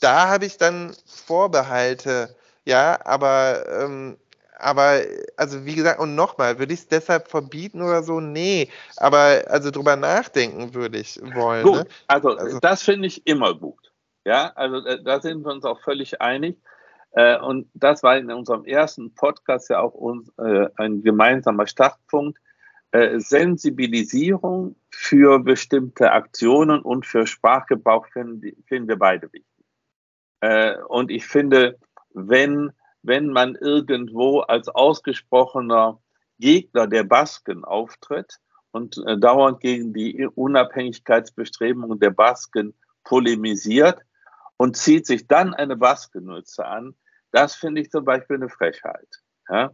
Da 0.00 0.28
habe 0.28 0.46
ich 0.46 0.56
dann 0.56 0.96
Vorbehalte, 1.06 2.34
ja, 2.64 2.98
aber 3.04 3.64
ähm, 3.68 4.16
aber 4.60 5.02
also 5.36 5.64
wie 5.64 5.74
gesagt, 5.74 6.00
und 6.00 6.16
nochmal, 6.16 6.58
würde 6.58 6.74
ich 6.74 6.80
es 6.80 6.88
deshalb 6.88 7.28
verbieten 7.28 7.80
oder 7.80 8.02
so? 8.02 8.20
Nee. 8.20 8.68
Aber 8.96 9.44
also 9.46 9.70
drüber 9.70 9.94
nachdenken 9.94 10.74
würde 10.74 10.98
ich 10.98 11.20
wollen. 11.22 11.62
Gut, 11.62 11.74
ne? 11.74 11.86
also, 12.08 12.30
also, 12.30 12.58
das 12.58 12.82
finde 12.82 13.06
ich 13.06 13.24
immer 13.26 13.54
gut. 13.54 13.87
Ja, 14.28 14.52
also 14.56 14.84
äh, 14.84 15.02
da 15.02 15.22
sind 15.22 15.42
wir 15.42 15.52
uns 15.52 15.64
auch 15.64 15.80
völlig 15.80 16.20
einig. 16.20 16.58
Äh, 17.12 17.38
und 17.38 17.70
das 17.72 18.02
war 18.02 18.18
in 18.18 18.30
unserem 18.30 18.66
ersten 18.66 19.14
Podcast 19.14 19.70
ja 19.70 19.80
auch 19.80 19.94
uns, 19.94 20.30
äh, 20.36 20.68
ein 20.76 21.02
gemeinsamer 21.02 21.66
Startpunkt. 21.66 22.38
Sensibilisierung 22.90 24.74
für 24.90 25.40
bestimmte 25.40 26.10
Aktionen 26.10 26.80
und 26.80 27.04
für 27.04 27.26
Sprachgebrauch 27.26 28.06
finden, 28.06 28.64
finden 28.66 28.88
wir 28.88 28.96
beide 28.96 29.30
wichtig. 29.30 29.66
und 30.88 31.10
ich 31.10 31.26
finde, 31.26 31.78
wenn 32.14 32.72
wenn 33.02 33.28
man 33.28 33.56
irgendwo 33.56 34.40
als 34.40 34.70
ausgesprochener 34.70 36.00
Gegner 36.38 36.86
der 36.86 37.04
Basken 37.04 37.62
auftritt 37.62 38.38
und 38.70 38.96
dauernd 39.18 39.60
gegen 39.60 39.92
die 39.92 40.26
Unabhängigkeitsbestrebungen 40.26 42.00
der 42.00 42.10
Basken 42.10 42.72
polemisiert 43.04 43.98
und 44.58 44.76
zieht 44.76 45.06
sich 45.06 45.26
dann 45.26 45.54
eine 45.54 45.76
Baskenmütze 45.76 46.66
an, 46.66 46.94
das 47.30 47.54
finde 47.54 47.80
ich 47.80 47.90
zum 47.90 48.04
Beispiel 48.04 48.36
eine 48.36 48.50
Frechheit. 48.50 49.08
Ja? 49.48 49.70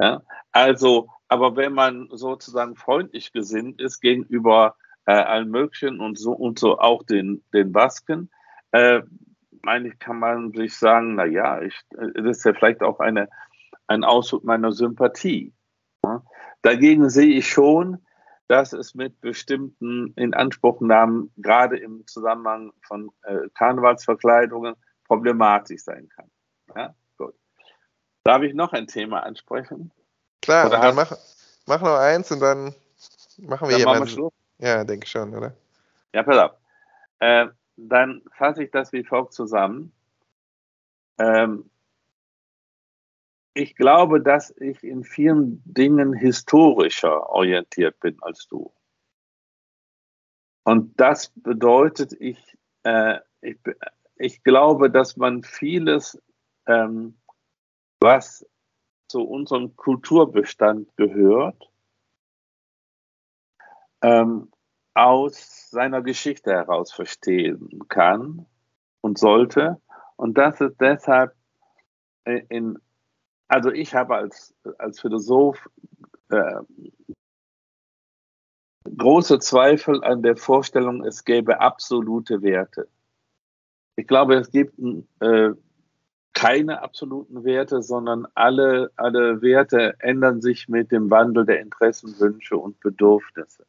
Ja? 0.00 0.22
Also, 0.50 1.08
aber 1.28 1.56
wenn 1.56 1.72
man 1.72 2.08
sozusagen 2.10 2.74
freundlich 2.74 3.32
gesinnt 3.32 3.80
ist 3.80 4.00
gegenüber 4.00 4.76
äh, 5.06 5.12
allen 5.12 5.50
möglichen 5.50 6.00
und 6.00 6.18
so 6.18 6.32
und 6.32 6.58
so 6.58 6.78
auch 6.78 7.02
den, 7.04 7.44
den 7.52 7.72
Basken, 7.72 8.30
äh, 8.72 9.02
eigentlich 9.62 9.98
kann 9.98 10.18
man 10.18 10.52
sich 10.52 10.76
sagen, 10.76 11.14
na 11.14 11.24
ja, 11.24 11.60
ich, 11.62 11.78
das 11.90 12.38
ist 12.38 12.44
ja 12.44 12.54
vielleicht 12.54 12.82
auch 12.82 13.00
eine, 13.00 13.28
ein 13.86 14.04
Ausdruck 14.04 14.44
meiner 14.44 14.72
Sympathie. 14.72 15.52
Ja. 16.04 16.22
Dagegen 16.62 17.08
sehe 17.10 17.34
ich 17.34 17.48
schon, 17.48 18.04
dass 18.48 18.72
es 18.72 18.94
mit 18.94 19.20
bestimmten 19.20 20.12
Inanspruchnahmen, 20.16 21.32
gerade 21.36 21.78
im 21.78 22.06
Zusammenhang 22.06 22.72
von 22.82 23.10
äh, 23.22 23.48
Karnevalsverkleidungen, 23.54 24.74
problematisch 25.06 25.82
sein 25.82 26.08
kann. 26.08 26.30
Ja, 26.76 26.94
gut. 27.16 27.34
Darf 28.24 28.42
ich 28.42 28.54
noch 28.54 28.72
ein 28.72 28.86
Thema 28.86 29.22
ansprechen? 29.22 29.90
Klar, 30.42 30.66
oder 30.66 30.80
dann 30.80 30.94
mach, 30.94 31.16
mach 31.66 31.80
noch 31.80 31.98
eins 31.98 32.30
und 32.30 32.40
dann 32.40 32.74
machen 33.38 33.68
wir 33.68 33.78
jemanden. 33.78 34.30
Ja, 34.58 34.84
denke 34.84 35.06
schon, 35.06 35.34
oder? 35.34 35.54
Ja, 36.12 36.22
pass 36.22 36.38
auf. 36.38 36.52
Äh, 37.18 37.46
dann 37.76 38.22
fasse 38.36 38.64
ich 38.64 38.70
das 38.70 38.92
wie 38.92 39.04
folgt 39.04 39.32
zusammen. 39.32 39.92
Ähm, 41.18 41.70
ich 43.54 43.76
glaube, 43.76 44.20
dass 44.20 44.50
ich 44.58 44.82
in 44.82 45.04
vielen 45.04 45.62
Dingen 45.64 46.12
historischer 46.12 47.30
orientiert 47.30 47.98
bin 48.00 48.20
als 48.20 48.48
du. 48.48 48.72
Und 50.64 50.98
das 51.00 51.30
bedeutet, 51.36 52.14
ich, 52.18 52.58
äh, 52.82 53.20
ich, 53.40 53.58
ich 54.16 54.42
glaube, 54.42 54.90
dass 54.90 55.16
man 55.16 55.44
vieles, 55.44 56.20
ähm, 56.66 57.16
was 58.00 58.44
zu 59.08 59.22
unserem 59.22 59.76
Kulturbestand 59.76 60.96
gehört, 60.96 61.70
ähm, 64.02 64.50
aus 64.94 65.70
seiner 65.70 66.02
Geschichte 66.02 66.50
heraus 66.50 66.92
verstehen 66.92 67.86
kann 67.88 68.46
und 69.00 69.18
sollte. 69.18 69.80
Und 70.16 70.38
das 70.38 70.60
ist 70.60 70.80
deshalb 70.80 71.34
in, 72.24 72.78
also 73.48 73.70
ich 73.70 73.94
habe 73.94 74.16
als, 74.16 74.54
als 74.78 75.00
Philosoph 75.00 75.68
äh, 76.30 76.60
große 78.96 79.38
Zweifel 79.38 80.02
an 80.04 80.22
der 80.22 80.36
Vorstellung, 80.36 81.04
es 81.04 81.24
gäbe 81.24 81.60
absolute 81.60 82.42
Werte. 82.42 82.88
Ich 83.96 84.06
glaube, 84.06 84.34
es 84.34 84.50
gibt 84.50 84.78
äh, 85.20 85.50
keine 86.32 86.82
absoluten 86.82 87.44
Werte, 87.44 87.80
sondern 87.80 88.26
alle, 88.34 88.90
alle 88.96 89.40
Werte 89.40 89.94
ändern 90.00 90.42
sich 90.42 90.68
mit 90.68 90.90
dem 90.90 91.10
Wandel 91.10 91.46
der 91.46 91.60
Interessen, 91.60 92.18
Wünsche 92.18 92.56
und 92.56 92.80
Bedürfnisse. 92.80 93.64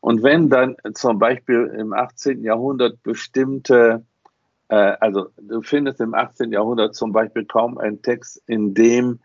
Und 0.00 0.22
wenn 0.22 0.50
dann 0.50 0.76
zum 0.94 1.18
Beispiel 1.18 1.66
im 1.78 1.92
18. 1.92 2.44
Jahrhundert 2.44 3.02
bestimmte, 3.02 4.04
also 4.74 5.30
du 5.40 5.62
findest 5.62 6.00
im 6.00 6.14
18. 6.14 6.52
Jahrhundert 6.52 6.94
zum 6.94 7.12
Beispiel 7.12 7.44
kaum 7.44 7.78
einen 7.78 8.02
Text, 8.02 8.42
in 8.46 8.74
dem 8.74 9.20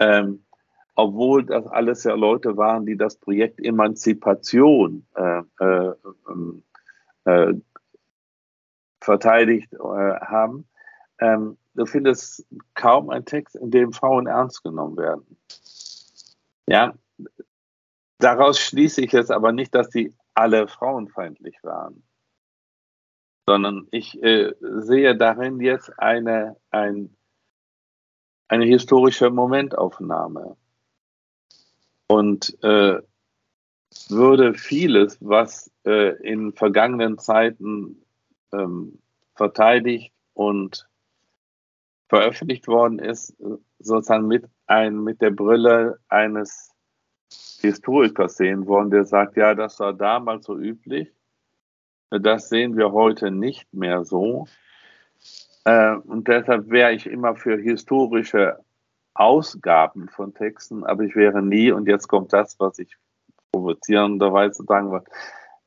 ähm, 0.00 0.44
obwohl 0.98 1.44
das 1.44 1.64
alles 1.68 2.02
ja 2.02 2.14
Leute 2.14 2.56
waren, 2.56 2.84
die 2.84 2.96
das 2.96 3.16
Projekt 3.16 3.60
Emanzipation 3.64 5.06
äh, 5.14 5.42
äh, 5.60 5.92
ähm, 6.28 6.64
äh, 7.24 7.54
verteidigt 9.00 9.72
äh, 9.74 9.76
haben. 9.78 10.68
Ähm, 11.20 11.56
du 11.74 11.86
findest 11.86 12.44
kaum 12.74 13.10
einen 13.10 13.24
Text, 13.24 13.54
in 13.54 13.70
dem 13.70 13.92
Frauen 13.92 14.26
ernst 14.26 14.64
genommen 14.64 14.96
werden. 14.96 15.38
Ja, 16.66 16.94
daraus 18.18 18.58
schließe 18.58 19.00
ich 19.00 19.12
jetzt 19.12 19.30
aber 19.30 19.52
nicht, 19.52 19.76
dass 19.76 19.90
die 19.90 20.12
alle 20.34 20.66
frauenfeindlich 20.66 21.62
waren, 21.62 22.02
sondern 23.48 23.88
ich 23.92 24.22
äh, 24.22 24.52
sehe 24.60 25.16
darin 25.16 25.58
jetzt 25.60 25.98
eine, 25.98 26.56
ein, 26.70 27.16
eine 28.46 28.66
historische 28.66 29.30
Momentaufnahme. 29.30 30.58
Und 32.08 32.62
äh, 32.62 33.00
würde 34.10 34.52
vieles, 34.52 35.16
was 35.22 35.70
äh, 35.86 36.14
in 36.22 36.52
vergangenen 36.52 37.16
Zeiten 37.16 38.04
ähm, 38.52 38.98
verteidigt 39.34 40.12
und 40.34 40.86
veröffentlicht 42.10 42.68
worden 42.68 42.98
ist, 42.98 43.34
sozusagen 43.78 44.26
mit, 44.26 44.44
ein, 44.66 45.02
mit 45.02 45.22
der 45.22 45.30
Brille 45.30 45.98
eines 46.08 46.70
Historikers 47.60 48.36
sehen 48.36 48.66
wollen, 48.66 48.90
der 48.90 49.06
sagt, 49.06 49.38
ja, 49.38 49.54
das 49.54 49.80
war 49.80 49.94
damals 49.94 50.44
so 50.44 50.58
üblich, 50.58 51.10
das 52.10 52.48
sehen 52.48 52.76
wir 52.76 52.92
heute 52.92 53.30
nicht 53.30 53.72
mehr 53.72 54.04
so. 54.04 54.46
Äh, 55.64 55.96
und 55.96 56.28
deshalb 56.28 56.70
wäre 56.70 56.92
ich 56.92 57.06
immer 57.06 57.34
für 57.34 57.58
historische 57.58 58.58
Ausgaben 59.14 60.08
von 60.08 60.32
Texten, 60.32 60.84
aber 60.84 61.02
ich 61.02 61.16
wäre 61.16 61.42
nie, 61.42 61.72
und 61.72 61.88
jetzt 61.88 62.08
kommt 62.08 62.32
das, 62.32 62.58
was 62.60 62.78
ich 62.78 62.96
provozierenderweise 63.52 64.64
sagen 64.64 64.90
wollte, 64.90 65.10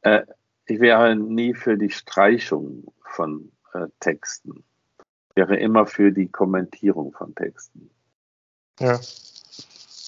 äh, 0.02 0.22
ich 0.66 0.80
wäre 0.80 1.16
nie 1.16 1.54
für 1.54 1.78
die 1.78 1.90
Streichung 1.90 2.94
von 3.04 3.52
äh, 3.74 3.88
Texten. 4.00 4.64
Ich 5.30 5.36
wäre 5.36 5.58
immer 5.58 5.86
für 5.86 6.12
die 6.12 6.30
Kommentierung 6.30 7.12
von 7.12 7.36
Texten. 7.36 7.90
Ja. 8.80 9.00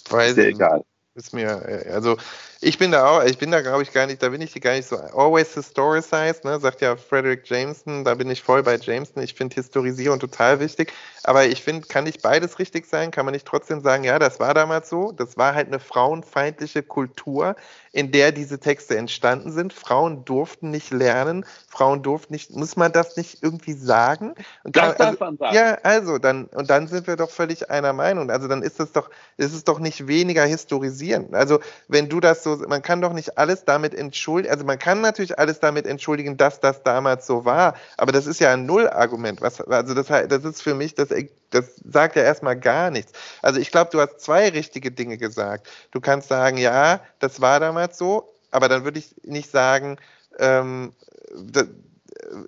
Weiß 0.10 0.36
Sehr 0.36 0.48
egal. 0.48 0.86
Ist 1.16 1.34
mir, 1.34 1.86
also 1.92 2.18
ich 2.64 2.78
bin 2.78 2.92
da 2.92 3.08
auch, 3.08 3.24
ich 3.24 3.38
bin 3.38 3.52
da 3.52 3.62
glaube 3.62 3.84
ich 3.84 3.92
gar 3.92 4.08
nicht, 4.08 4.24
da 4.24 4.30
bin 4.30 4.42
ich 4.42 4.60
gar 4.62 4.74
nicht 4.74 4.88
so 4.88 4.96
always 4.98 5.54
historicized, 5.54 6.46
ne, 6.46 6.60
sagt 6.60 6.82
ja 6.82 6.96
Frederick 6.96 7.48
Jameson, 7.50 8.06
da 8.06 8.16
bin 8.16 8.30
ich 8.32 8.42
voll 8.42 8.64
bei 8.64 8.78
Jameson. 8.78 9.22
Ich 9.22 9.34
finde 9.34 9.56
Historisierung 9.56 10.20
total 10.20 10.60
wichtig, 10.60 10.94
aber 11.24 11.46
ich 11.46 11.62
finde, 11.62 11.88
kann 11.88 12.06
nicht 12.06 12.22
beides 12.22 12.60
richtig 12.60 12.86
sein? 12.86 13.12
Kann 13.12 13.26
man 13.26 13.34
nicht 13.34 13.46
trotzdem 13.46 13.82
sagen, 13.82 14.04
ja, 14.04 14.18
das 14.18 14.40
war 14.40 14.54
damals 14.54 14.90
so, 14.90 15.12
das 15.12 15.38
war 15.38 15.56
halt 15.56 15.68
eine 15.68 15.80
frauenfeindliche 15.80 16.84
Kultur, 16.84 17.56
in 17.92 18.12
der 18.12 18.32
diese 18.32 18.60
Texte 18.60 18.98
entstanden 18.98 19.52
sind. 19.52 19.74
Frauen 19.74 20.26
durften 20.26 20.72
nicht 20.72 20.92
lernen, 20.92 21.46
Frauen 21.68 22.02
durften 22.02 22.34
nicht, 22.34 22.52
muss 22.52 22.76
man 22.76 22.92
das 22.92 23.18
nicht 23.18 23.44
irgendwie 23.44 23.74
sagen? 23.74 24.34
Und 24.64 24.76
das 24.76 24.96
kann, 24.96 24.98
darf 24.98 25.08
also, 25.08 25.26
man 25.26 25.38
sagen. 25.38 25.56
Ja, 25.56 25.78
also 25.84 26.18
dann, 26.18 26.46
und 26.46 26.70
dann 26.70 26.88
sind 26.88 27.08
wir 27.08 27.18
doch 27.18 27.30
völlig 27.30 27.70
einer 27.70 27.94
Meinung. 27.94 28.32
Also 28.32 28.48
dann 28.48 28.64
ist 28.64 28.80
es 28.80 28.92
doch, 28.94 29.10
ist 29.38 29.54
es 29.54 29.64
doch 29.64 29.80
nicht 29.80 30.08
weniger 30.08 30.44
historisieren. 30.46 31.34
Also 31.34 31.60
wenn 31.88 32.10
du 32.10 32.20
das 32.20 32.44
so 32.44 32.53
man 32.58 32.82
kann 32.82 33.02
doch 33.02 33.14
nicht 33.14 33.38
alles 33.38 33.66
damit 33.66 33.94
entschuldigen, 33.94 34.54
also 34.54 34.66
man 34.66 34.80
kann 34.80 35.02
natürlich 35.02 35.38
alles 35.40 35.60
damit 35.60 35.86
entschuldigen, 35.86 36.38
dass 36.38 36.60
das 36.60 36.84
damals 36.84 37.28
so 37.28 37.46
war, 37.46 37.76
aber 37.98 38.12
das 38.12 38.28
ist 38.28 38.40
ja 38.40 38.52
ein 38.52 38.66
Nullargument. 38.66 39.42
Was, 39.42 39.62
also 39.62 39.94
das, 39.94 40.08
das 40.08 40.44
ist 40.44 40.62
für 40.62 40.76
mich, 40.76 40.96
das, 40.96 41.10
das 41.50 41.66
sagt 41.84 42.16
ja 42.16 42.24
erstmal 42.24 42.60
gar 42.60 42.90
nichts. 42.90 43.12
Also 43.42 43.60
ich 43.60 43.72
glaube, 43.72 43.92
du 43.92 44.00
hast 44.00 44.20
zwei 44.20 44.50
richtige 44.50 44.92
Dinge 44.92 45.18
gesagt. 45.18 45.68
Du 45.92 46.02
kannst 46.02 46.30
sagen, 46.30 46.58
ja, 46.58 47.02
das 47.20 47.42
war 47.42 47.60
damals 47.60 47.98
so, 47.98 48.34
aber 48.52 48.70
dann 48.70 48.84
würde 48.84 49.00
ich 49.00 49.16
nicht 49.24 49.52
sagen, 49.52 49.98
ähm, 50.40 50.94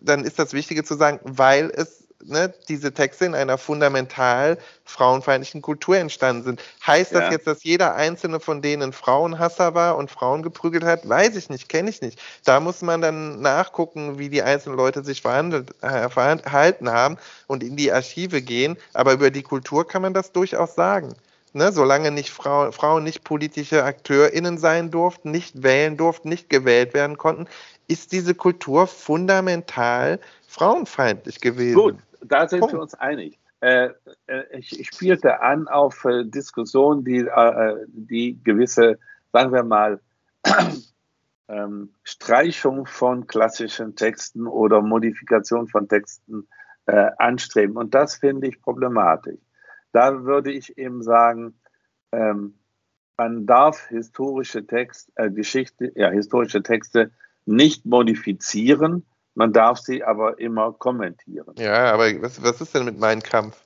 dann 0.01 0.23
ist 0.23 0.39
das 0.39 0.53
Wichtige 0.53 0.83
zu 0.83 0.95
sagen, 0.95 1.19
weil 1.23 1.71
es 1.75 2.04
ne, 2.27 2.53
diese 2.67 2.93
Texte 2.93 3.25
in 3.25 3.35
einer 3.35 3.57
fundamental 3.57 4.57
frauenfeindlichen 4.83 5.61
Kultur 5.61 5.97
entstanden 5.97 6.43
sind. 6.43 6.61
Heißt 6.85 7.11
ja. 7.11 7.21
das 7.21 7.31
jetzt, 7.31 7.47
dass 7.47 7.63
jeder 7.63 7.95
einzelne 7.95 8.39
von 8.39 8.61
denen 8.61 8.93
Frauenhasser 8.93 9.73
war 9.73 9.97
und 9.97 10.11
Frauen 10.11 10.43
geprügelt 10.43 10.83
hat? 10.83 11.07
Weiß 11.07 11.35
ich 11.35 11.49
nicht, 11.49 11.69
kenne 11.69 11.89
ich 11.89 12.01
nicht. 12.01 12.21
Da 12.43 12.59
muss 12.59 12.81
man 12.81 13.01
dann 13.01 13.41
nachgucken, 13.41 14.19
wie 14.19 14.29
die 14.29 14.43
einzelnen 14.43 14.77
Leute 14.77 15.03
sich 15.03 15.21
verhandelt, 15.21 15.73
äh, 15.81 16.09
verhalten 16.09 16.91
haben 16.91 17.17
und 17.47 17.63
in 17.63 17.75
die 17.75 17.91
Archive 17.91 18.41
gehen. 18.41 18.77
Aber 18.93 19.13
über 19.13 19.31
die 19.31 19.43
Kultur 19.43 19.87
kann 19.87 20.01
man 20.01 20.13
das 20.13 20.31
durchaus 20.31 20.75
sagen. 20.75 21.15
Ne, 21.53 21.71
solange 21.71 22.11
nicht 22.11 22.31
Frau, 22.31 22.69
Frauen 22.73 23.05
nicht 23.05 23.23
politische 23.23 23.85
AkteurInnen 23.85 24.57
sein 24.57 24.91
durften, 24.91 25.31
nicht 25.31 25.63
wählen 25.63 25.95
durften, 25.95 26.27
nicht 26.27 26.49
gewählt 26.49 26.93
werden 26.93 27.17
konnten, 27.17 27.47
ist 27.87 28.11
diese 28.11 28.35
Kultur 28.35 28.87
fundamental 28.87 30.19
frauenfeindlich 30.47 31.39
gewesen. 31.39 31.75
Gut, 31.75 31.95
da 32.23 32.47
sind 32.47 32.59
Punkt. 32.59 32.73
wir 32.73 32.81
uns 32.81 32.93
einig. 32.93 33.39
Äh, 33.61 33.89
äh, 34.27 34.59
ich, 34.59 34.79
ich, 34.79 34.87
spielte 34.87 35.41
an 35.41 35.67
auf 35.67 36.05
äh, 36.05 36.23
Diskussionen, 36.25 37.03
die, 37.03 37.19
äh, 37.19 37.85
die 37.87 38.39
gewisse, 38.43 38.99
sagen 39.31 39.53
wir 39.53 39.63
mal, 39.63 39.99
ähm, 41.47 41.93
Streichung 42.03 42.85
von 42.85 43.27
klassischen 43.27 43.95
Texten 43.95 44.47
oder 44.47 44.81
Modifikation 44.81 45.67
von 45.67 45.87
Texten 45.87 46.47
äh, 46.85 47.11
anstreben. 47.17 47.77
Und 47.77 47.95
das 47.95 48.15
finde 48.15 48.47
ich 48.47 48.61
problematisch. 48.61 49.39
Da 49.91 50.23
würde 50.25 50.51
ich 50.51 50.77
eben 50.77 51.01
sagen, 51.01 51.55
ähm, 52.11 52.55
man 53.17 53.45
darf 53.45 53.87
historische 53.87 54.67
Text, 54.67 55.11
äh, 55.15 55.31
Geschichte, 55.31 55.91
ja, 55.95 56.09
historische 56.09 56.61
Texte 56.61 57.11
nicht 57.45 57.85
modifizieren, 57.85 59.05
man 59.35 59.53
darf 59.53 59.77
sie 59.79 60.03
aber 60.03 60.39
immer 60.39 60.73
kommentieren. 60.73 61.53
Ja, 61.57 61.93
aber 61.93 62.05
was, 62.21 62.41
was 62.41 62.61
ist 62.61 62.73
denn 62.73 62.85
mit 62.85 62.97
Mein 62.97 63.21
Kampf? 63.21 63.61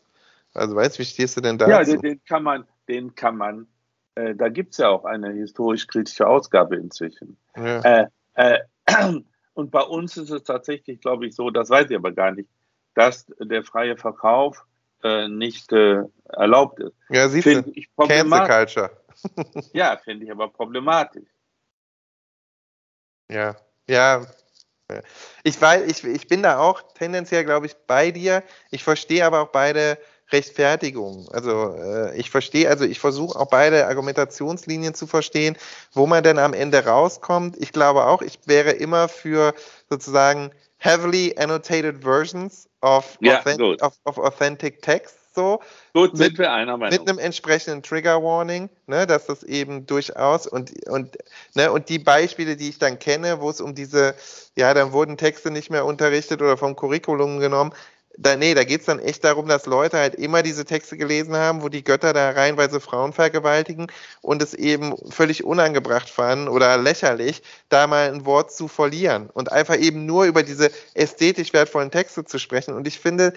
Also 0.53 0.75
weißt 0.75 0.97
du, 0.97 0.99
wie 0.99 1.05
stehst 1.05 1.37
du 1.37 1.41
denn 1.41 1.57
da? 1.57 1.69
Ja, 1.69 1.83
den, 1.83 2.01
den, 2.01 2.23
kann 2.25 2.43
man, 2.43 2.65
den 2.87 3.15
kann 3.15 3.37
man, 3.37 3.67
äh, 4.15 4.35
da 4.35 4.49
gibt 4.49 4.73
es 4.73 4.79
ja 4.79 4.89
auch 4.89 5.05
eine 5.05 5.31
historisch-kritische 5.31 6.27
Ausgabe 6.27 6.75
inzwischen. 6.75 7.37
Ja. 7.55 7.81
Äh, 7.81 8.07
äh, 8.33 8.59
und 9.53 9.71
bei 9.71 9.81
uns 9.81 10.17
ist 10.17 10.31
es 10.31 10.43
tatsächlich, 10.43 11.01
glaube 11.01 11.27
ich, 11.27 11.35
so, 11.35 11.51
das 11.51 11.69
weiß 11.69 11.89
ich 11.89 11.95
aber 11.95 12.11
gar 12.11 12.31
nicht, 12.31 12.49
dass 12.95 13.27
der 13.39 13.63
freie 13.63 13.95
Verkauf 13.95 14.65
äh, 15.03 15.27
nicht 15.27 15.71
äh, 15.71 16.03
erlaubt 16.25 16.79
ist. 16.79 16.95
Ja, 17.09 17.29
siehst 17.29 17.47
find 17.47 17.67
du, 17.67 18.07
Cancel 18.07 18.47
Culture. 18.47 18.91
ja, 19.73 19.97
finde 19.97 20.25
ich 20.25 20.31
aber 20.31 20.49
problematisch. 20.49 21.29
Ja, 23.31 23.55
ja, 23.87 24.25
ich, 25.43 25.61
weiß, 25.61 25.83
ich, 25.87 26.03
ich 26.03 26.27
bin 26.27 26.43
da 26.43 26.59
auch 26.59 26.81
tendenziell, 26.97 27.43
glaube 27.45 27.65
ich, 27.65 27.75
bei 27.87 28.11
dir. 28.11 28.43
Ich 28.71 28.83
verstehe 28.83 29.25
aber 29.25 29.41
auch 29.41 29.49
beide 29.49 29.97
Rechtfertigungen. 30.31 31.27
Also 31.31 31.75
äh, 31.75 32.15
ich 32.17 32.29
verstehe, 32.29 32.69
also 32.69 32.85
ich 32.85 32.99
versuche 32.99 33.39
auch 33.39 33.49
beide 33.49 33.87
Argumentationslinien 33.87 34.93
zu 34.93 35.07
verstehen, 35.07 35.57
wo 35.93 36.05
man 36.05 36.23
denn 36.23 36.37
am 36.37 36.53
Ende 36.53 36.85
rauskommt. 36.85 37.57
Ich 37.57 37.71
glaube 37.71 38.05
auch, 38.05 38.21
ich 38.21 38.39
wäre 38.45 38.71
immer 38.71 39.07
für 39.07 39.53
sozusagen 39.89 40.51
heavily 40.77 41.35
annotated 41.37 42.03
versions 42.03 42.67
of, 42.81 43.17
ja, 43.21 43.39
authentic, 43.39 43.83
of, 43.83 43.93
of 44.05 44.17
authentic 44.17 44.81
texts 44.81 45.28
so. 45.33 45.61
Gut, 45.93 46.13
mit, 46.13 46.17
sind 46.17 46.37
wir 46.39 46.51
einer 46.51 46.77
Meinung. 46.77 46.99
Mit 46.99 47.09
einem 47.09 47.19
entsprechenden 47.19 47.83
Trigger 47.83 48.23
Warning, 48.23 48.69
ne, 48.87 49.07
dass 49.07 49.25
das 49.25 49.43
eben 49.43 49.85
durchaus 49.85 50.47
und, 50.47 50.87
und, 50.87 51.17
ne, 51.55 51.71
und 51.71 51.89
die 51.89 51.99
Beispiele, 51.99 52.55
die 52.55 52.69
ich 52.69 52.79
dann 52.79 52.99
kenne, 52.99 53.41
wo 53.41 53.49
es 53.49 53.61
um 53.61 53.75
diese, 53.75 54.15
ja, 54.55 54.73
dann 54.73 54.91
wurden 54.91 55.17
Texte 55.17 55.51
nicht 55.51 55.69
mehr 55.69 55.85
unterrichtet 55.85 56.41
oder 56.41 56.57
vom 56.57 56.75
Curriculum 56.75 57.39
genommen, 57.39 57.73
da, 58.21 58.35
nee, 58.35 58.53
da 58.53 58.65
geht 58.65 58.81
es 58.81 58.85
dann 58.85 58.99
echt 58.99 59.23
darum, 59.23 59.47
dass 59.47 59.65
Leute 59.65 59.97
halt 59.97 60.15
immer 60.15 60.43
diese 60.43 60.65
Texte 60.65 60.97
gelesen 60.97 61.35
haben, 61.35 61.61
wo 61.61 61.69
die 61.69 61.85
Götter 61.85 62.11
da 62.11 62.31
reihenweise 62.31 62.81
Frauen 62.81 63.13
vergewaltigen 63.13 63.87
und 64.21 64.41
es 64.41 64.53
eben 64.53 64.93
völlig 65.09 65.45
unangebracht 65.45 66.09
fanden 66.09 66.49
oder 66.49 66.77
lächerlich, 66.77 67.41
da 67.69 67.87
mal 67.87 68.11
ein 68.11 68.25
Wort 68.25 68.51
zu 68.51 68.67
verlieren 68.67 69.29
und 69.33 69.51
einfach 69.53 69.77
eben 69.77 70.05
nur 70.05 70.25
über 70.25 70.43
diese 70.43 70.69
ästhetisch 70.95 71.53
wertvollen 71.53 71.91
Texte 71.91 72.25
zu 72.25 72.39
sprechen. 72.39 72.73
Und 72.73 72.87
ich 72.87 72.99
finde, 72.99 73.33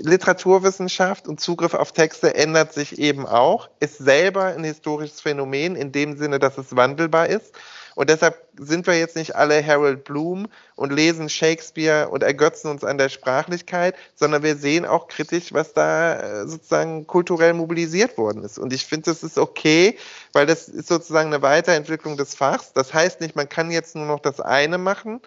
Literaturwissenschaft 0.00 1.26
und 1.26 1.40
Zugriff 1.40 1.74
auf 1.74 1.92
Texte 1.92 2.34
ändert 2.34 2.72
sich 2.72 2.98
eben 2.98 3.26
auch, 3.26 3.70
ist 3.80 3.98
selber 3.98 4.44
ein 4.44 4.64
historisches 4.64 5.20
Phänomen 5.20 5.74
in 5.74 5.90
dem 5.90 6.16
Sinne, 6.16 6.38
dass 6.38 6.58
es 6.58 6.76
wandelbar 6.76 7.28
ist. 7.28 7.54
Und 7.94 8.08
deshalb 8.08 8.42
sind 8.58 8.86
wir 8.86 8.98
jetzt 8.98 9.16
nicht 9.16 9.34
alle 9.34 9.66
Harold 9.66 10.04
Bloom 10.04 10.48
und 10.76 10.92
lesen 10.92 11.28
Shakespeare 11.28 12.08
und 12.08 12.22
ergötzen 12.22 12.70
uns 12.70 12.84
an 12.84 12.98
der 12.98 13.08
Sprachlichkeit, 13.08 13.96
sondern 14.14 14.42
wir 14.42 14.56
sehen 14.56 14.86
auch 14.86 15.08
kritisch, 15.08 15.52
was 15.52 15.72
da 15.72 16.20
äh, 16.20 16.46
sozusagen 16.46 17.06
kulturell 17.06 17.52
mobilisiert 17.52 18.16
worden 18.16 18.44
ist. 18.44 18.58
Und 18.58 18.72
ich 18.72 18.86
finde, 18.86 19.10
das 19.10 19.22
ist 19.22 19.38
okay, 19.38 19.98
weil 20.32 20.46
das 20.46 20.68
ist 20.68 20.88
sozusagen 20.88 21.32
eine 21.32 21.42
Weiterentwicklung 21.42 22.16
des 22.16 22.34
Fachs. 22.34 22.72
Das 22.72 22.94
heißt 22.94 23.20
nicht, 23.20 23.34
man 23.34 23.48
kann 23.48 23.70
jetzt 23.70 23.96
nur 23.96 24.06
noch 24.06 24.20
das 24.20 24.40
eine 24.40 24.78
machen, 24.78 25.20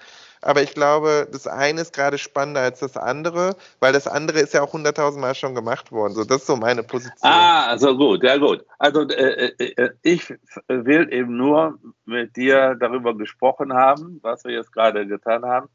aber 0.44 0.62
ich 0.62 0.74
glaube, 0.74 1.28
das 1.32 1.48
eine 1.48 1.82
ist 1.82 1.94
gerade 1.94 2.18
spannender 2.18 2.62
als 2.62 2.80
das 2.80 2.98
andere, 2.98 3.56
weil 3.80 3.94
das 3.94 4.08
andere 4.08 4.40
ist 4.40 4.54
ja 4.54 4.62
auch 4.62 4.74
hunderttausendmal 4.74 5.36
schon 5.36 5.56
gemacht 5.56 5.92
worden. 5.92 6.14
So, 6.14 6.26
das 6.26 6.42
ist 6.42 6.48
so 6.48 6.58
meine 6.58 6.84
Position. 6.84 7.32
Ah, 7.32 7.68
also 7.68 7.96
gut, 7.96 8.24
ja 8.24 8.38
gut. 8.38 8.66
Also 8.78 9.08
äh, 9.08 9.54
äh, 9.58 9.74
äh 9.78 9.92
ich 10.02 10.34
will 10.68 11.12
eben 11.14 11.38
nur 11.38 11.80
mit 12.06 12.36
dir 12.36 12.76
darüber 12.76 13.18
gesprochen 13.18 13.74
haben, 13.74 14.20
was 14.22 14.44
wir 14.44 14.52
jetzt 14.52 14.74
gerade 14.74 15.08
getan 15.08 15.46
haben, 15.46 15.70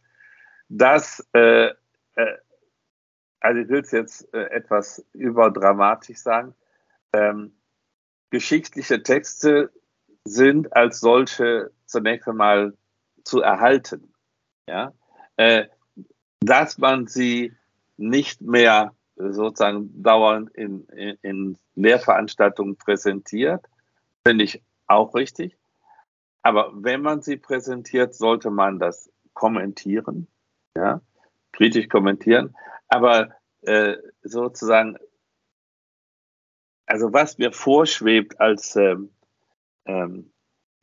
dass, 0.69 1.27
äh, 1.33 1.69
äh 1.69 2.37
also 3.41 3.61
ich 3.61 3.69
will 3.69 3.81
es 3.81 3.93
jetzt 3.93 4.35
äh, 4.35 4.51
etwas 4.51 5.03
überdramatisch 5.15 6.19
sagen, 6.19 6.55
ähm, 7.15 7.55
geschichtliche 8.31 9.03
Texte 9.03 9.71
sind 10.25 10.77
als 10.77 11.01
solche 11.01 11.71
zunächst 11.87 12.29
einmal 12.29 12.75
zu 13.25 13.41
erhalten 13.41 14.13
ja, 14.69 14.93
äh, 15.37 15.67
dass 16.41 16.79
man 16.79 17.07
sie 17.07 17.55
nicht 17.97 18.41
mehr 18.41 18.95
sozusagen 19.17 20.03
dauernd 20.03 20.51
in, 20.55 20.87
in, 20.91 21.19
in 21.23 21.59
Lehrveranstaltungen 21.75 22.77
präsentiert, 22.77 23.65
finde 24.25 24.45
ich 24.45 24.63
auch 24.87 25.15
richtig. 25.15 25.57
Aber 26.43 26.71
wenn 26.75 27.03
man 27.03 27.23
sie 27.23 27.37
präsentiert, 27.37 28.15
sollte 28.15 28.51
man 28.51 28.79
das 28.79 29.11
kommentieren, 29.35 30.29
ja, 30.77 31.01
kritisch 31.53 31.89
kommentieren. 31.89 32.55
Aber 32.89 33.31
äh, 33.63 33.97
sozusagen, 34.23 34.97
also 36.87 37.13
was 37.13 37.39
mir 37.39 37.53
vorschwebt 37.53 38.41
als, 38.41 38.77
ähm, 38.77 39.11
ähm, 39.87 40.31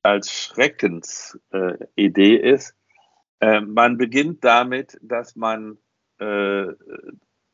als 0.04 0.32
Schreckensidee 0.32 2.36
äh, 2.36 2.54
ist, 2.54 2.76
äh, 3.40 3.62
man 3.62 3.98
beginnt 3.98 4.44
damit, 4.44 4.98
dass 5.02 5.36
man 5.36 5.78
äh, 6.20 6.68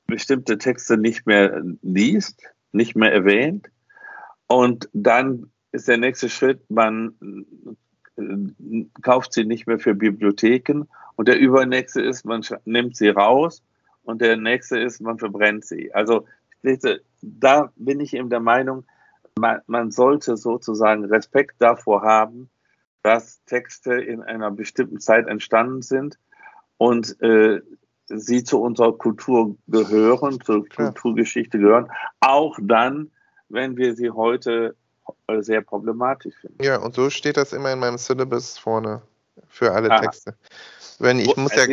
bestimmte 0.05 0.57
Texte 0.57 0.97
nicht 0.97 1.25
mehr 1.25 1.63
liest, 1.81 2.41
nicht 2.71 2.95
mehr 2.95 3.11
erwähnt. 3.11 3.69
Und 4.47 4.89
dann 4.93 5.51
ist 5.71 5.87
der 5.87 5.97
nächste 5.97 6.29
Schritt, 6.29 6.69
man 6.69 7.15
äh, 8.17 8.85
kauft 9.01 9.33
sie 9.33 9.45
nicht 9.45 9.67
mehr 9.67 9.79
für 9.79 9.95
Bibliotheken. 9.95 10.83
Und 11.15 11.27
der 11.27 11.39
übernächste 11.39 12.01
ist, 12.01 12.25
man 12.25 12.43
nimmt 12.65 12.97
sie 12.97 13.09
raus. 13.09 13.63
Und 14.03 14.21
der 14.21 14.35
nächste 14.37 14.79
ist, 14.79 14.99
man 15.01 15.19
verbrennt 15.19 15.65
sie. 15.65 15.93
Also 15.93 16.25
da 17.21 17.71
bin 17.75 17.99
ich 17.99 18.13
eben 18.13 18.29
der 18.29 18.39
Meinung, 18.39 18.85
man, 19.39 19.61
man 19.67 19.91
sollte 19.91 20.37
sozusagen 20.37 21.05
Respekt 21.05 21.55
davor 21.59 22.01
haben, 22.01 22.49
dass 23.03 23.43
Texte 23.45 23.95
in 23.95 24.21
einer 24.21 24.51
bestimmten 24.51 24.99
Zeit 24.99 25.27
entstanden 25.27 25.81
sind 25.81 26.17
und 26.77 27.19
äh, 27.21 27.61
sie 28.07 28.43
zu 28.43 28.61
unserer 28.61 28.97
Kultur 28.97 29.55
gehören, 29.67 30.39
zur. 30.41 30.67
Kulturgeschichte 30.67 31.59
gehören, 31.59 31.89
auch 32.19 32.57
dann, 32.61 33.11
wenn 33.49 33.77
wir 33.77 33.95
sie 33.95 34.11
heute 34.11 34.75
äh, 35.27 35.41
sehr 35.41 35.61
problematisch 35.61 36.35
finden. 36.35 36.63
Ja, 36.63 36.77
und 36.77 36.95
so 36.95 37.09
steht 37.09 37.37
das 37.37 37.53
immer 37.53 37.71
in 37.71 37.79
meinem 37.79 37.97
Syllabus 37.97 38.57
vorne 38.57 39.01
für 39.47 39.71
alle 39.71 39.89
Aha. 39.91 40.01
Texte. 40.01 40.35
Wenn 40.99 41.19
ich 41.19 41.35
muss 41.35 41.53
ja, 41.55 41.65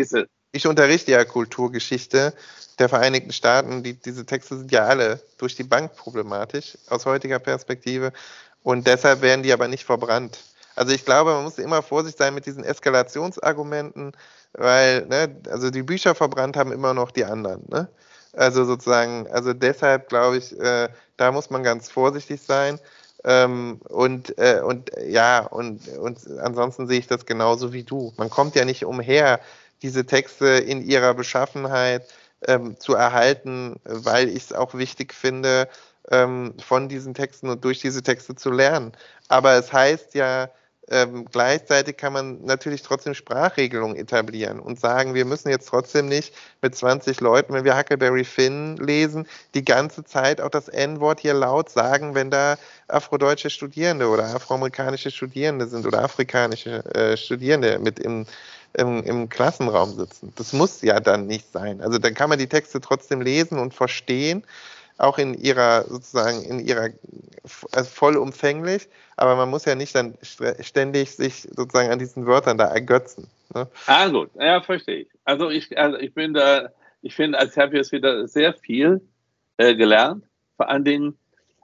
ich 0.52 0.66
unterrichte 0.66 1.12
ja 1.12 1.24
Kulturgeschichte 1.24 2.32
der 2.78 2.88
Vereinigten 2.88 3.32
Staaten. 3.32 3.82
Die, 3.82 3.94
diese 3.94 4.24
Texte 4.24 4.56
sind 4.56 4.72
ja 4.72 4.86
alle 4.86 5.20
durch 5.36 5.56
die 5.56 5.64
Bank 5.64 5.94
problematisch 5.96 6.78
aus 6.88 7.06
heutiger 7.06 7.38
Perspektive 7.38 8.12
und 8.62 8.86
deshalb 8.86 9.20
werden 9.22 9.42
die 9.42 9.52
aber 9.52 9.68
nicht 9.68 9.84
verbrannt. 9.84 10.38
Also 10.78 10.92
ich 10.92 11.04
glaube, 11.04 11.32
man 11.32 11.42
muss 11.42 11.58
immer 11.58 11.82
vorsichtig 11.82 12.18
sein 12.18 12.34
mit 12.34 12.46
diesen 12.46 12.62
Eskalationsargumenten, 12.62 14.12
weil, 14.52 15.06
ne, 15.06 15.36
also 15.50 15.70
die 15.70 15.82
Bücher 15.82 16.14
verbrannt 16.14 16.56
haben 16.56 16.70
immer 16.70 16.94
noch 16.94 17.10
die 17.10 17.24
anderen, 17.24 17.64
ne? 17.68 17.88
Also 18.32 18.64
sozusagen, 18.64 19.26
also 19.28 19.52
deshalb 19.54 20.08
glaube 20.08 20.36
ich, 20.36 20.56
äh, 20.60 20.88
da 21.16 21.32
muss 21.32 21.50
man 21.50 21.64
ganz 21.64 21.90
vorsichtig 21.90 22.40
sein. 22.42 22.78
Ähm, 23.24 23.80
und, 23.88 24.38
äh, 24.38 24.60
und 24.64 24.92
ja, 25.04 25.44
und, 25.46 25.88
und 25.98 26.20
ansonsten 26.38 26.86
sehe 26.86 27.00
ich 27.00 27.08
das 27.08 27.26
genauso 27.26 27.72
wie 27.72 27.82
du. 27.82 28.12
Man 28.16 28.30
kommt 28.30 28.54
ja 28.54 28.64
nicht 28.64 28.84
umher, 28.84 29.40
diese 29.82 30.06
Texte 30.06 30.46
in 30.46 30.82
ihrer 30.82 31.14
Beschaffenheit 31.14 32.06
ähm, 32.46 32.78
zu 32.78 32.94
erhalten, 32.94 33.80
weil 33.84 34.28
ich 34.28 34.44
es 34.44 34.52
auch 34.52 34.74
wichtig 34.74 35.12
finde, 35.12 35.68
ähm, 36.12 36.54
von 36.64 36.88
diesen 36.88 37.14
Texten 37.14 37.48
und 37.48 37.64
durch 37.64 37.80
diese 37.80 38.02
Texte 38.02 38.36
zu 38.36 38.50
lernen. 38.50 38.92
Aber 39.28 39.54
es 39.54 39.72
heißt 39.72 40.14
ja, 40.14 40.50
ähm, 40.90 41.26
gleichzeitig 41.30 41.96
kann 41.96 42.12
man 42.12 42.44
natürlich 42.44 42.82
trotzdem 42.82 43.14
Sprachregelungen 43.14 43.96
etablieren 43.96 44.60
und 44.60 44.80
sagen, 44.80 45.14
wir 45.14 45.24
müssen 45.24 45.50
jetzt 45.50 45.68
trotzdem 45.68 46.06
nicht 46.06 46.34
mit 46.62 46.74
20 46.74 47.20
Leuten, 47.20 47.52
wenn 47.52 47.64
wir 47.64 47.76
Huckleberry 47.76 48.24
Finn 48.24 48.76
lesen, 48.76 49.26
die 49.54 49.64
ganze 49.64 50.04
Zeit 50.04 50.40
auch 50.40 50.50
das 50.50 50.68
N-Wort 50.68 51.20
hier 51.20 51.34
laut 51.34 51.70
sagen, 51.70 52.14
wenn 52.14 52.30
da 52.30 52.56
afrodeutsche 52.88 53.50
Studierende 53.50 54.08
oder 54.08 54.34
afroamerikanische 54.34 55.10
Studierende 55.10 55.66
sind 55.66 55.86
oder 55.86 56.02
afrikanische 56.02 56.84
äh, 56.94 57.16
Studierende 57.16 57.78
mit 57.78 57.98
im, 57.98 58.26
im, 58.74 59.02
im 59.04 59.28
Klassenraum 59.28 59.94
sitzen. 59.94 60.32
Das 60.36 60.52
muss 60.52 60.82
ja 60.82 61.00
dann 61.00 61.26
nicht 61.26 61.52
sein. 61.52 61.80
Also 61.80 61.98
dann 61.98 62.14
kann 62.14 62.30
man 62.30 62.38
die 62.38 62.48
Texte 62.48 62.80
trotzdem 62.80 63.20
lesen 63.20 63.58
und 63.58 63.74
verstehen 63.74 64.44
auch 64.98 65.18
in 65.18 65.34
ihrer 65.34 65.84
sozusagen 65.84 66.42
in 66.42 66.58
ihrer 66.58 66.90
also 67.72 67.88
vollumfänglich, 67.88 68.88
aber 69.16 69.36
man 69.36 69.48
muss 69.48 69.64
ja 69.64 69.74
nicht 69.74 69.94
dann 69.94 70.18
ständig 70.60 71.12
sich 71.12 71.48
sozusagen 71.54 71.90
an 71.90 71.98
diesen 71.98 72.26
Wörtern 72.26 72.58
da 72.58 72.66
ergötzen. 72.66 73.28
Ne? 73.54 73.68
Ah 73.86 74.08
gut, 74.08 74.30
ja 74.38 74.60
verstehe 74.60 75.02
ich. 75.02 75.08
Also 75.24 75.48
ich 75.48 75.78
also 75.78 75.96
ich 75.98 76.12
bin 76.14 76.34
da, 76.34 76.70
ich 77.00 77.14
finde, 77.14 77.38
als 77.38 77.56
habe 77.56 77.72
ich 77.72 77.78
jetzt 77.78 77.92
wieder 77.92 78.28
sehr 78.28 78.52
viel 78.52 79.00
äh, 79.56 79.74
gelernt, 79.74 80.24
vor 80.56 80.68
allen 80.68 80.84
Dingen 80.84 81.18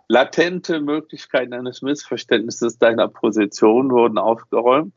latente 0.08 0.80
Möglichkeiten 0.80 1.52
eines 1.52 1.82
Missverständnisses 1.82 2.78
deiner 2.78 3.08
Position 3.08 3.90
wurden 3.90 4.18
aufgeräumt. 4.18 4.94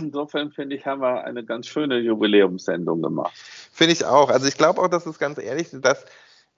Insofern 0.00 0.52
finde 0.52 0.76
ich, 0.76 0.86
haben 0.86 1.00
wir 1.00 1.24
eine 1.24 1.44
ganz 1.44 1.66
schöne 1.66 1.98
Jubiläumssendung 1.98 3.02
gemacht. 3.02 3.32
Finde 3.72 3.92
ich 3.94 4.04
auch. 4.04 4.30
Also 4.30 4.46
ich 4.46 4.56
glaube 4.56 4.80
auch, 4.80 4.88
dass 4.88 5.06
es 5.06 5.18
ganz 5.18 5.38
ehrlich, 5.38 5.68
dass 5.72 6.04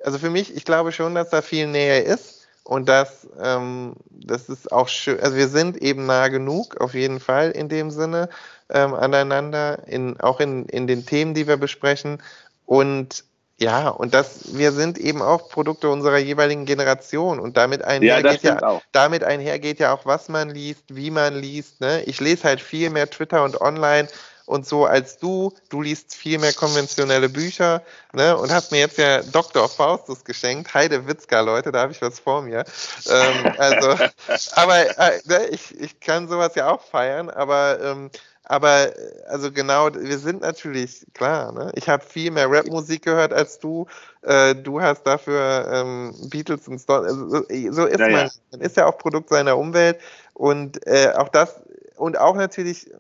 also 0.05 0.19
für 0.19 0.31
mich, 0.31 0.55
ich 0.55 0.65
glaube 0.65 0.93
schon, 0.93 1.15
dass 1.15 1.31
da 1.31 1.43
viel 1.43 1.67
Nähe 1.67 2.01
ist 2.01 2.47
und 2.65 2.89
dass 2.89 3.27
ähm, 3.41 3.95
das 4.11 4.49
ist 4.49 4.71
auch 4.73 4.89
schön, 4.89 5.21
also 5.21 5.37
wir 5.37 5.49
sind 5.49 5.77
eben 5.79 6.07
nah 6.07 6.29
genug, 6.29 6.81
auf 6.81 6.95
jeden 6.95 7.21
Fall 7.21 7.51
in 7.51 7.69
dem 7.69 7.91
Sinne 7.91 8.29
ähm, 8.71 8.95
aneinander, 8.95 9.87
in, 9.87 10.19
auch 10.21 10.41
in, 10.41 10.67
in 10.67 10.87
den 10.87 11.07
Themen, 11.07 11.35
die 11.35 11.47
wir 11.47 11.57
besprechen 11.57 12.23
und 12.67 13.25
ja, 13.59 13.91
und 13.91 14.13
das, 14.13 14.57
wir 14.57 14.73
sind 14.73 14.99
eben 14.99 15.23
auch 15.23 15.49
Produkte 15.49 15.89
unserer 15.89 16.19
jeweiligen 16.19 16.65
Generation 16.65 17.39
und 17.39 17.57
damit 17.57 17.85
einhergeht 17.85 18.43
ja, 18.43 18.59
ja 18.61 18.81
damit 18.91 19.23
einhergeht 19.23 19.79
ja 19.79 19.95
auch, 19.95 20.05
was 20.05 20.29
man 20.29 20.51
liest, 20.51 20.83
wie 20.89 21.13
man 21.13 21.37
liest. 21.37 21.81
Ne? 21.81 22.03
Ich 22.05 22.21
lese 22.21 22.43
halt 22.45 22.61
viel 22.61 22.91
mehr 22.91 23.09
Twitter 23.09 23.45
und 23.45 23.61
online 23.61 24.09
und 24.47 24.67
so 24.67 24.87
als 24.87 25.19
du. 25.19 25.53
Du 25.69 25.83
liest 25.83 26.15
viel 26.15 26.39
mehr 26.39 26.53
konventionelle 26.53 27.29
Bücher 27.29 27.83
ne, 28.13 28.37
und 28.37 28.53
hast 28.53 28.73
mir 28.73 28.79
jetzt 28.79 28.99
ja 28.99 29.23
Dr. 29.23 29.69
Faustus 29.69 30.25
geschenkt. 30.25 30.73
Heide 30.75 31.07
Witzka, 31.07 31.41
Leute, 31.41 31.73
da 31.73 31.81
habe 31.81 31.93
ich 31.93 32.03
was 32.03 32.19
vor 32.19 32.43
mir. 32.43 32.65
Ähm, 33.09 33.55
also, 33.59 33.97
aber 34.53 34.99
äh, 34.99 35.21
ne, 35.25 35.47
ich, 35.49 35.79
ich 35.81 36.01
kann 36.01 36.29
sowas 36.29 36.55
ja 36.55 36.71
auch 36.71 36.83
feiern, 36.83 37.31
aber, 37.31 37.79
ähm, 37.83 38.11
aber 38.45 38.93
also 39.29 39.53
genau, 39.53 39.95
wir 39.95 40.19
sind 40.19 40.43
natürlich, 40.43 41.07
klar, 41.15 41.53
ne? 41.53 41.71
ich 41.75 41.89
habe 41.89 42.05
viel 42.05 42.31
mehr 42.31 42.51
Rapmusik 42.51 43.03
gehört 43.05 43.33
als 43.33 43.59
du. 43.59 43.87
Äh, 44.23 44.55
du 44.57 44.81
hast 44.81 45.05
dafür 45.05 45.69
ähm, 45.73 46.15
Beatles 46.29 46.69
und 46.69 46.79
Stones. 46.81 47.09
Also, 47.09 47.29
so, 47.29 47.45
so 47.71 47.87
ist 47.87 48.01
ja, 48.01 48.09
man. 48.09 48.27
Ja. 48.27 48.31
Man 48.51 48.61
ist 48.61 48.77
ja 48.77 48.87
auch 48.87 48.99
Produkt 48.99 49.29
seiner 49.31 49.57
Umwelt 49.57 49.99
und 50.35 50.85
äh, 50.87 51.13
auch 51.15 51.29
das 51.29 51.61
und 52.03 52.19
auch 52.19 52.35
natürlich, 52.35 52.91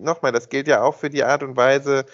nochmal, 0.00 0.30
das 0.30 0.48
gilt 0.48 0.68
ja 0.68 0.82
auch 0.82 0.94
für 0.94 1.10
die 1.10 1.24
Art 1.24 1.42
und 1.42 1.56
Weise, 1.56 2.06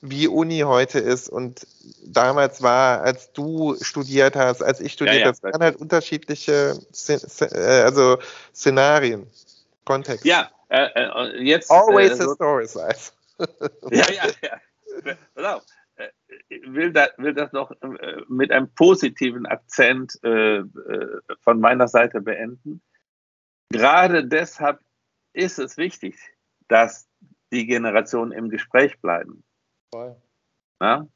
wie 0.00 0.26
Uni 0.26 0.60
heute 0.60 0.98
ist 0.98 1.28
und 1.28 1.68
damals 2.04 2.62
war, 2.62 3.02
als 3.02 3.32
du 3.32 3.76
studiert 3.80 4.34
hast, 4.34 4.60
als 4.60 4.80
ich 4.80 4.92
studiert 4.92 5.24
habe, 5.24 5.36
ja, 5.40 5.52
waren 5.52 5.62
halt 5.62 5.76
unterschiedliche 5.76 6.76
äh, 7.08 7.82
also 7.82 8.18
Szenarien, 8.52 9.28
Kontext. 9.84 10.24
Ja, 10.24 10.50
äh, 10.68 10.88
äh 10.94 11.42
jetzt. 11.44 11.70
Always 11.70 12.18
äh, 12.18 12.24
a 12.24 12.34
story 12.34 12.66
size. 12.66 13.12
ja, 13.90 14.10
ja, 14.10 14.24
ja. 14.42 15.14
Genau. 15.36 15.60
Will, 16.66 16.92
da, 16.92 17.06
will 17.18 17.34
das 17.34 17.52
noch 17.52 17.70
mit 18.28 18.50
einem 18.50 18.68
positiven 18.74 19.46
Akzent 19.46 20.18
äh, 20.24 20.62
von 21.42 21.60
meiner 21.60 21.86
Seite 21.86 22.20
beenden. 22.20 22.80
Gerade 23.70 24.24
deshalb 24.24 24.80
ist 25.38 25.58
es 25.58 25.76
wichtig, 25.76 26.18
dass 26.68 27.08
die 27.52 27.66
Generationen 27.66 28.32
im 28.32 28.50
Gespräch 28.50 29.00
bleiben. 29.00 29.44
Ja? 30.80 31.06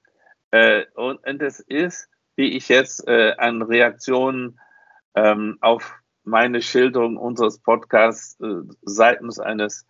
Äh, 0.52 0.86
und, 0.94 1.26
und 1.26 1.42
es 1.42 1.60
ist, 1.60 2.08
wie 2.36 2.56
ich 2.56 2.68
jetzt 2.68 3.06
äh, 3.08 3.32
an 3.36 3.62
Reaktionen 3.62 4.58
ähm, 5.14 5.58
auf 5.60 5.94
meine 6.24 6.62
Schilderung 6.62 7.16
unseres 7.16 7.58
Podcasts 7.58 8.40
äh, 8.40 8.62
seitens 8.82 9.40
eines 9.40 9.86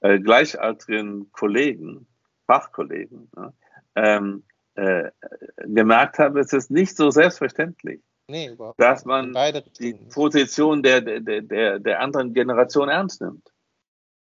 äh, 0.00 0.18
gleichaltrigen 0.18 1.30
Kollegen, 1.32 2.06
Fachkollegen, 2.46 3.30
ja, 3.36 3.52
ähm, 3.94 4.44
äh, 4.74 5.10
gemerkt 5.58 6.18
habe, 6.18 6.40
es 6.40 6.52
ist 6.52 6.70
nicht 6.70 6.96
so 6.96 7.10
selbstverständlich, 7.10 8.00
nee, 8.28 8.56
dass 8.76 9.04
man 9.04 9.34
die 9.80 9.94
Position 10.12 10.82
der, 10.82 11.00
der, 11.00 11.42
der, 11.42 11.78
der 11.78 12.00
anderen 12.00 12.32
Generation 12.32 12.88
ernst 12.88 13.20
nimmt. 13.20 13.52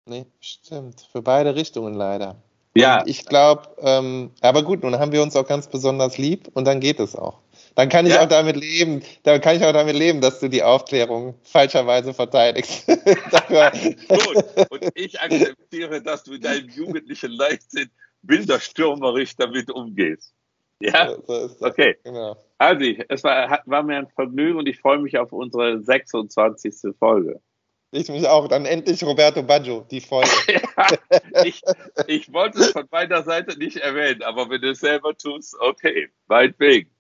Nee, 0.08 0.26
stimmt. 0.40 1.02
Für 1.12 1.22
beide 1.22 1.56
Richtungen 1.56 1.94
leider. 1.94 2.42
Ja. 2.76 3.02
Und 3.02 3.10
ich 3.10 3.26
glaube, 3.26 3.64
ähm, 3.80 4.32
aber 4.42 4.64
gut, 4.64 4.84
nun 4.84 4.98
haben 5.00 5.12
wir 5.12 5.22
uns 5.22 5.36
auch 5.36 5.48
ganz 5.48 5.68
besonders 5.68 6.18
lieb 6.18 6.50
und 6.54 6.66
dann 6.66 6.80
geht 6.80 7.00
es 7.00 7.16
auch. 7.16 7.42
Dann 7.76 7.90
kann 7.90 8.06
ich 8.06 8.14
ja. 8.14 8.24
auch 8.24 8.28
damit 8.28 8.56
leben, 8.56 9.02
dann 9.24 9.42
kann 9.42 9.56
ich 9.56 9.66
auch 9.66 9.74
damit 9.74 9.96
leben, 9.96 10.22
dass 10.22 10.40
du 10.40 10.48
die 10.48 10.64
Aufklärung 10.64 11.36
falscherweise 11.44 12.14
verteidigst. 12.14 12.88
gut, 12.88 14.70
und 14.70 14.92
ich 14.96 15.20
akzeptiere, 15.20 16.02
dass 16.02 16.24
du 16.24 16.34
in 16.34 16.42
deinem 16.42 16.70
jugendlichen 16.70 17.32
Leichtsinn 17.32 17.90
bilderstürmerisch 18.22 19.36
damit 19.36 19.72
umgehst. 19.72 20.34
Ja, 20.80 21.16
so, 21.28 21.48
so 21.48 21.66
okay. 21.66 21.98
Genau. 22.04 22.36
Also, 22.60 22.86
es 23.10 23.24
war, 23.24 23.62
war 23.66 23.84
mir 23.84 23.98
ein 23.98 24.08
Vergnügen 24.08 24.58
und 24.60 24.68
ich 24.68 24.80
freue 24.80 25.00
mich 25.00 25.18
auf 25.18 25.32
unsere 25.32 25.82
26. 25.82 26.96
Folge. 26.98 27.42
Ich 27.92 28.10
mich 28.10 28.28
auch. 28.28 28.48
Dann 28.48 28.66
endlich 28.66 29.04
Roberto 29.04 29.42
Baggio, 29.44 29.86
die 29.90 30.02
Folge. 30.02 30.30
ja, 30.48 31.44
ich, 31.46 31.62
ich 32.08 32.34
wollte 32.34 32.60
es 32.60 32.72
von 32.72 32.88
meiner 32.92 33.24
Seite 33.24 33.58
nicht 33.58 33.78
erwähnen, 33.78 34.24
aber 34.24 34.50
wenn 34.50 34.62
du 34.62 34.72
es 34.72 34.80
selber 34.80 35.16
tust, 35.16 35.56
okay, 35.60 36.10
meinetwegen. 36.28 36.92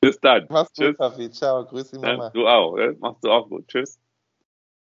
Bis 0.00 0.20
dann. 0.20 0.46
Mach's 0.50 0.74
gut, 0.76 0.98
Kaffee. 0.98 1.30
Ciao. 1.30 1.64
Grüß 1.64 1.90
dich, 1.90 2.00
Mama. 2.00 2.24
Ja, 2.24 2.30
du 2.30 2.46
auch. 2.46 2.76
Ja? 2.76 2.92
Machst 2.98 3.24
du 3.24 3.30
auch 3.30 3.48
gut. 3.48 3.66
Tschüss. 3.68 3.98